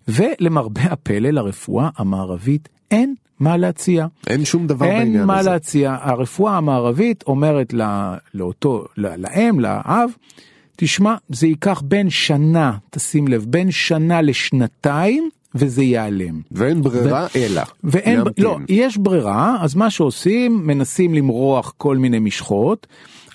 ולמרבה 0.07 0.81
הפלא 0.81 1.29
לרפואה 1.29 1.89
המערבית 1.97 2.69
אין 2.91 3.15
מה 3.39 3.57
להציע. 3.57 4.05
אין 4.27 4.45
שום 4.45 4.67
דבר 4.67 4.85
אין 4.85 4.97
בעניין 4.99 5.25
מה 5.25 5.39
הזה. 5.39 5.49
להציע, 5.49 5.97
הרפואה 6.01 6.57
המערבית 6.57 7.23
אומרת 7.27 7.73
לה, 7.73 8.15
לאותו, 8.33 8.85
לה- 8.97 9.17
לאם, 9.17 9.59
לאב, 9.59 10.09
תשמע, 10.81 11.15
זה 11.29 11.47
ייקח 11.47 11.81
בין 11.85 12.09
שנה, 12.09 12.77
תשים 12.89 13.27
לב, 13.27 13.45
בין 13.49 13.71
שנה 13.71 14.21
לשנתיים 14.21 15.29
וזה 15.55 15.83
ייעלם. 15.83 16.41
ואין 16.51 16.81
ברירה 16.81 17.27
אלא. 17.35 17.61
ואין, 17.83 18.17
להמתין. 18.17 18.43
לא, 18.43 18.57
יש 18.69 18.97
ברירה, 18.97 19.57
אז 19.61 19.75
מה 19.75 19.89
שעושים, 19.89 20.67
מנסים 20.67 21.13
למרוח 21.13 21.73
כל 21.77 21.97
מיני 21.97 22.19
משחות, 22.19 22.87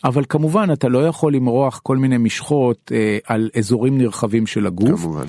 אבל 0.04 0.24
כמובן 0.28 0.68
אתה 0.72 0.88
לא 0.88 1.06
יכול 1.06 1.34
למרוח 1.34 1.80
כל 1.82 1.96
מיני 1.96 2.18
משחות 2.18 2.92
אה, 2.94 3.18
על 3.26 3.50
אזורים 3.58 3.98
נרחבים 3.98 4.46
של 4.46 4.66
הגוף. 4.66 5.00
כמובן. 5.00 5.26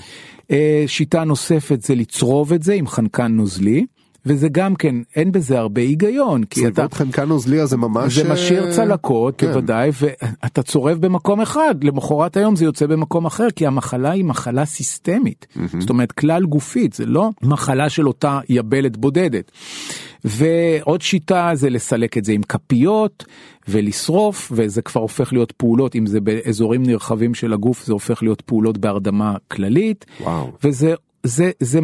אה, 0.52 0.84
שיטה 0.88 1.24
נוספת 1.24 1.82
זה 1.82 1.96
לצרוב 1.96 2.54
את 2.54 2.64
זה 2.64 2.74
עם 2.74 2.88
חנקן 2.88 3.32
נוזלי, 3.32 3.86
וזה 4.26 4.48
גם 4.52 4.76
כן, 4.76 4.96
אין 5.16 5.32
בזה 5.32 5.60
הרבה 5.60 5.82
היגיון, 5.82 6.44
כי 6.44 6.68
אתה... 6.68 6.76
צריבות 6.76 6.94
חנקן 6.94 7.28
נוזליה 7.28 7.66
זה 7.66 7.78
ממש... 7.78 8.20
זה 8.20 8.34
משאיר 8.34 8.66
אה, 8.66 8.72
צלקות, 8.72 9.36
כן. 9.38 9.48
בוודאי, 9.48 9.90
ואתה 10.00 10.64
צורב 10.64 10.98
במקום 10.98 11.42
אחד, 11.42 11.84
למחרת 11.84 12.38
היום 12.38 12.56
זה 12.56 12.66
יוצא 12.66 12.86
במקום 12.86 13.26
אחר, 13.26 13.48
כי 13.56 13.68
המחלה 13.68 14.12
היא 14.12 14.26
מחלה 14.26 14.66
סיסטמית. 14.66 15.48
זאת 15.80 15.90
אומרת, 15.90 16.12
כלל 16.12 16.46
גופית, 16.46 16.94
זה 16.94 17.06
לא 17.06 17.30
מחלה 17.42 17.90
של 17.90 18.08
אותה 18.08 18.40
יבלת 18.50 18.98
בודדת. 18.98 19.52
ועוד 20.26 21.02
שיטה 21.02 21.52
זה 21.54 21.70
לסלק 21.70 22.18
את 22.18 22.26
זה 22.26 22.32
עם 22.32 22.44
כפיות 22.44 23.26
ולשרוף, 23.68 24.52
וזה 24.56 24.82
כבר 24.82 25.02
הופך 25.02 25.34
להיות 25.34 25.52
פעולות, 25.52 25.96
אם 25.96 26.06
זה 26.06 26.22
באזורים 26.22 26.84
נרחבים 26.84 27.34
של 27.34 27.54
הגוף, 27.54 27.86
זה 27.86 27.94
הופך 27.94 28.24
להיות 28.24 28.42
פעולות 28.42 28.78
בהרדמה 28.78 29.36
כללית. 29.48 30.06
וואו. 30.22 30.52
וזה 30.64 30.94
זה 31.28 31.52
זה 31.60 31.80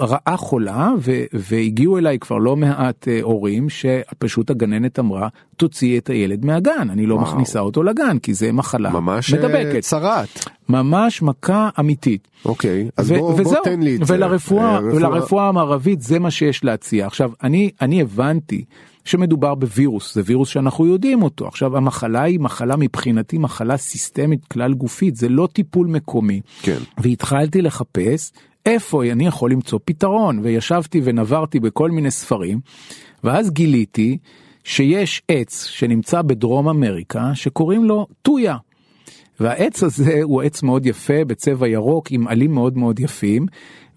רעה 0.00 0.36
חולה 0.36 0.90
ו, 1.00 1.12
והגיעו 1.32 1.98
אליי 1.98 2.18
כבר 2.18 2.38
לא 2.38 2.56
מעט 2.56 3.08
אה, 3.08 3.18
הורים 3.22 3.66
שפשוט 3.68 4.50
הגננת 4.50 4.98
אמרה 4.98 5.28
תוציאי 5.56 5.98
את 5.98 6.10
הילד 6.10 6.44
מהגן 6.44 6.90
אני 6.90 7.06
לא 7.06 7.14
וואו. 7.14 7.26
מכניסה 7.26 7.60
אותו 7.60 7.82
לגן 7.82 8.18
כי 8.18 8.34
זה 8.34 8.52
מחלה 8.52 8.90
ממש 8.90 9.34
אה, 9.34 9.38
מדבקת 9.38 9.80
צרעת. 9.80 10.28
ממש 10.68 11.22
מכה 11.22 11.68
אמיתית. 11.80 12.28
אוקיי, 12.44 12.88
אז 12.96 13.10
ו- 13.10 13.14
בוא, 13.18 13.32
בוא 13.32 13.40
וזהו. 13.40 13.64
תן 13.64 13.80
לי 13.80 13.96
את 13.96 14.06
זה. 14.06 14.14
ולרפואה, 14.14 14.64
אה, 14.74 14.78
רפואה- 14.78 14.94
ולרפואה 14.94 15.48
המערבית 15.48 16.00
זה 16.02 16.18
מה 16.18 16.30
שיש 16.30 16.64
להציע. 16.64 17.06
עכשיו, 17.06 17.30
אני, 17.42 17.70
אני 17.82 18.00
הבנתי 18.02 18.64
שמדובר 19.04 19.54
בווירוס, 19.54 20.14
זה 20.14 20.22
וירוס 20.24 20.48
שאנחנו 20.48 20.86
יודעים 20.86 21.22
אותו. 21.22 21.46
עכשיו, 21.48 21.76
המחלה 21.76 22.22
היא 22.22 22.40
מחלה 22.40 22.76
מבחינתי 22.76 23.38
מחלה 23.38 23.76
סיסטמית 23.76 24.44
כלל 24.44 24.74
גופית, 24.74 25.16
זה 25.16 25.28
לא 25.28 25.48
טיפול 25.52 25.86
מקומי. 25.86 26.40
כן. 26.62 26.78
והתחלתי 26.98 27.62
לחפש 27.62 28.32
איפה 28.66 29.04
אני 29.04 29.26
יכול 29.26 29.52
למצוא 29.52 29.78
פתרון, 29.84 30.38
וישבתי 30.42 31.00
ונברתי 31.04 31.60
בכל 31.60 31.90
מיני 31.90 32.10
ספרים, 32.10 32.60
ואז 33.24 33.50
גיליתי 33.50 34.18
שיש 34.64 35.22
עץ 35.28 35.64
שנמצא 35.64 36.22
בדרום 36.22 36.68
אמריקה 36.68 37.34
שקוראים 37.34 37.84
לו 37.84 38.06
טויה. 38.22 38.56
והעץ 39.40 39.82
הזה 39.82 40.20
הוא 40.22 40.42
עץ 40.42 40.62
מאוד 40.62 40.86
יפה 40.86 41.24
בצבע 41.26 41.68
ירוק 41.68 42.10
עם 42.10 42.28
עלים 42.28 42.54
מאוד 42.54 42.78
מאוד 42.78 43.00
יפים 43.00 43.46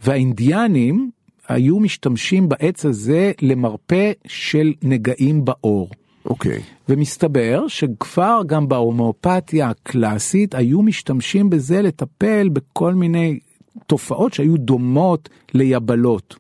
והאינדיאנים 0.04 1.10
היו 1.48 1.80
משתמשים 1.80 2.50
בעץ 2.50 2.86
הזה 2.86 3.32
למרפא 3.42 4.12
של 4.28 4.74
נגעים 4.82 5.46
בעור. 5.46 5.90
אוקיי. 6.26 6.62
ומסתבר 6.90 7.68
שכבר 7.68 8.42
גם 8.46 8.68
בהומאופתיה 8.68 9.70
הקלאסית 9.70 10.56
היו 10.56 10.82
משתמשים 10.82 11.50
בזה 11.50 11.82
לטפל 11.82 12.50
בכל 12.50 12.94
מיני 12.94 13.40
תופעות 13.88 14.34
שהיו 14.34 14.58
דומות 14.58 15.30
ליבלות. 15.54 16.36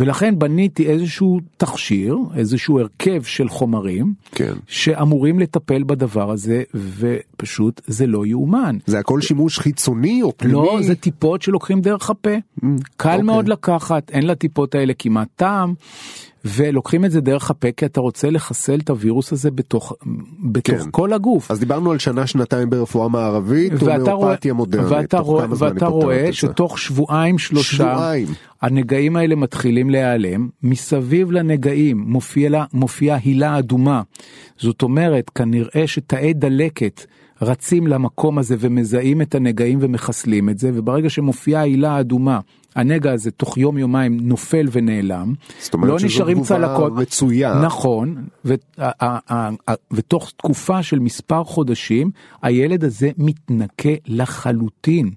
ולכן 0.00 0.38
בניתי 0.38 0.86
איזשהו 0.86 1.40
תכשיר, 1.56 2.16
איזשהו 2.36 2.80
הרכב 2.80 3.22
של 3.22 3.48
חומרים, 3.48 4.14
כן. 4.32 4.52
שאמורים 4.66 5.38
לטפל 5.38 5.82
בדבר 5.82 6.30
הזה, 6.30 6.62
ופשוט 6.74 7.80
זה 7.86 8.06
לא 8.06 8.26
יאומן. 8.26 8.78
זה 8.86 8.98
הכל 8.98 9.20
שימוש 9.20 9.58
חיצוני 9.58 10.22
או 10.22 10.32
פנימי? 10.36 10.54
לא, 10.54 10.78
זה 10.82 10.94
טיפות 10.94 11.42
שלוקחים 11.42 11.80
דרך 11.80 12.10
הפה. 12.10 12.30
קל 12.96 13.08
אוקיי. 13.08 13.22
מאוד 13.22 13.48
לקחת, 13.48 14.10
אין 14.10 14.26
לטיפות 14.26 14.74
האלה 14.74 14.92
כמעט 14.98 15.28
טעם. 15.36 15.74
ולוקחים 16.44 17.04
את 17.04 17.10
זה 17.10 17.20
דרך 17.20 17.50
הפה 17.50 17.68
כי 17.76 17.86
אתה 17.86 18.00
רוצה 18.00 18.30
לחסל 18.30 18.78
את 18.84 18.90
הווירוס 18.90 19.32
הזה 19.32 19.50
בתוך, 19.50 19.92
בתוך 20.52 20.82
כן. 20.82 20.88
כל 20.90 21.12
הגוף. 21.12 21.50
אז 21.50 21.58
דיברנו 21.60 21.92
על 21.92 21.98
שנה 21.98 22.26
שנתיים 22.26 22.70
ברפואה 22.70 23.08
מערבית 23.08 23.72
הומאופתיה 23.82 24.52
מודרנית. 24.52 24.92
ואתה 24.92 25.18
רואה, 25.18 25.46
ואתה 25.58 25.86
רואה? 25.86 26.32
שתוך 26.32 26.78
שבועיים 26.78 27.38
שלושה 27.38 27.76
שבועיים. 27.76 28.28
הנגעים 28.62 29.16
האלה 29.16 29.34
מתחילים 29.34 29.90
להיעלם, 29.90 30.48
מסביב 30.62 31.30
לנגעים 31.30 31.98
מופיע, 31.98 32.50
לה- 32.50 32.64
מופיעה 32.72 33.18
הילה 33.24 33.58
אדומה. 33.58 34.02
זאת 34.58 34.82
אומרת, 34.82 35.30
כנראה 35.30 35.82
שתאי 35.86 36.32
דלקת 36.32 37.06
רצים 37.42 37.86
למקום 37.86 38.38
הזה 38.38 38.56
ומזהים 38.58 39.22
את 39.22 39.34
הנגעים 39.34 39.78
ומחסלים 39.82 40.48
את 40.48 40.58
זה, 40.58 40.70
וברגע 40.74 41.10
שמופיעה 41.10 41.62
הילה 41.62 41.90
האדומה, 41.90 42.40
הנגע 42.76 43.12
הזה 43.12 43.30
תוך 43.30 43.58
יום 43.58 43.78
יומיים 43.78 44.20
נופל 44.20 44.66
ונעלם, 44.72 45.34
לא 45.82 45.96
נשארים 46.04 46.42
צלקות, 46.42 46.92
רצויה. 46.96 47.60
נכון, 47.64 48.24
ו- 48.44 48.54
ה- 48.78 49.06
ה- 49.06 49.34
ה- 49.34 49.50
ה- 49.70 49.74
ותוך 49.90 50.32
תקופה 50.36 50.82
של 50.82 50.98
מספר 50.98 51.44
חודשים 51.44 52.10
הילד 52.42 52.84
הזה 52.84 53.10
מתנקה 53.18 53.90
לחלוטין. 54.06 55.10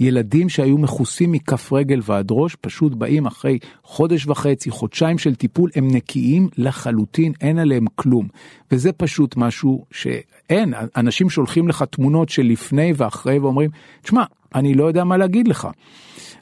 ילדים 0.00 0.48
שהיו 0.48 0.78
מכוסים 0.78 1.32
מכף 1.32 1.72
רגל 1.72 2.00
ועד 2.04 2.28
ראש 2.30 2.56
פשוט 2.60 2.94
באים 2.94 3.26
אחרי 3.26 3.58
חודש 3.82 4.26
וחצי, 4.26 4.70
חודשיים 4.70 5.18
של 5.18 5.34
טיפול, 5.34 5.70
הם 5.74 5.88
נקיים 5.90 6.48
לחלוטין, 6.58 7.32
אין 7.40 7.58
עליהם 7.58 7.84
כלום. 7.94 8.28
וזה 8.72 8.92
פשוט 8.92 9.36
משהו 9.36 9.84
שאין, 9.90 10.74
אנשים 10.96 11.30
שולחים 11.30 11.68
לך 11.68 11.84
תמונות 11.90 12.28
של 12.28 12.42
לפני 12.42 12.92
ואחרי 12.96 13.38
ואומרים, 13.38 13.70
תשמע, 14.02 14.24
אני 14.56 14.74
לא 14.74 14.84
יודע 14.84 15.04
מה 15.04 15.16
להגיד 15.16 15.48
לך. 15.48 15.68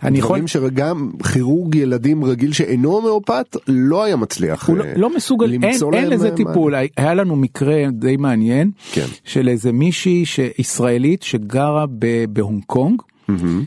אני 0.02 0.18
יכול... 0.18 0.28
דברים 0.28 0.46
שגם 0.46 1.10
כירורג 1.32 1.74
ילדים 1.74 2.24
רגיל 2.24 2.52
שאינו 2.52 2.92
הומאופת 2.92 3.56
לא 3.68 4.04
היה 4.04 4.16
מצליח 4.16 4.68
הוא 4.68 4.76
לא, 4.76 4.84
אה, 4.84 4.92
לא 4.96 5.16
מסוגל, 5.16 5.52
אין, 5.52 5.62
למצוא 5.62 5.92
אין 5.92 6.02
להם, 6.02 6.12
לזה 6.12 6.28
אה, 6.28 6.36
טיפול, 6.36 6.74
היה 6.96 7.14
לנו 7.14 7.36
מקרה 7.36 7.84
די 7.92 8.16
מעניין 8.16 8.70
כן. 8.92 9.06
של 9.24 9.48
איזה 9.48 9.72
מישהי 9.72 10.24
ישראלית 10.58 11.22
שגרה 11.22 11.84
בהונג 12.28 12.62
קונג. 12.66 13.02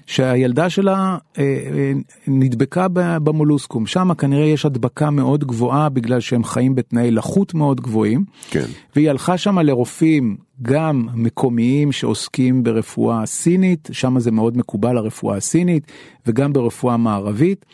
שהילדה 0.05 0.70
שלה 0.70 1.18
אה, 1.38 1.43
אה, 1.43 1.91
נדבקה 2.28 2.88
במולוסקום, 2.93 3.86
שם 3.86 4.14
כנראה 4.14 4.45
יש 4.45 4.66
הדבקה 4.66 5.10
מאוד 5.10 5.43
גבוהה 5.43 5.89
בגלל 5.89 6.20
שהם 6.20 6.43
חיים 6.43 6.76
בתנאי 6.76 7.12
לחות 7.12 7.53
מאוד 7.53 7.82
גבוהים, 7.82 8.26
כן. 8.49 8.66
והיא 8.95 9.10
הלכה 9.10 9.38
שם 9.38 9.60
לרופאים 9.60 10.38
גם 10.62 11.08
מקומיים 11.14 11.91
שעוסקים 11.91 12.64
ברפואה 12.64 13.26
סינית, 13.26 13.89
שם 13.91 14.20
זה 14.20 14.32
מאוד 14.32 14.58
מקובל 14.58 14.97
הרפואה 14.97 15.38
הסינית, 15.38 15.91
וגם 16.28 16.53
ברפואה 16.53 16.97
מערבית. 16.97 17.66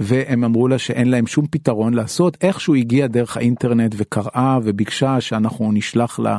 והם 0.00 0.44
אמרו 0.44 0.68
לה 0.68 0.78
שאין 0.78 1.10
להם 1.10 1.26
שום 1.26 1.46
פתרון 1.50 1.94
לעשות, 1.94 2.36
איכשהו 2.40 2.74
הגיעה 2.74 3.08
דרך 3.08 3.36
האינטרנט 3.36 3.94
וקראה 3.96 4.58
וביקשה 4.64 5.20
שאנחנו 5.20 5.72
נשלח 5.72 6.18
לה, 6.18 6.38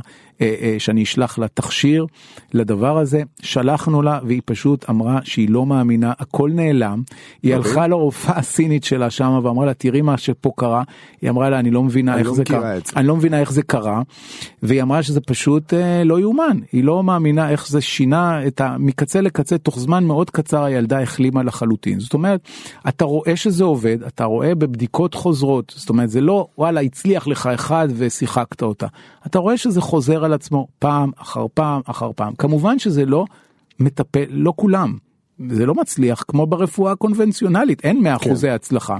שאני 0.79 1.03
אשלח 1.03 1.37
לה 1.37 1.47
תכשיר 1.47 2.05
לדבר 2.53 2.97
הזה, 2.97 3.21
שלחנו 3.41 4.01
לה 4.01 4.19
והיא 4.27 4.41
פשוט 4.45 4.89
אמרה 4.89 5.19
שהיא 5.23 5.49
לא 5.49 5.65
מאמינה, 5.65 6.13
הכל 6.19 6.49
נעלם, 6.53 7.01
היא. 7.43 7.55
הלכה 7.55 7.87
לרופאה 7.87 8.37
הסינית 8.37 8.83
שלה 8.83 9.09
שם 9.09 9.39
ואמרה 9.43 9.65
לה 9.65 9.73
תראי 9.73 10.01
מה 10.01 10.17
שפה 10.17 10.51
קרה, 10.57 10.83
היא 11.21 11.29
אמרה 11.29 11.49
לה 11.49 11.59
אני 11.59 11.71
לא 11.71 11.83
מבינה 11.83 12.17
איך 12.17 12.27
לא 12.27 12.33
זה 12.33 12.43
קרה, 12.43 12.77
את 12.77 12.85
זה." 12.85 12.93
אני 12.95 13.07
לא 13.07 13.15
מבינה 13.15 13.39
איך 13.39 13.51
זה 13.51 13.61
קרה, 13.61 14.01
והיא 14.63 14.81
אמרה 14.81 15.03
שזה 15.03 15.21
פשוט 15.21 15.73
אה, 15.73 16.03
לא 16.03 16.19
יאומן, 16.19 16.57
היא 16.71 16.83
לא 16.83 17.03
מאמינה 17.03 17.49
איך 17.49 17.67
זה 17.67 17.81
שינה 17.81 18.47
את 18.47 18.61
ה... 18.61 18.75
מקצה 18.79 19.21
לקצה, 19.21 19.57
תוך 19.57 19.79
זמן 19.79 20.03
מאוד 20.03 20.29
קצר 20.29 20.63
הילדה 20.63 21.01
החלימה 21.01 21.43
לחלוטין. 21.43 21.99
זאת 21.99 22.13
אומרת, 22.13 22.41
אתה 22.87 23.05
רואה 23.05 23.35
שזה 23.35 23.63
עובד, 23.63 24.03
אתה 24.03 24.25
רואה 24.25 24.55
בבדיקות 24.55 25.13
חוזרות, 25.13 25.73
זאת 25.75 25.89
אומרת 25.89 26.09
זה 26.09 26.21
לא 26.21 26.47
וואלה 26.57 26.81
הצליח 26.81 27.27
לך 27.27 27.47
אחד 27.47 27.87
ושיחקת 27.97 28.63
אותה, 28.63 28.87
אתה 29.25 29.39
רואה 29.39 29.57
שזה 29.57 29.81
חוזר 29.81 30.24
על 30.25 30.33
עצמו 30.33 30.67
פעם 30.79 31.11
אחר 31.17 31.45
פעם 31.53 31.81
אחר 31.85 32.11
פעם. 32.15 32.35
כמובן 32.35 32.79
שזה 32.79 33.05
לא 33.05 33.25
מטפל, 33.79 34.25
לא 34.29 34.53
כולם. 34.55 34.97
זה 35.49 35.65
לא 35.65 35.73
מצליח 35.75 36.23
כמו 36.27 36.47
ברפואה 36.47 36.91
הקונבנציונלית 36.91 37.85
אין 37.85 38.01
100 38.01 38.15
אחוזי 38.15 38.49
הצלחה 38.49 38.97